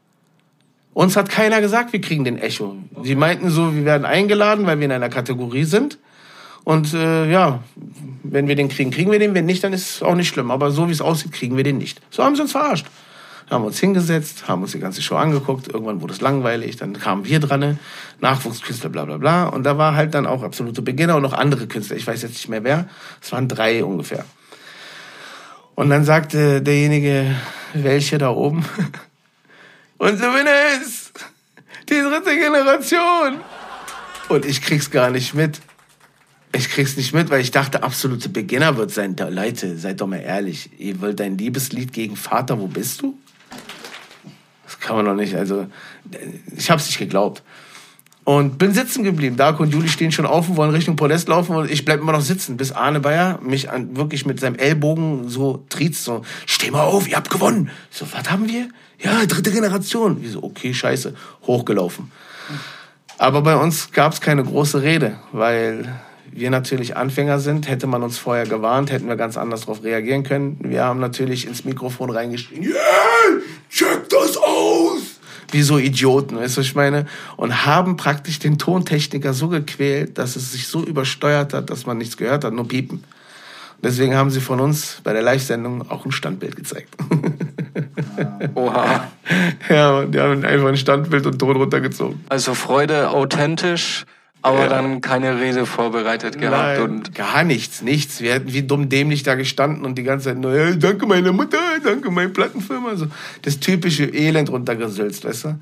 Uns 0.95 1.17
hat 1.17 1.31
keiner 1.31 1.61
gesagt, 1.61 1.93
wir 1.93 2.01
kriegen 2.01 2.25
den 2.25 2.39
Echo. 2.39 2.77
Sie 3.03 3.15
meinten 3.15 3.51
so, 3.51 3.75
wir 3.75 3.85
werden 3.85 4.05
eingeladen, 4.05 4.67
weil 4.67 4.79
wir 4.79 4.85
in 4.85 4.93
einer 4.93 5.09
Kategorie 5.09 5.65
sind. 5.65 5.99
Und 6.65 6.93
äh, 6.93 7.31
ja, 7.31 7.63
wenn 8.23 8.47
wir 8.47 8.57
den 8.57 8.69
kriegen, 8.69 8.91
kriegen 8.91 9.11
wir 9.11 9.19
den. 9.19 9.35
Wenn 9.35 9.47
nicht, 9.47 9.65
dann 9.65 9.73
ist 9.73 9.97
es 9.97 10.03
auch 10.03 10.15
nicht 10.15 10.29
schlimm. 10.29 10.51
Aber 10.51 10.71
so 10.71 10.89
wie 10.89 10.93
es 10.93 11.01
aussieht, 11.01 11.33
kriegen 11.33 11.57
wir 11.57 11.65
den 11.65 11.79
nicht. 11.79 12.01
So 12.11 12.23
haben 12.23 12.37
sie 12.37 12.43
uns 12.43 12.53
verarscht 12.53 12.87
haben 13.53 13.65
uns 13.65 13.79
hingesetzt, 13.79 14.49
haben 14.49 14.63
uns 14.63 14.73
die 14.73 14.79
ganze 14.79 15.03
Show 15.03 15.17
angeguckt, 15.17 15.69
irgendwann 15.69 16.01
wurde 16.01 16.15
es 16.15 16.21
langweilig, 16.21 16.77
dann 16.77 16.95
kamen 16.95 17.25
wir 17.25 17.39
dran, 17.39 17.79
Nachwuchskünstler, 18.21 18.91
bla 18.91 19.05
bla 19.05 19.19
bla. 19.19 19.45
Und 19.49 19.65
da 19.65 19.79
war 19.79 19.95
halt 19.95 20.15
dann 20.15 20.27
auch 20.27 20.43
absolute 20.43 20.83
Beginner 20.83 21.17
und 21.17 21.23
noch 21.23 21.35
andere 21.35 21.67
Künstler, 21.67 21.97
ich 21.97 22.07
weiß 22.07 22.23
jetzt 22.23 22.33
nicht 22.33 22.49
mehr 22.49 22.65
wer, 22.65 22.89
es 23.21 23.31
waren 23.33 23.49
drei 23.49 23.85
ungefähr. 23.85 24.25
Und 25.75 25.91
dann 25.91 26.05
sagte 26.05 26.63
derjenige, 26.63 27.35
welche 27.75 28.19
da 28.19 28.31
oben, 28.31 28.65
unser 29.99 30.35
Winner 30.35 30.83
ist 30.83 31.13
die 31.89 32.01
dritte 32.01 32.37
Generation. 32.37 33.41
Und 34.29 34.45
ich 34.45 34.63
krieg's 34.63 34.91
gar 34.91 35.11
nicht 35.11 35.35
mit. 35.35 35.61
Ich 36.55 36.69
krieg's 36.69 36.97
nicht 36.97 37.15
mit, 37.15 37.31
weil 37.31 37.41
ich 37.41 37.51
dachte, 37.51 37.83
absolute 37.83 38.29
Beginner 38.29 38.77
wird 38.77 38.91
sein. 38.91 39.17
Leute, 39.31 39.79
seid 39.79 40.01
doch 40.01 40.07
mal 40.07 40.21
ehrlich. 40.21 40.71
Ihr 40.79 41.01
wollt 41.01 41.21
ein 41.21 41.39
Liebeslied 41.39 41.93
gegen 41.93 42.17
Vater, 42.17 42.61
wo 42.61 42.67
bist 42.67 43.01
du? 43.01 43.19
kann 44.83 44.97
man 44.97 45.07
doch 45.07 45.15
nicht. 45.15 45.35
Also, 45.35 45.67
ich 46.57 46.71
habe 46.71 46.81
es 46.81 46.87
nicht 46.87 46.99
geglaubt. 46.99 47.43
Und 48.25 48.57
bin 48.59 48.73
sitzen 48.73 49.03
geblieben. 49.03 49.37
Darko 49.37 49.65
und 49.65 49.73
Juli 49.73 49.89
stehen 49.89 50.13
schon 50.13 50.27
auf 50.27 50.49
und 50.49 50.57
wollen 50.57 50.71
Richtung 50.71 50.95
Podest 50.95 51.27
laufen 51.29 51.57
und 51.57 51.69
ich 51.69 51.85
bleib 51.85 52.01
immer 52.01 52.13
noch 52.13 52.21
sitzen, 52.21 52.57
bis 52.57 52.71
Arne 52.71 53.01
Bayer 53.01 53.41
mich 53.43 53.71
an, 53.71 53.97
wirklich 53.97 54.27
mit 54.27 54.39
seinem 54.39 54.55
Ellbogen 54.55 55.29
so 55.29 55.65
triezt, 55.69 56.05
so, 56.05 56.23
steh 56.47 56.71
mal 56.71 56.85
auf, 56.85 57.09
ihr 57.09 57.17
habt 57.17 57.31
gewonnen. 57.31 57.71
So, 57.91 58.07
was 58.13 58.31
haben 58.31 58.49
wir? 58.49 58.69
Ja, 59.01 59.27
dritte 59.27 59.51
Generation. 59.51 60.23
Ich 60.23 60.33
so, 60.33 60.43
okay, 60.45 60.73
scheiße, 60.73 61.15
hochgelaufen. 61.49 62.13
Aber 63.19 63.43
bei 63.43 63.57
uns 63.57 63.91
gab 63.91 64.13
es 64.13 64.21
keine 64.21 64.45
große 64.45 64.83
Rede, 64.83 65.19
weil 65.33 65.93
wir 66.31 66.51
natürlich 66.51 66.97
Anfänger 66.97 67.41
sind, 67.41 67.69
hätte 67.69 67.87
man 67.87 68.03
uns 68.03 68.19
vorher 68.19 68.47
gewarnt, 68.47 68.91
hätten 68.91 69.09
wir 69.09 69.17
ganz 69.17 69.37
anders 69.37 69.63
darauf 69.63 69.83
reagieren 69.83 70.23
können. 70.23 70.59
Wir 70.63 70.85
haben 70.85 71.01
natürlich 71.01 71.47
ins 71.47 71.65
Mikrofon 71.65 72.11
reingeschrien, 72.11 72.63
yeah, 72.63 72.79
check! 73.69 74.02
Wie 75.53 75.63
so 75.63 75.79
Idioten, 75.79 76.37
weißt 76.37 76.57
du, 76.57 76.61
was 76.61 76.67
ich 76.67 76.75
meine? 76.75 77.07
Und 77.37 77.65
haben 77.67 77.97
praktisch 77.97 78.39
den 78.39 78.59
Tontechniker 78.59 79.33
so 79.35 79.49
gequält, 79.49 80.19
dass 80.19 80.35
es 80.35 80.53
sich 80.53 80.67
so 80.67 80.83
übersteuert 80.83 81.53
hat, 81.53 81.71
dass 81.71 81.87
man 81.87 81.99
nichts 81.99 82.17
gehört 82.17 82.45
hat, 82.45 82.53
nur 82.53 82.67
piepen. 82.67 83.05
Deswegen 83.83 84.15
haben 84.15 84.31
sie 84.31 84.41
von 84.41 84.61
uns 84.61 85.01
bei 85.03 85.13
der 85.13 85.23
Live-Sendung 85.23 85.91
auch 85.91 86.05
ein 86.05 86.13
Standbild 86.13 86.55
gezeigt. 86.55 86.95
Oha. 88.55 89.09
Ja, 89.69 90.05
die 90.05 90.21
haben 90.21 90.45
einfach 90.45 90.69
ein 90.69 90.77
Standbild 90.77 91.27
und 91.27 91.39
Ton 91.39 91.57
runtergezogen. 91.57 92.21
Also 92.29 92.55
Freude 92.55 93.11
authentisch, 93.11 94.05
aber 94.43 94.63
ja. 94.63 94.69
dann 94.69 95.01
keine 95.01 95.41
Rede 95.41 95.67
vorbereitet 95.67 96.39
gehabt 96.39 96.81
Nein, 96.81 96.83
und. 96.83 97.15
Gar 97.15 97.45
nichts, 97.45 97.81
nichts. 97.81 98.21
Wir 98.21 98.35
hätten 98.35 98.53
wie 98.53 98.63
dumm 98.63 98.89
dämlich 98.89 99.23
da 99.23 99.37
gestanden 99.37 99.85
und 99.85 99.97
die 99.97 100.03
ganze 100.03 100.31
Zeit 100.31 100.39
nur, 100.39 100.53
hey, 100.53 100.77
danke 100.77 101.07
meiner 101.07 101.33
Mutter, 101.33 101.59
danke 101.83 102.11
meine 102.11 102.29
Plattenfirma. 102.29 102.97
So, 102.97 103.07
das 103.43 103.61
typische 103.61 104.05
Elend 104.05 104.51
runtergesülzt, 104.51 105.25
weißt 105.25 105.45
du? 105.45 105.59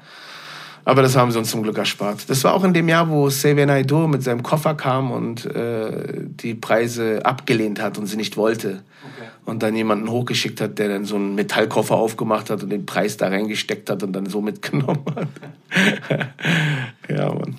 Aber 0.86 1.02
das 1.02 1.14
haben 1.14 1.30
sie 1.30 1.38
uns 1.38 1.50
zum 1.50 1.62
Glück 1.62 1.76
erspart. 1.76 2.28
Das 2.30 2.42
war 2.42 2.54
auch 2.54 2.64
in 2.64 2.72
dem 2.72 2.88
Jahr, 2.88 3.10
wo 3.10 3.26
Xavier 3.26 3.66
Naidoo 3.66 4.06
mit 4.06 4.22
seinem 4.22 4.42
Koffer 4.42 4.74
kam 4.74 5.10
und 5.10 5.44
äh, 5.44 6.24
die 6.24 6.54
Preise 6.54 7.24
abgelehnt 7.24 7.82
hat 7.82 7.98
und 7.98 8.06
sie 8.06 8.16
nicht 8.16 8.38
wollte. 8.38 8.82
Okay. 9.02 9.28
Und 9.44 9.62
dann 9.62 9.76
jemanden 9.76 10.10
hochgeschickt 10.10 10.58
hat, 10.60 10.78
der 10.78 10.88
dann 10.88 11.04
so 11.04 11.16
einen 11.16 11.34
Metallkoffer 11.34 11.96
aufgemacht 11.96 12.48
hat 12.48 12.62
und 12.62 12.70
den 12.70 12.86
Preis 12.86 13.18
da 13.18 13.28
reingesteckt 13.28 13.90
hat 13.90 14.02
und 14.02 14.14
dann 14.14 14.24
so 14.24 14.40
mitgenommen 14.40 15.04
hat. 15.14 15.28
ja, 17.10 17.26
Mann. 17.34 17.56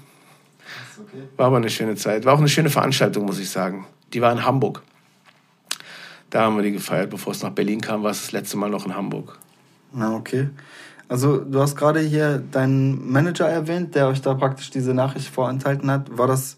War 1.38 1.47
aber 1.47 1.58
eine 1.58 1.69
schöne 1.69 1.95
Zeit. 1.95 2.26
War 2.26 2.34
auch 2.34 2.39
eine 2.39 2.50
schöne 2.50 2.69
Veranstaltung, 2.69 3.26
muss 3.26 3.39
ich 3.39 3.50
sagen. 3.50 3.86
Die 4.13 4.21
war 4.21 4.32
in 4.32 4.45
Hamburg. 4.45 4.82
Da 6.30 6.43
haben 6.43 6.56
wir 6.56 6.63
die 6.63 6.71
gefeiert. 6.71 7.10
Bevor 7.10 7.34
es 7.34 7.43
nach 7.43 7.52
Berlin 7.52 7.82
kam, 7.82 8.04
war 8.04 8.12
es 8.12 8.21
das 8.21 8.32
letzte 8.32 8.58
Mal 8.58 8.69
noch 8.69 8.86
in 8.86 8.95
Hamburg. 8.95 9.38
Na, 9.93 10.15
okay. 10.15 10.50
Also, 11.10 11.39
du 11.39 11.60
hast 11.60 11.76
gerade 11.76 12.00
hier 12.00 12.38
deinen 12.38 13.12
Manager 13.12 13.47
erwähnt, 13.47 13.95
der 13.95 14.08
euch 14.08 14.21
da 14.21 14.34
praktisch 14.34 14.69
diese 14.69 14.93
Nachricht 14.93 15.28
vorenthalten 15.28 15.91
hat. 15.91 16.17
War 16.17 16.28
das 16.28 16.58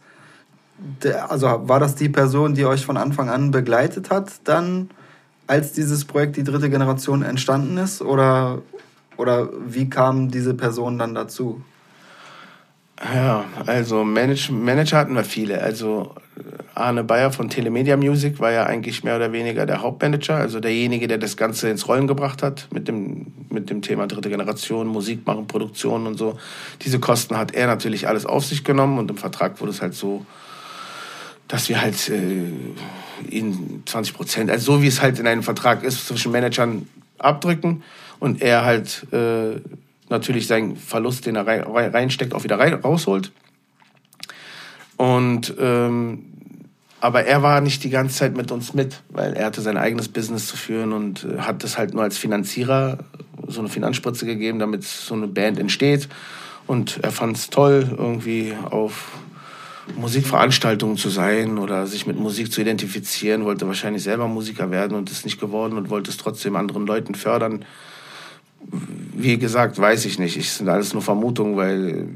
der, 0.78 1.32
also 1.32 1.48
war 1.68 1.80
das 1.80 1.96
die 1.96 2.10
Person, 2.10 2.56
die 2.56 2.66
euch 2.66 2.86
von 2.86 2.98
Anfang 2.98 3.30
an 3.30 3.52
begleitet 3.52 4.10
hat, 4.10 4.32
dann 4.44 4.90
als 5.48 5.74
dieses 5.74 6.06
Projekt 6.06 6.38
die 6.38 6.44
dritte 6.44 6.70
Generation 6.70 7.24
entstanden 7.24 7.78
ist? 7.78 8.02
Oder, 8.02 8.62
oder 9.18 9.50
wie 9.66 9.90
kam 9.90 10.30
diese 10.30 10.54
Person 10.54 10.98
dann 10.98 11.16
dazu? 11.16 11.62
Ja, 13.02 13.46
also 13.66 14.04
Manage, 14.04 14.52
Manager 14.52 14.98
hatten 14.98 15.16
wir 15.16 15.24
viele. 15.24 15.62
Also 15.62 16.14
Arne 16.76 17.04
Bayer 17.04 17.32
von 17.32 17.50
Telemedia 17.50 17.98
Music 17.98 18.40
war 18.40 18.52
ja 18.52 18.66
eigentlich 18.66 19.04
mehr 19.04 19.16
oder 19.16 19.32
weniger 19.32 19.66
der 19.66 19.82
Hauptmanager, 19.82 20.36
also 20.36 20.60
derjenige, 20.60 21.08
der 21.08 21.18
das 21.18 21.36
Ganze 21.36 21.70
ins 21.70 21.88
Rollen 21.88 22.08
gebracht 22.08 22.44
hat 22.44 22.68
mit 22.72 22.88
dem, 22.88 23.28
mit 23.50 23.70
dem 23.70 23.82
Thema 23.82 24.08
dritte 24.08 24.30
Generation, 24.30 24.88
Musik 24.88 25.26
machen, 25.26 25.48
Produktion 25.48 26.08
und 26.08 26.18
so. 26.18 26.38
Diese 26.82 27.00
Kosten 27.00 27.38
hat 27.38 27.54
er 27.54 27.68
natürlich 27.68 28.08
alles 28.08 28.26
auf 28.26 28.46
sich 28.46 28.64
genommen 28.64 28.98
und 29.00 29.10
im 29.12 29.18
Vertrag 29.18 29.60
wurde 29.60 29.72
es 29.72 29.82
halt 29.82 29.96
so, 29.96 30.26
dass 31.48 31.70
wir 31.70 31.82
halt 31.82 32.10
äh, 32.10 32.46
ihn 33.30 33.84
20 33.86 34.14
Prozent, 34.14 34.50
also 34.50 34.74
so 34.74 34.82
wie 34.82 34.88
es 34.88 35.02
halt 35.02 35.20
in 35.20 35.28
einem 35.28 35.44
Vertrag 35.44 35.84
ist, 35.84 36.08
zwischen 36.08 36.32
Managern 36.32 36.88
abdrücken 37.18 37.84
und 38.20 38.42
er 38.42 38.66
halt 38.66 39.06
äh, 39.12 39.60
natürlich 40.14 40.48
seinen 40.48 40.78
Verlust, 40.78 41.26
den 41.26 41.36
er 41.36 41.46
reinsteckt, 41.46 42.34
auch 42.34 42.46
wieder 42.46 42.58
rausholt. 42.58 43.34
Und 44.96 45.54
ähm, 45.60 46.26
aber 47.02 47.26
er 47.26 47.44
war 47.44 47.60
nicht 47.60 47.84
die 47.84 47.90
ganze 47.90 48.16
Zeit 48.16 48.38
mit 48.38 48.50
uns 48.50 48.74
mit, 48.74 49.02
weil 49.10 49.34
er 49.34 49.48
hatte 49.48 49.60
sein 49.60 49.76
eigenes 49.76 50.08
Business 50.08 50.48
zu 50.48 50.56
führen 50.56 50.94
und 50.94 51.26
äh, 51.26 51.40
hat 51.40 51.62
das 51.66 51.78
halt 51.78 51.94
nur 51.94 52.04
als 52.04 52.18
Finanzierer 52.18 53.00
so 53.46 53.60
eine 53.60 53.68
Finanzspritze 53.68 54.26
gegeben, 54.26 54.60
damit 54.60 54.86
so 54.86 55.14
eine 55.14 55.28
Band 55.28 55.60
entsteht. 55.60 56.08
Und 56.66 57.00
er 57.04 57.12
fand 57.12 57.36
es 57.36 57.50
toll, 57.50 57.94
irgendwie 57.98 58.54
auf 58.70 59.12
Musikveranstaltungen 59.98 60.96
zu 60.96 61.10
sein 61.10 61.58
oder 61.58 61.88
sich 61.88 62.08
mit 62.08 62.18
Musik 62.18 62.54
zu 62.54 62.62
identifizieren, 62.62 63.44
wollte 63.44 63.68
wahrscheinlich 63.68 64.04
selber 64.04 64.30
Musiker 64.30 64.72
werden 64.72 64.96
und 64.96 65.12
ist 65.12 65.26
nicht 65.26 65.42
geworden 65.42 65.78
und 65.78 65.90
wollte 65.90 66.10
es 66.10 66.16
trotzdem 66.16 66.56
anderen 66.56 66.86
Leuten 66.86 67.16
fördern. 67.16 67.66
Wie 69.16 69.38
gesagt, 69.38 69.80
weiß 69.80 70.06
ich 70.06 70.20
nicht. 70.20 70.38
Es 70.38 70.58
sind 70.58 70.70
alles 70.70 70.94
nur 70.94 71.02
Vermutungen, 71.02 71.56
weil 71.56 72.08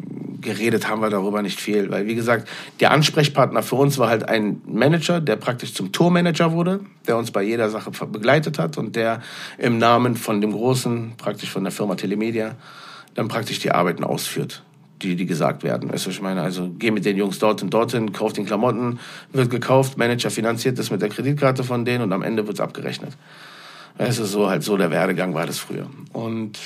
geredet 0.41 0.89
haben 0.89 1.01
wir 1.01 1.09
darüber 1.09 1.41
nicht 1.41 1.59
viel. 1.59 1.89
Weil, 1.91 2.07
wie 2.07 2.15
gesagt, 2.15 2.47
der 2.79 2.91
Ansprechpartner 2.91 3.63
für 3.63 3.75
uns 3.75 3.97
war 3.97 4.09
halt 4.09 4.27
ein 4.27 4.61
Manager, 4.65 5.19
der 5.19 5.35
praktisch 5.35 5.73
zum 5.73 5.91
Tourmanager 5.91 6.51
wurde, 6.51 6.79
der 7.07 7.17
uns 7.17 7.31
bei 7.31 7.43
jeder 7.43 7.69
Sache 7.69 7.91
begleitet 8.07 8.59
hat 8.59 8.77
und 8.77 8.95
der 8.95 9.21
im 9.57 9.77
Namen 9.77 10.15
von 10.15 10.41
dem 10.41 10.51
Großen, 10.51 11.13
praktisch 11.17 11.51
von 11.51 11.63
der 11.63 11.71
Firma 11.71 11.95
Telemedia, 11.95 12.55
dann 13.13 13.27
praktisch 13.27 13.59
die 13.59 13.71
Arbeiten 13.71 14.03
ausführt, 14.03 14.63
die, 15.01 15.15
die 15.15 15.25
gesagt 15.25 15.63
werden. 15.63 15.91
Weißt 15.91 16.05
du, 16.05 16.09
ich 16.11 16.21
meine, 16.21 16.41
also 16.41 16.71
geh 16.77 16.91
mit 16.91 17.05
den 17.05 17.17
Jungs 17.17 17.39
dort 17.39 17.63
und 17.63 17.73
dorthin, 17.73 18.11
kauf 18.13 18.33
den 18.33 18.45
Klamotten, 18.45 18.99
wird 19.33 19.49
gekauft, 19.49 19.97
Manager 19.97 20.29
finanziert 20.29 20.77
das 20.79 20.91
mit 20.91 21.01
der 21.01 21.09
Kreditkarte 21.09 21.63
von 21.63 21.83
denen 21.83 22.03
und 22.03 22.13
am 22.13 22.21
Ende 22.21 22.47
wird's 22.47 22.59
abgerechnet. 22.59 23.17
Es 23.97 24.19
ist 24.19 24.31
so 24.31 24.49
halt 24.49 24.63
so 24.63 24.77
der 24.77 24.91
Werdegang 24.91 25.33
war 25.33 25.45
das 25.45 25.59
früher. 25.59 25.89
Und 26.13 26.57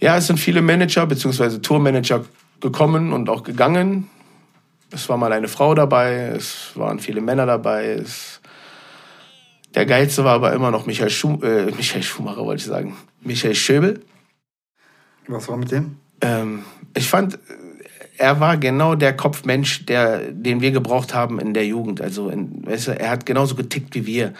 ja, 0.00 0.16
es 0.16 0.26
sind 0.26 0.38
viele 0.38 0.62
Manager 0.62 1.06
beziehungsweise 1.06 1.62
Tourmanager 1.62 2.24
gekommen 2.60 3.12
und 3.12 3.28
auch 3.28 3.42
gegangen. 3.42 4.10
Es 4.90 5.08
war 5.08 5.16
mal 5.16 5.32
eine 5.32 5.48
Frau 5.48 5.74
dabei, 5.74 6.32
es 6.36 6.72
waren 6.74 7.00
viele 7.00 7.20
Männer 7.20 7.46
dabei. 7.46 7.86
Es 7.90 8.40
der 9.76 9.84
geilste 9.84 10.24
war 10.24 10.32
aber 10.32 10.54
immer 10.54 10.70
noch 10.70 10.86
Michael, 10.86 11.10
Schum 11.10 11.42
äh, 11.42 11.66
Michael 11.66 12.02
Schumacher, 12.02 12.46
wollte 12.46 12.60
ich 12.60 12.66
sagen. 12.66 12.96
Michael 13.20 13.54
Schöbel. 13.54 14.00
Was 15.28 15.48
war 15.48 15.58
mit 15.58 15.70
dem? 15.70 15.96
Ähm, 16.22 16.64
ich 16.94 17.06
fand, 17.06 17.38
er 18.16 18.40
war 18.40 18.56
genau 18.56 18.94
der 18.94 19.14
Kopfmensch, 19.14 19.84
der, 19.84 20.32
den 20.32 20.62
wir 20.62 20.70
gebraucht 20.70 21.12
haben 21.12 21.38
in 21.38 21.52
der 21.52 21.66
Jugend. 21.66 22.00
Also, 22.00 22.30
in, 22.30 22.66
weißt 22.66 22.88
du, 22.88 22.98
er 22.98 23.10
hat 23.10 23.26
genauso 23.26 23.54
getickt 23.54 23.94
wie 23.94 24.06
wir. 24.06 24.32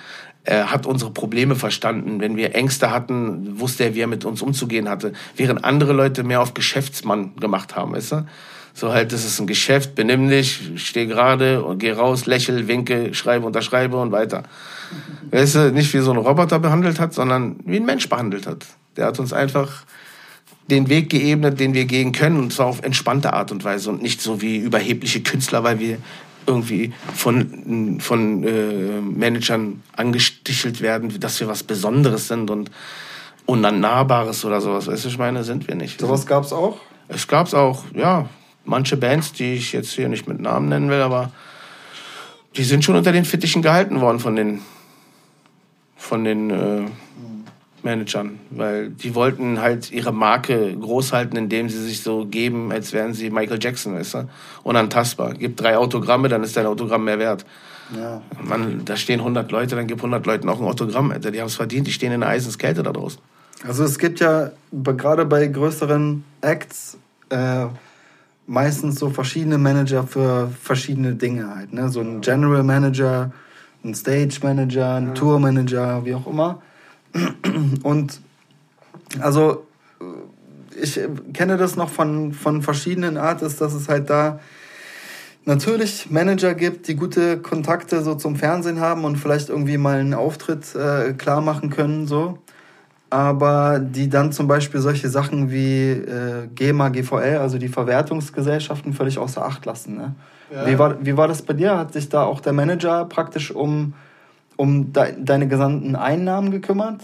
Er 0.46 0.70
hat 0.70 0.86
unsere 0.86 1.10
Probleme 1.10 1.56
verstanden. 1.56 2.20
Wenn 2.20 2.36
wir 2.36 2.54
Ängste 2.54 2.92
hatten, 2.92 3.58
wusste 3.58 3.84
er, 3.84 3.94
wie 3.94 4.00
er 4.00 4.06
mit 4.06 4.24
uns 4.24 4.42
umzugehen 4.42 4.88
hatte. 4.88 5.12
Während 5.34 5.64
andere 5.64 5.92
Leute 5.92 6.22
mehr 6.22 6.40
auf 6.40 6.54
Geschäftsmann 6.54 7.34
gemacht 7.36 7.74
haben, 7.74 7.92
weißt 7.92 8.12
du? 8.12 8.26
So 8.72 8.92
halt, 8.92 9.12
das 9.12 9.24
ist 9.24 9.40
ein 9.40 9.46
Geschäft, 9.46 9.94
benimm 9.94 10.28
dich, 10.28 10.70
steh 10.76 11.06
gerade 11.06 11.64
geh 11.78 11.92
raus, 11.92 12.26
lächel, 12.26 12.68
winke, 12.68 13.14
schreibe, 13.14 13.46
unterschreibe 13.46 13.96
und 13.96 14.12
weiter. 14.12 14.44
Weißt 15.30 15.54
du, 15.54 15.72
nicht 15.72 15.92
wie 15.94 16.00
so 16.00 16.12
ein 16.12 16.18
Roboter 16.18 16.58
behandelt 16.58 17.00
hat, 17.00 17.14
sondern 17.14 17.56
wie 17.64 17.76
ein 17.76 17.86
Mensch 17.86 18.08
behandelt 18.08 18.46
hat. 18.46 18.66
Der 18.96 19.06
hat 19.06 19.18
uns 19.18 19.32
einfach 19.32 19.84
den 20.70 20.88
Weg 20.88 21.10
geebnet, 21.10 21.58
den 21.58 21.74
wir 21.74 21.86
gehen 21.86 22.12
können, 22.12 22.38
und 22.38 22.52
zwar 22.52 22.66
auf 22.66 22.82
entspannte 22.82 23.32
Art 23.32 23.50
und 23.50 23.64
Weise 23.64 23.90
und 23.90 24.02
nicht 24.02 24.20
so 24.20 24.42
wie 24.42 24.58
überhebliche 24.58 25.22
Künstler, 25.22 25.64
weil 25.64 25.80
wir 25.80 25.98
irgendwie 26.46 26.92
von, 27.14 28.00
von 28.00 28.44
äh, 28.44 29.00
Managern 29.00 29.82
angestichelt 29.94 30.80
werden, 30.80 31.18
dass 31.20 31.40
wir 31.40 31.48
was 31.48 31.62
Besonderes 31.62 32.28
sind 32.28 32.50
und 32.50 32.70
Unnahbares 33.46 34.44
oder 34.44 34.60
sowas. 34.60 34.86
Weißt 34.86 35.04
du, 35.04 35.08
ich 35.08 35.18
meine, 35.18 35.44
sind 35.44 35.68
wir 35.68 35.74
nicht. 35.74 36.00
Sowas 36.00 36.26
gab 36.26 36.44
es 36.44 36.52
auch? 36.52 36.78
Es 37.08 37.28
gab 37.28 37.46
es 37.46 37.54
auch, 37.54 37.84
ja. 37.94 38.28
Manche 38.64 38.96
Bands, 38.96 39.32
die 39.32 39.54
ich 39.54 39.72
jetzt 39.72 39.92
hier 39.92 40.08
nicht 40.08 40.26
mit 40.26 40.40
Namen 40.40 40.68
nennen 40.68 40.90
will, 40.90 41.00
aber 41.00 41.30
die 42.56 42.64
sind 42.64 42.84
schon 42.84 42.96
unter 42.96 43.12
den 43.12 43.24
Fittichen 43.24 43.62
gehalten 43.62 44.00
worden 44.00 44.18
von 44.18 44.34
den, 44.34 44.60
von 45.96 46.24
den 46.24 46.50
äh, 46.50 46.82
Managern, 47.86 48.38
weil 48.50 48.90
die 48.90 49.14
wollten 49.14 49.60
halt 49.60 49.90
ihre 49.90 50.12
Marke 50.12 50.76
groß 50.76 51.12
halten, 51.12 51.36
indem 51.36 51.68
sie 51.70 51.82
sich 51.82 52.02
so 52.02 52.26
geben, 52.26 52.72
als 52.72 52.92
wären 52.92 53.14
sie 53.14 53.30
Michael 53.30 53.58
Jackson, 53.62 53.94
weißt 53.94 54.14
du? 54.14 54.28
Unantastbar. 54.64 55.34
Gib 55.34 55.56
drei 55.56 55.78
Autogramme, 55.78 56.28
dann 56.28 56.42
ist 56.42 56.56
dein 56.56 56.66
Autogramm 56.66 57.04
mehr 57.04 57.18
wert. 57.18 57.46
Ja. 57.96 58.20
Man, 58.42 58.84
da 58.84 58.96
stehen 58.96 59.20
100 59.20 59.50
Leute, 59.52 59.76
dann 59.76 59.86
gib 59.86 59.98
100 59.98 60.26
Leuten 60.26 60.48
auch 60.48 60.60
ein 60.60 60.66
Autogramm. 60.66 61.12
Alter. 61.12 61.30
Die 61.30 61.40
haben 61.40 61.46
es 61.46 61.54
verdient, 61.54 61.86
die 61.86 61.92
stehen 61.92 62.12
in 62.12 62.20
der 62.20 62.30
Eisenskälte 62.30 62.82
da 62.82 62.92
draußen. 62.92 63.20
Also 63.66 63.84
es 63.84 63.98
gibt 63.98 64.20
ja 64.20 64.50
gerade 64.72 65.24
bei 65.24 65.46
größeren 65.46 66.24
Acts 66.40 66.98
äh, 67.30 67.66
meistens 68.46 68.98
so 68.98 69.10
verschiedene 69.10 69.58
Manager 69.58 70.06
für 70.06 70.50
verschiedene 70.60 71.14
Dinge 71.14 71.54
halt. 71.54 71.72
Ne? 71.72 71.88
So 71.88 72.00
ein 72.00 72.20
General 72.20 72.62
Manager, 72.62 73.32
ein 73.84 73.94
Stage 73.94 74.40
Manager, 74.42 74.94
ein 74.94 75.08
ja. 75.08 75.12
Tour 75.14 75.38
Manager, 75.38 76.04
wie 76.04 76.14
auch 76.14 76.26
immer. 76.26 76.60
Und 77.82 78.20
also 79.20 79.66
ich 80.80 81.00
kenne 81.32 81.56
das 81.56 81.76
noch 81.76 81.88
von, 81.88 82.32
von 82.32 82.62
verschiedenen 82.62 83.16
Artists, 83.16 83.58
dass 83.58 83.74
es 83.74 83.88
halt 83.88 84.10
da 84.10 84.40
natürlich 85.44 86.10
Manager 86.10 86.54
gibt, 86.54 86.88
die 86.88 86.96
gute 86.96 87.38
Kontakte 87.38 88.02
so 88.02 88.14
zum 88.14 88.36
Fernsehen 88.36 88.80
haben 88.80 89.04
und 89.04 89.16
vielleicht 89.16 89.48
irgendwie 89.48 89.78
mal 89.78 89.98
einen 89.98 90.14
Auftritt 90.14 90.74
äh, 90.74 91.14
klar 91.14 91.40
machen 91.40 91.70
können, 91.70 92.06
so. 92.06 92.38
Aber 93.08 93.78
die 93.78 94.08
dann 94.08 94.32
zum 94.32 94.48
Beispiel 94.48 94.80
solche 94.80 95.08
Sachen 95.08 95.50
wie 95.52 95.92
äh, 95.92 96.48
GEMA, 96.52 96.88
GVL, 96.88 97.38
also 97.38 97.56
die 97.56 97.68
Verwertungsgesellschaften, 97.68 98.92
völlig 98.92 99.18
außer 99.18 99.44
Acht 99.44 99.64
lassen. 99.64 99.96
Ne? 99.96 100.14
Ja. 100.52 100.66
Wie, 100.66 100.78
war, 100.78 101.06
wie 101.06 101.16
war 101.16 101.28
das 101.28 101.42
bei 101.42 101.54
dir? 101.54 101.78
Hat 101.78 101.92
sich 101.92 102.08
da 102.08 102.24
auch 102.24 102.40
der 102.40 102.52
Manager 102.52 103.04
praktisch 103.04 103.52
um 103.52 103.94
um 104.56 104.92
de 104.92 105.14
deine 105.18 105.48
gesamten 105.48 105.96
Einnahmen 105.96 106.50
gekümmert? 106.50 107.00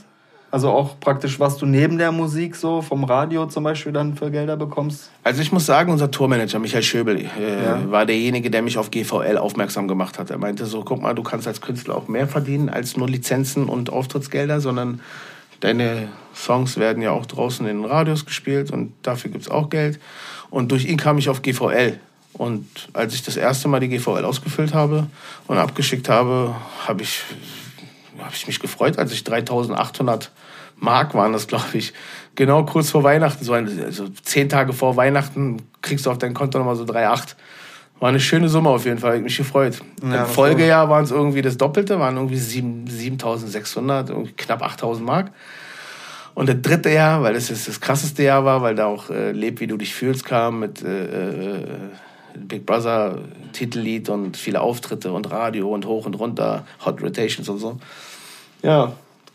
Also 0.52 0.68
auch 0.68 1.00
praktisch, 1.00 1.40
was 1.40 1.56
du 1.56 1.64
neben 1.64 1.96
der 1.96 2.12
Musik 2.12 2.56
so 2.56 2.82
vom 2.82 3.04
Radio 3.04 3.46
zum 3.46 3.64
Beispiel 3.64 3.90
dann 3.90 4.16
für 4.16 4.30
Gelder 4.30 4.58
bekommst? 4.58 5.10
Also 5.24 5.40
ich 5.40 5.50
muss 5.50 5.64
sagen, 5.64 5.90
unser 5.90 6.10
Tourmanager 6.10 6.58
Michael 6.58 6.82
Schöbel 6.82 7.20
äh, 7.20 7.64
ja. 7.64 7.90
war 7.90 8.04
derjenige, 8.04 8.50
der 8.50 8.60
mich 8.60 8.76
auf 8.76 8.90
GVL 8.90 9.38
aufmerksam 9.38 9.88
gemacht 9.88 10.18
hat. 10.18 10.28
Er 10.28 10.36
meinte 10.36 10.66
so, 10.66 10.82
guck 10.82 11.00
mal, 11.00 11.14
du 11.14 11.22
kannst 11.22 11.48
als 11.48 11.62
Künstler 11.62 11.96
auch 11.96 12.06
mehr 12.06 12.28
verdienen 12.28 12.68
als 12.68 12.98
nur 12.98 13.08
Lizenzen 13.08 13.64
und 13.64 13.88
Auftrittsgelder, 13.88 14.60
sondern 14.60 15.00
deine 15.60 16.08
Songs 16.34 16.76
werden 16.76 17.02
ja 17.02 17.12
auch 17.12 17.24
draußen 17.24 17.66
in 17.66 17.78
den 17.78 17.84
Radios 17.86 18.26
gespielt 18.26 18.70
und 18.70 18.92
dafür 19.00 19.30
gibt's 19.30 19.50
auch 19.50 19.70
Geld. 19.70 20.00
Und 20.50 20.70
durch 20.70 20.84
ihn 20.84 20.98
kam 20.98 21.16
ich 21.16 21.30
auf 21.30 21.40
GVL. 21.40 21.98
Und 22.42 22.66
als 22.92 23.14
ich 23.14 23.22
das 23.22 23.37
erste 23.37 23.68
Mal 23.68 23.78
die 23.78 23.88
GVL 23.88 24.24
ausgefüllt 24.24 24.74
habe 24.74 25.07
und 25.46 25.59
abgeschickt 25.59 26.09
habe, 26.09 26.57
habe 26.88 27.02
ich, 27.02 27.22
hab 28.18 28.35
ich 28.35 28.48
mich 28.48 28.59
gefreut, 28.59 28.98
als 28.98 29.12
ich 29.12 29.22
3800 29.22 30.33
Mark 30.76 31.14
waren 31.14 31.33
das, 31.33 31.46
glaube 31.46 31.68
ich, 31.75 31.92
genau 32.35 32.64
kurz 32.64 32.90
vor 32.90 33.04
Weihnachten, 33.04 33.44
so 33.44 33.52
ein, 33.52 33.85
also 33.85 34.08
zehn 34.25 34.48
Tage 34.48 34.73
vor 34.73 34.96
Weihnachten 34.96 35.58
kriegst 35.83 36.04
du 36.04 36.10
auf 36.10 36.19
dein 36.19 36.35
Konto 36.35 36.58
nochmal 36.58 36.75
so 36.75 36.83
3,8. 36.83 37.37
War 38.00 38.08
eine 38.08 38.19
schöne 38.19 38.48
Summe 38.48 38.71
auf 38.71 38.87
jeden 38.87 38.98
Fall, 38.98 39.19
ich 39.19 39.23
mich 39.23 39.37
gefreut. 39.37 39.79
Ja, 40.02 40.25
Im 40.25 40.27
Folgejahr 40.29 40.88
waren 40.88 41.04
es 41.04 41.12
irgendwie 41.12 41.42
das 41.42 41.56
Doppelte, 41.56 42.00
waren 42.00 42.16
irgendwie 42.16 42.38
7600, 42.38 44.10
irgendwie 44.10 44.33
knapp 44.33 44.62
8000 44.62 45.06
Mark. 45.06 45.31
Und 46.35 46.48
das 46.48 46.56
dritte 46.60 46.90
Jahr, 46.90 47.23
weil 47.23 47.35
das 47.35 47.50
jetzt 47.50 47.69
das 47.69 47.81
krasseste 47.81 48.25
Jahr 48.25 48.44
war, 48.44 48.62
weil 48.62 48.75
da 48.75 48.87
auch 48.87 49.10
äh, 49.10 49.31
Leb, 49.31 49.60
wie 49.60 49.69
du 49.69 49.77
dich 49.77 49.94
fühlst 49.94 50.25
kam 50.25 50.58
mit 50.58 50.83
äh, 50.83 51.04
äh, 51.04 51.64
Big 52.37 52.66
Brother 52.66 53.18
Titellied 53.52 54.08
und 54.08 54.37
viele 54.37 54.60
Auftritte 54.60 55.12
und 55.12 55.30
Radio 55.30 55.72
und 55.72 55.87
hoch 55.87 56.06
und 56.06 56.14
runter, 56.14 56.66
Hot 56.85 57.02
Rotations 57.02 57.48
und 57.48 57.58
so. 57.58 57.78
Ja, 58.62 58.92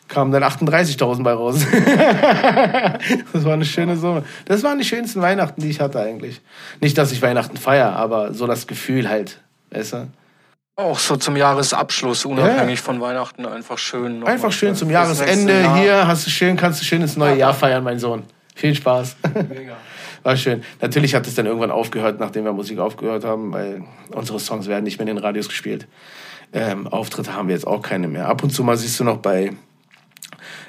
kamen 0.07 0.31
dann 0.31 0.43
38.000 0.43 1.23
bei 1.23 1.33
raus. 1.33 1.65
das 3.33 3.43
war 3.43 3.53
eine 3.53 3.65
schöne 3.65 3.97
Summe. 3.97 4.23
Das 4.45 4.63
waren 4.63 4.79
die 4.79 4.85
schönsten 4.85 5.21
Weihnachten, 5.21 5.61
die 5.61 5.69
ich 5.69 5.79
hatte 5.79 5.99
eigentlich. 5.99 6.41
Nicht, 6.79 6.97
dass 6.97 7.11
ich 7.11 7.21
Weihnachten 7.21 7.57
feiere, 7.57 7.95
aber 7.95 8.33
so 8.33 8.47
das 8.47 8.67
Gefühl 8.67 9.09
halt, 9.09 9.41
Weißt 9.71 9.93
du? 9.93 10.07
Auch 10.75 10.99
so 10.99 11.17
zum 11.17 11.35
Jahresabschluss, 11.35 12.25
unabhängig 12.25 12.81
von 12.81 13.01
Weihnachten, 13.01 13.45
einfach 13.47 13.79
schön. 13.79 14.23
Einfach 14.23 14.51
schön 14.51 14.75
zum 14.75 14.91
Jahresende. 14.91 15.61
Jahr. 15.61 15.77
Hier 15.77 16.07
hast 16.07 16.27
du 16.27 16.29
schön, 16.29 16.55
kannst 16.55 16.81
du 16.81 16.85
schön 16.85 17.01
ins 17.01 17.17
neue 17.17 17.35
Jahr 17.35 17.53
feiern, 17.53 17.83
mein 17.83 17.97
Sohn. 17.97 18.23
Viel 18.53 18.75
Spaß. 18.75 19.15
War 20.23 20.37
schön. 20.37 20.63
Natürlich 20.81 21.15
hat 21.15 21.27
es 21.27 21.35
dann 21.35 21.45
irgendwann 21.45 21.71
aufgehört, 21.71 22.19
nachdem 22.19 22.45
wir 22.45 22.53
Musik 22.53 22.79
aufgehört 22.79 23.23
haben, 23.23 23.53
weil 23.53 23.83
unsere 24.11 24.39
Songs 24.39 24.67
werden 24.67 24.83
nicht 24.83 24.99
mehr 24.99 25.07
in 25.07 25.15
den 25.15 25.23
Radios 25.23 25.47
gespielt. 25.47 25.87
Ähm, 26.53 26.87
Auftritte 26.87 27.33
haben 27.33 27.47
wir 27.47 27.55
jetzt 27.55 27.67
auch 27.67 27.81
keine 27.81 28.07
mehr. 28.07 28.27
Ab 28.27 28.43
und 28.43 28.51
zu 28.51 28.63
mal 28.63 28.77
siehst 28.77 28.99
du 28.99 29.03
noch 29.03 29.17
bei 29.17 29.51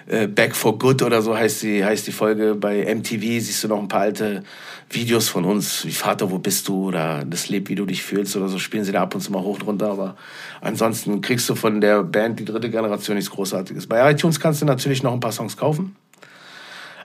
äh, 0.07 0.27
Back 0.27 0.57
for 0.57 0.79
Good 0.79 1.03
oder 1.03 1.23
so 1.23 1.37
heißt 1.37 1.63
die, 1.63 1.85
heißt 1.85 2.07
die 2.07 2.13
Folge. 2.13 2.55
Bei 2.55 2.95
MTV 2.95 3.21
siehst 3.21 3.63
du 3.65 3.69
noch 3.69 3.79
ein 3.79 3.89
paar 3.89 4.01
alte 4.03 4.43
Videos 4.91 5.29
von 5.29 5.45
uns, 5.45 5.85
wie 5.85 5.93
Vater, 5.93 6.31
wo 6.31 6.39
bist 6.39 6.67
du? 6.69 6.89
Oder 6.89 7.25
das 7.25 7.49
Leb, 7.49 7.69
wie 7.69 7.75
du 7.75 7.85
dich 7.85 8.03
fühlst 8.03 8.37
oder 8.37 8.49
so, 8.49 8.59
spielen 8.59 8.85
sie 8.85 8.93
da 8.93 9.03
ab 9.03 9.15
und 9.15 9.21
zu 9.21 9.31
mal 9.31 9.43
hoch 9.43 9.57
und 9.57 9.67
runter. 9.67 9.91
Aber 9.91 10.17
ansonsten 10.61 11.21
kriegst 11.21 11.49
du 11.49 11.55
von 11.55 11.81
der 11.81 12.03
Band 12.03 12.41
die 12.41 12.45
dritte 12.45 12.71
Generation 12.71 13.17
nichts 13.17 13.31
Großartiges. 13.31 13.87
Bei 13.87 14.11
iTunes 14.11 14.41
kannst 14.41 14.63
du 14.63 14.67
natürlich 14.67 15.03
noch 15.03 15.13
ein 15.13 15.21
paar 15.21 15.33
Songs 15.33 15.57
kaufen. 15.57 15.95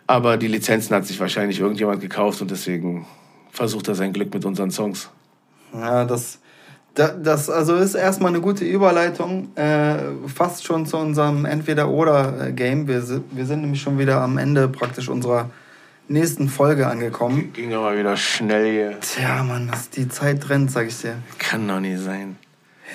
Aber 0.07 0.37
die 0.37 0.47
Lizenzen 0.47 0.95
hat 0.95 1.05
sich 1.05 1.19
wahrscheinlich 1.19 1.59
irgendjemand 1.59 2.01
gekauft 2.01 2.41
und 2.41 2.51
deswegen 2.51 3.05
versucht 3.51 3.87
er 3.87 3.95
sein 3.95 4.11
Glück 4.13 4.33
mit 4.33 4.43
unseren 4.45 4.69
Songs. 4.71 5.09
Ja, 5.73 6.05
das, 6.05 6.39
da- 6.93 7.13
das 7.13 7.49
also 7.49 7.75
ist 7.75 7.95
erstmal 7.95 8.29
eine 8.31 8.41
gute 8.41 8.65
Überleitung, 8.65 9.55
äh, 9.55 9.95
fast 10.27 10.65
schon 10.65 10.85
zu 10.85 10.97
unserem 10.97 11.45
Entweder-Oder-Game. 11.45 12.87
Wir, 12.87 13.03
wir 13.31 13.45
sind 13.45 13.61
nämlich 13.61 13.81
schon 13.81 13.97
wieder 13.97 14.21
am 14.21 14.37
Ende 14.37 14.67
praktisch 14.67 15.07
unserer 15.09 15.49
nächsten 16.09 16.49
Folge 16.49 16.87
angekommen. 16.87 17.53
Ging 17.53 17.73
aber 17.73 17.97
wieder 17.97 18.17
schnell 18.17 18.71
hier. 18.71 18.99
Tja, 18.99 19.41
Mann, 19.43 19.69
das, 19.71 19.89
die 19.89 20.09
Zeit 20.09 20.49
rennt, 20.49 20.69
sag 20.69 20.87
ich 20.87 20.99
dir. 20.99 21.15
Kann 21.39 21.67
doch 21.67 21.79
nicht 21.79 21.99
sein. 21.99 22.35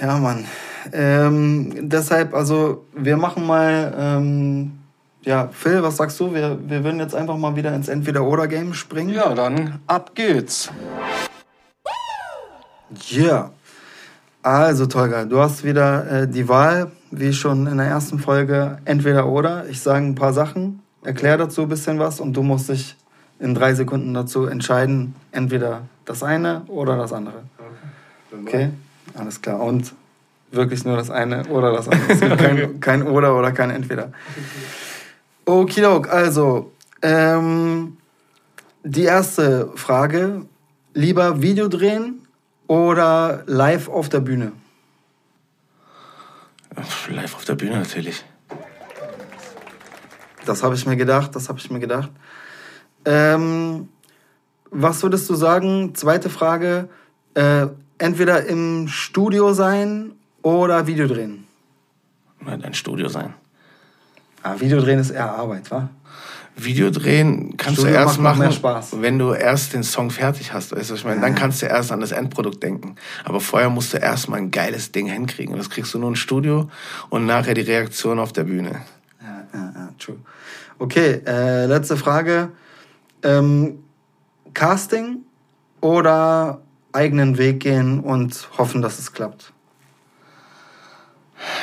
Ja, 0.01 0.19
Mann. 0.19 0.45
Ähm, 0.93 1.89
deshalb, 1.89 2.35
also, 2.35 2.85
wir 2.95 3.17
machen 3.17 3.47
mal, 3.47 3.95
ähm, 3.99 4.73
ja, 5.29 5.51
Phil, 5.53 5.83
was 5.83 5.99
sagst 5.99 6.19
du? 6.21 6.33
Wir, 6.33 6.59
wir 6.59 6.83
würden 6.83 7.01
jetzt 7.01 7.15
einfach 7.15 7.37
mal 7.37 7.55
wieder 7.55 7.75
ins 7.75 7.89
Entweder-Oder-Game 7.89 8.73
springen. 8.73 9.11
Ja, 9.11 9.35
dann 9.35 9.79
ab 9.87 10.13
geht's. 10.15 10.71
Ja. 13.11 13.51
Also, 14.43 14.87
Tolga, 14.87 15.27
du 15.27 15.39
hast 15.39 15.65
wieder 15.65 16.23
äh, 16.23 16.29
die 16.29 16.49
Wahl, 16.49 16.93
wie 17.11 17.35
schon 17.35 17.67
in 17.67 17.77
der 17.77 17.89
ersten 17.89 18.19
Folge, 18.19 18.79
entweder 18.87 19.27
oder. 19.29 19.67
Ich 19.69 19.83
sage 19.83 20.07
ein 20.07 20.15
paar 20.15 20.33
Sachen, 20.33 20.81
erkläre 21.05 21.37
dazu 21.37 21.63
ein 21.63 21.69
bisschen 21.69 21.99
was 21.99 22.21
und 22.21 22.33
du 22.33 22.43
musst 22.43 22.71
dich 22.71 22.97
in 23.39 23.55
drei 23.55 23.75
Sekunden 23.75 24.15
dazu 24.15 24.47
entscheiden, 24.47 25.15
entweder 25.31 25.83
das 26.07 26.23
eine 26.23 26.63
oder 26.69 26.97
das 26.97 27.13
andere. 27.13 27.43
Okay? 28.33 28.71
Alles 29.15 29.43
klar. 29.43 29.61
Und 29.61 29.93
wirklich 30.53 30.87
nur 30.87 30.97
das 30.97 31.11
eine 31.11 31.45
oder 31.49 31.73
das 31.73 31.87
andere. 31.87 32.13
Es 32.13 32.21
gibt 32.21 32.39
kein, 32.39 32.81
kein 32.81 33.03
oder 33.03 33.37
oder 33.37 33.53
kein 33.53 33.69
entweder. 33.69 34.11
Okidok, 35.49 36.11
also, 36.11 36.73
ähm, 37.01 37.97
die 38.85 39.05
erste 39.05 39.73
Frage. 39.77 40.45
Lieber 40.93 41.41
Video 41.41 41.69
drehen 41.69 42.21
oder 42.67 43.45
live 43.47 43.89
auf 43.89 44.11
der 44.11 44.21
Bühne? 44.21 44.53
Live 47.09 47.35
auf 47.35 47.47
der 47.47 47.55
Bühne 47.55 47.79
natürlich. 47.79 48.27
Das 50.45 50.63
habe 50.63 50.75
ich 50.75 50.85
mir 50.85 50.97
gedacht, 50.97 51.35
das 51.35 51.49
habe 51.49 51.59
ich 51.59 51.71
mir 51.71 51.81
gedacht. 51.81 52.11
Ähm, 53.07 53.89
was 54.71 55.03
würdest 55.03 55.31
du 55.31 55.35
sagen? 55.35 55.95
Zweite 55.95 56.29
Frage. 56.29 56.91
Äh, 57.33 57.69
entweder 57.97 58.45
im 58.45 58.87
Studio 58.87 59.55
sein 59.55 60.13
oder 60.43 60.87
Video 60.87 61.07
drehen? 61.07 61.47
Wird 62.41 62.63
ein 62.63 62.75
Studio 62.75 63.09
sein. 63.09 63.33
Ah, 64.49 64.61
Video 64.61 64.81
drehen 64.81 64.99
ist 64.99 65.11
eher 65.11 65.31
Arbeit, 65.31 65.71
wa? 65.71 65.91
Video 66.57 66.91
drehen 66.91 67.57
kannst 67.57 67.81
Studio 67.81 67.95
du 67.95 68.01
erst 68.01 68.21
machen, 68.21 69.03
wenn 69.03 69.19
du 69.19 69.33
erst 69.33 69.75
den 69.75 69.83
Song 69.83 70.11
fertig 70.11 70.53
hast. 70.53 70.75
Weißt 70.75 70.91
du, 70.91 70.95
ich 70.95 71.05
meine? 71.05 71.21
Dann 71.21 71.35
kannst 71.35 71.63
du 71.63 71.67
erst 71.67 71.93
an 71.93 72.01
das 72.01 72.13
Endprodukt 72.13 72.63
denken. 72.63 72.97
Aber 73.25 73.41
vorher 73.41 73.69
musst 73.71 73.93
du 73.93 73.99
erst 73.99 74.29
mal 74.29 74.39
ein 74.39 74.51
geiles 74.51 74.91
Ding 74.91 75.07
hinkriegen. 75.07 75.53
Und 75.53 75.59
das 75.59 75.71
kriegst 75.71 75.95
du 75.95 75.99
nur 75.99 76.09
im 76.09 76.17
Studio 76.17 76.69
und 77.11 77.27
nachher 77.27 77.55
die 77.55 77.61
Reaktion 77.61 78.19
auf 78.19 78.33
der 78.33 78.45
Bühne. 78.45 78.81
Ja, 79.23 79.45
ja, 79.53 79.73
ja, 79.75 79.89
true. 79.99 80.17
Okay, 80.79 81.21
äh, 81.27 81.67
letzte 81.67 81.97
Frage. 81.97 82.51
Ähm, 83.23 83.81
Casting 84.55 85.19
oder 85.81 86.63
eigenen 86.93 87.39
Weg 87.39 87.61
gehen 87.61 88.01
und 88.01 88.49
hoffen, 88.57 88.83
dass 88.83 88.99
es 88.99 89.13
klappt? 89.13 89.53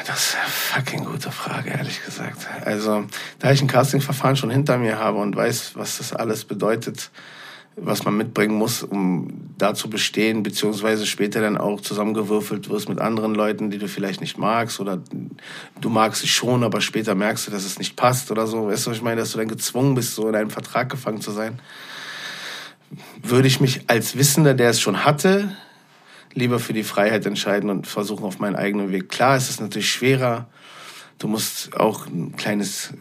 Das 0.07 0.27
ist 0.27 0.35
eine 0.35 0.47
fucking 0.47 1.05
gute 1.05 1.31
Frage, 1.31 1.71
ehrlich 1.71 2.03
gesagt. 2.03 2.47
Also, 2.63 3.05
da 3.39 3.51
ich 3.51 3.61
ein 3.61 3.67
Castingverfahren 3.67 4.35
schon 4.35 4.49
hinter 4.49 4.77
mir 4.77 4.99
habe 4.99 5.17
und 5.17 5.35
weiß, 5.35 5.71
was 5.75 5.97
das 5.97 6.13
alles 6.13 6.45
bedeutet, 6.45 7.11
was 7.77 8.05
man 8.05 8.15
mitbringen 8.15 8.55
muss, 8.55 8.83
um 8.83 9.51
da 9.57 9.73
zu 9.73 9.89
bestehen, 9.89 10.43
beziehungsweise 10.43 11.05
später 11.05 11.41
dann 11.41 11.57
auch 11.57 11.81
zusammengewürfelt 11.81 12.69
wirst 12.69 12.87
mit 12.87 12.99
anderen 12.99 13.35
Leuten, 13.35 13.69
die 13.69 13.77
du 13.77 13.89
vielleicht 13.89 14.21
nicht 14.21 14.37
magst 14.37 14.79
oder 14.79 15.01
du 15.81 15.89
magst 15.89 16.21
sie 16.21 16.27
schon, 16.27 16.63
aber 16.63 16.79
später 16.79 17.15
merkst 17.15 17.47
du, 17.47 17.51
dass 17.51 17.65
es 17.65 17.77
nicht 17.77 17.97
passt 17.97 18.31
oder 18.31 18.47
so. 18.47 18.67
Weißt 18.67 18.85
du, 18.85 18.91
was 18.91 18.97
ich 18.97 19.03
meine, 19.03 19.19
dass 19.19 19.33
du 19.33 19.39
dann 19.39 19.49
gezwungen 19.49 19.95
bist, 19.95 20.15
so 20.15 20.29
in 20.29 20.35
einem 20.35 20.51
Vertrag 20.51 20.89
gefangen 20.89 21.19
zu 21.19 21.31
sein. 21.31 21.59
Würde 23.21 23.47
ich 23.47 23.59
mich 23.59 23.81
als 23.87 24.15
Wissender, 24.15 24.53
der 24.53 24.69
es 24.69 24.79
schon 24.79 25.03
hatte, 25.03 25.49
lieber 26.35 26.59
für 26.59 26.73
die 26.73 26.83
Freiheit 26.83 27.25
entscheiden 27.25 27.69
und 27.69 27.87
versuchen 27.87 28.25
auf 28.25 28.39
meinen 28.39 28.55
eigenen 28.55 28.91
Weg. 28.91 29.09
Klar, 29.09 29.35
es 29.35 29.49
ist 29.49 29.61
natürlich 29.61 29.89
schwerer. 29.89 30.47
Du 31.17 31.27
musst 31.27 31.75
auch 31.79 32.05
ein 32.07 32.35
kleines, 32.35 32.93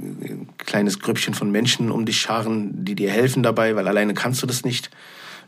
ein 0.00 0.48
kleines 0.58 0.98
Grüppchen 0.98 1.34
von 1.34 1.50
Menschen 1.50 1.90
um 1.90 2.06
dich 2.06 2.20
scharen, 2.20 2.84
die 2.84 2.94
dir 2.94 3.10
helfen 3.10 3.42
dabei, 3.42 3.76
weil 3.76 3.86
alleine 3.86 4.14
kannst 4.14 4.42
du 4.42 4.46
das 4.46 4.64
nicht. 4.64 4.90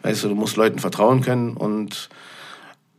Weißt 0.02 0.22
du, 0.22 0.28
du 0.28 0.34
musst 0.34 0.56
Leuten 0.56 0.78
vertrauen 0.78 1.22
können 1.22 1.56
und 1.56 2.10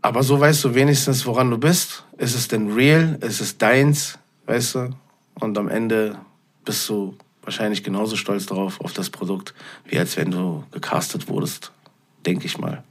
aber 0.02 0.24
so 0.24 0.40
weißt 0.40 0.64
du 0.64 0.74
wenigstens, 0.76 1.26
woran 1.26 1.50
du 1.50 1.58
bist. 1.58 2.04
Ist 2.18 2.36
es 2.36 2.48
denn 2.48 2.72
real? 2.72 3.18
Ist 3.22 3.42
es 3.42 3.58
deins? 3.58 4.18
Weißt 4.46 4.76
du? 4.76 4.90
Und 5.36 5.58
am 5.58 5.68
Ende 5.68 6.18
bist 6.66 6.88
du 6.90 7.16
wahrscheinlich 7.42 7.84
genauso 7.84 8.16
stolz 8.16 8.46
drauf, 8.46 8.80
auf 8.82 8.94
das 8.94 9.10
Produkt, 9.10 9.54
wie 9.86 9.98
als 9.98 10.18
wenn 10.18 10.32
du 10.32 10.64
gecastet 10.72 11.28
wurdest. 11.28 11.72
Denke 12.26 12.46
ich 12.46 12.58
mal. 12.58 12.84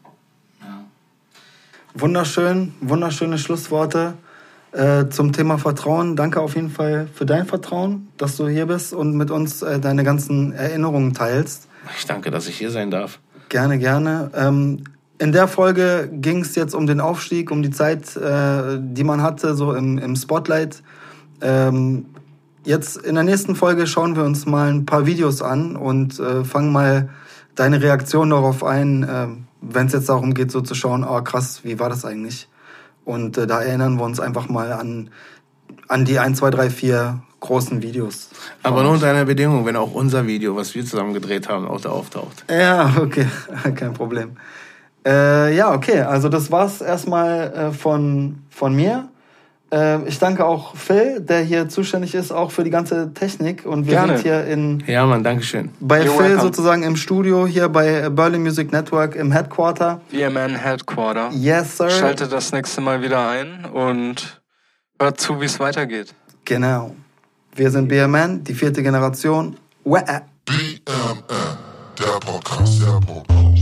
Wunderschön, 1.99 2.74
wunderschöne 2.82 3.38
Schlussworte 3.38 4.12
äh, 4.72 5.07
zum 5.09 5.32
Thema 5.32 5.57
Vertrauen. 5.57 6.14
Danke 6.14 6.42
auf 6.42 6.55
jeden 6.55 6.68
Fall 6.68 7.09
für 7.14 7.24
dein 7.24 7.47
Vertrauen, 7.47 8.09
dass 8.18 8.36
du 8.36 8.49
hier 8.49 8.66
bist 8.66 8.92
und 8.92 9.16
mit 9.16 9.30
uns 9.30 9.62
äh, 9.62 9.80
deine 9.80 10.05
ganzen 10.05 10.53
Erinnerungen 10.53 11.14
teilst. 11.14 11.68
Ich 11.97 12.05
danke, 12.05 12.30
dass 12.30 12.49
ich 12.49 12.59
hier 12.59 12.70
sein 12.70 12.90
darf. 12.90 13.18
Gerne, 13.49 13.78
gerne. 13.78 14.30
Ähm, 14.34 14.84
in 15.18 15.32
der 15.32 15.49
Folge 15.49 16.11
ging 16.12 16.42
es 16.42 16.55
jetzt 16.55 16.74
um 16.74 16.86
den 16.86 17.01
Aufstieg, 17.01 17.51
um 17.51 17.62
die 17.62 17.70
Zeit, 17.70 18.14
äh, 18.14 18.78
die 18.78 19.05
man 19.05 19.22
hatte, 19.22 19.55
so 19.55 19.72
im, 19.72 19.97
im 19.97 20.16
Spotlight. 20.16 20.82
Ähm, 21.40 22.05
jetzt 22.64 22.99
in 22.99 23.14
der 23.14 23.24
nächsten 23.24 23.57
Folge 23.57 23.86
schauen 23.86 24.16
wir 24.16 24.24
uns 24.24 24.44
mal 24.44 24.68
ein 24.68 24.84
paar 24.84 25.07
Videos 25.07 25.40
an 25.40 25.76
und 25.76 26.20
äh, 26.20 26.44
fangen 26.44 26.72
mal 26.72 27.09
deine 27.57 27.82
Reaktion 27.82 28.30
darauf 28.30 28.62
ein, 28.62 29.02
äh, 29.02 29.26
wenn 29.61 29.86
es 29.88 29.92
jetzt 29.92 30.09
darum 30.09 30.34
geht, 30.34 30.52
so 30.52 30.61
zu 30.61 30.74
schauen, 30.74 31.04
oh 31.04 31.20
krass, 31.22 31.61
wie 31.64 31.80
war 31.80 31.88
das 31.88 32.04
eigentlich? 32.04 32.48
Und 33.04 33.36
äh, 33.38 33.46
da 33.46 33.62
erinnern 33.62 33.96
wir 33.96 34.04
uns 34.04 34.20
einfach 34.20 34.48
mal 34.48 34.72
an, 34.72 35.11
an 35.88 36.04
die 36.04 36.18
1, 36.18 36.38
2, 36.38 36.50
3, 36.50 36.70
4 36.70 37.20
großen 37.40 37.82
Videos. 37.82 38.30
Aber 38.62 38.82
nur 38.82 38.92
unter 38.92 39.09
einer 39.09 39.24
Bedingung, 39.24 39.64
wenn 39.66 39.76
auch 39.76 39.92
unser 39.92 40.26
Video, 40.26 40.57
was 40.57 40.74
wir 40.74 40.84
zusammen 40.84 41.14
gedreht 41.14 41.48
haben, 41.48 41.66
auch 41.66 41.80
da 41.80 41.90
auftaucht. 41.90 42.44
Ja, 42.50 42.96
okay, 43.00 43.26
kein 43.74 43.94
Problem. 43.94 44.36
Äh, 45.07 45.54
ja, 45.57 45.72
okay, 45.72 46.00
also 46.00 46.28
das 46.28 46.50
war's 46.50 46.80
erstmal 46.80 47.52
äh, 47.52 47.72
von, 47.72 48.38
von 48.50 48.74
mir. 48.74 49.09
Äh, 49.72 50.06
ich 50.06 50.18
danke 50.20 50.44
auch 50.44 50.76
Phil, 50.76 51.20
der 51.20 51.40
hier 51.40 51.68
zuständig 51.68 52.14
ist, 52.14 52.30
auch 52.32 52.50
für 52.52 52.62
die 52.62 52.70
ganze 52.70 53.12
Technik. 53.14 53.66
Und 53.66 53.86
wir 53.86 53.94
Gerne. 53.94 54.12
sind 54.18 54.22
hier 54.22 54.44
in, 54.46 54.82
Ja, 54.86 55.04
Mann, 55.06 55.24
Dankeschön. 55.24 55.70
bei 55.80 56.02
You're 56.02 56.10
Phil 56.16 56.18
welcome. 56.30 56.40
sozusagen 56.42 56.82
im 56.84 56.96
Studio, 56.96 57.46
hier 57.46 57.68
bei 57.68 58.08
Berlin 58.08 58.42
Music 58.42 58.70
Network 58.72 59.16
im 59.16 59.32
Headquarter. 59.32 60.00
VMN 60.10 60.54
Headquarter. 60.56 61.30
Yes, 61.32 61.76
sir. 61.78 61.90
Schaltet 61.90 62.30
das 62.32 62.52
nächste 62.52 62.80
Mal 62.80 63.02
wieder 63.02 63.28
ein 63.28 63.64
und 63.64 64.40
hört 65.00 65.20
zu, 65.20 65.40
wie 65.40 65.46
es 65.46 65.58
weitergeht. 65.58 66.14
Genau. 66.44 66.94
Wir 67.54 67.70
sind 67.70 67.88
BMN, 67.88 68.44
die 68.44 68.54
vierte 68.54 68.82
Generation. 68.82 69.56
BMN, 69.84 70.04
der 71.98 72.20
Podcast, 72.20 72.82
der 72.82 73.00
Podcast. 73.00 73.55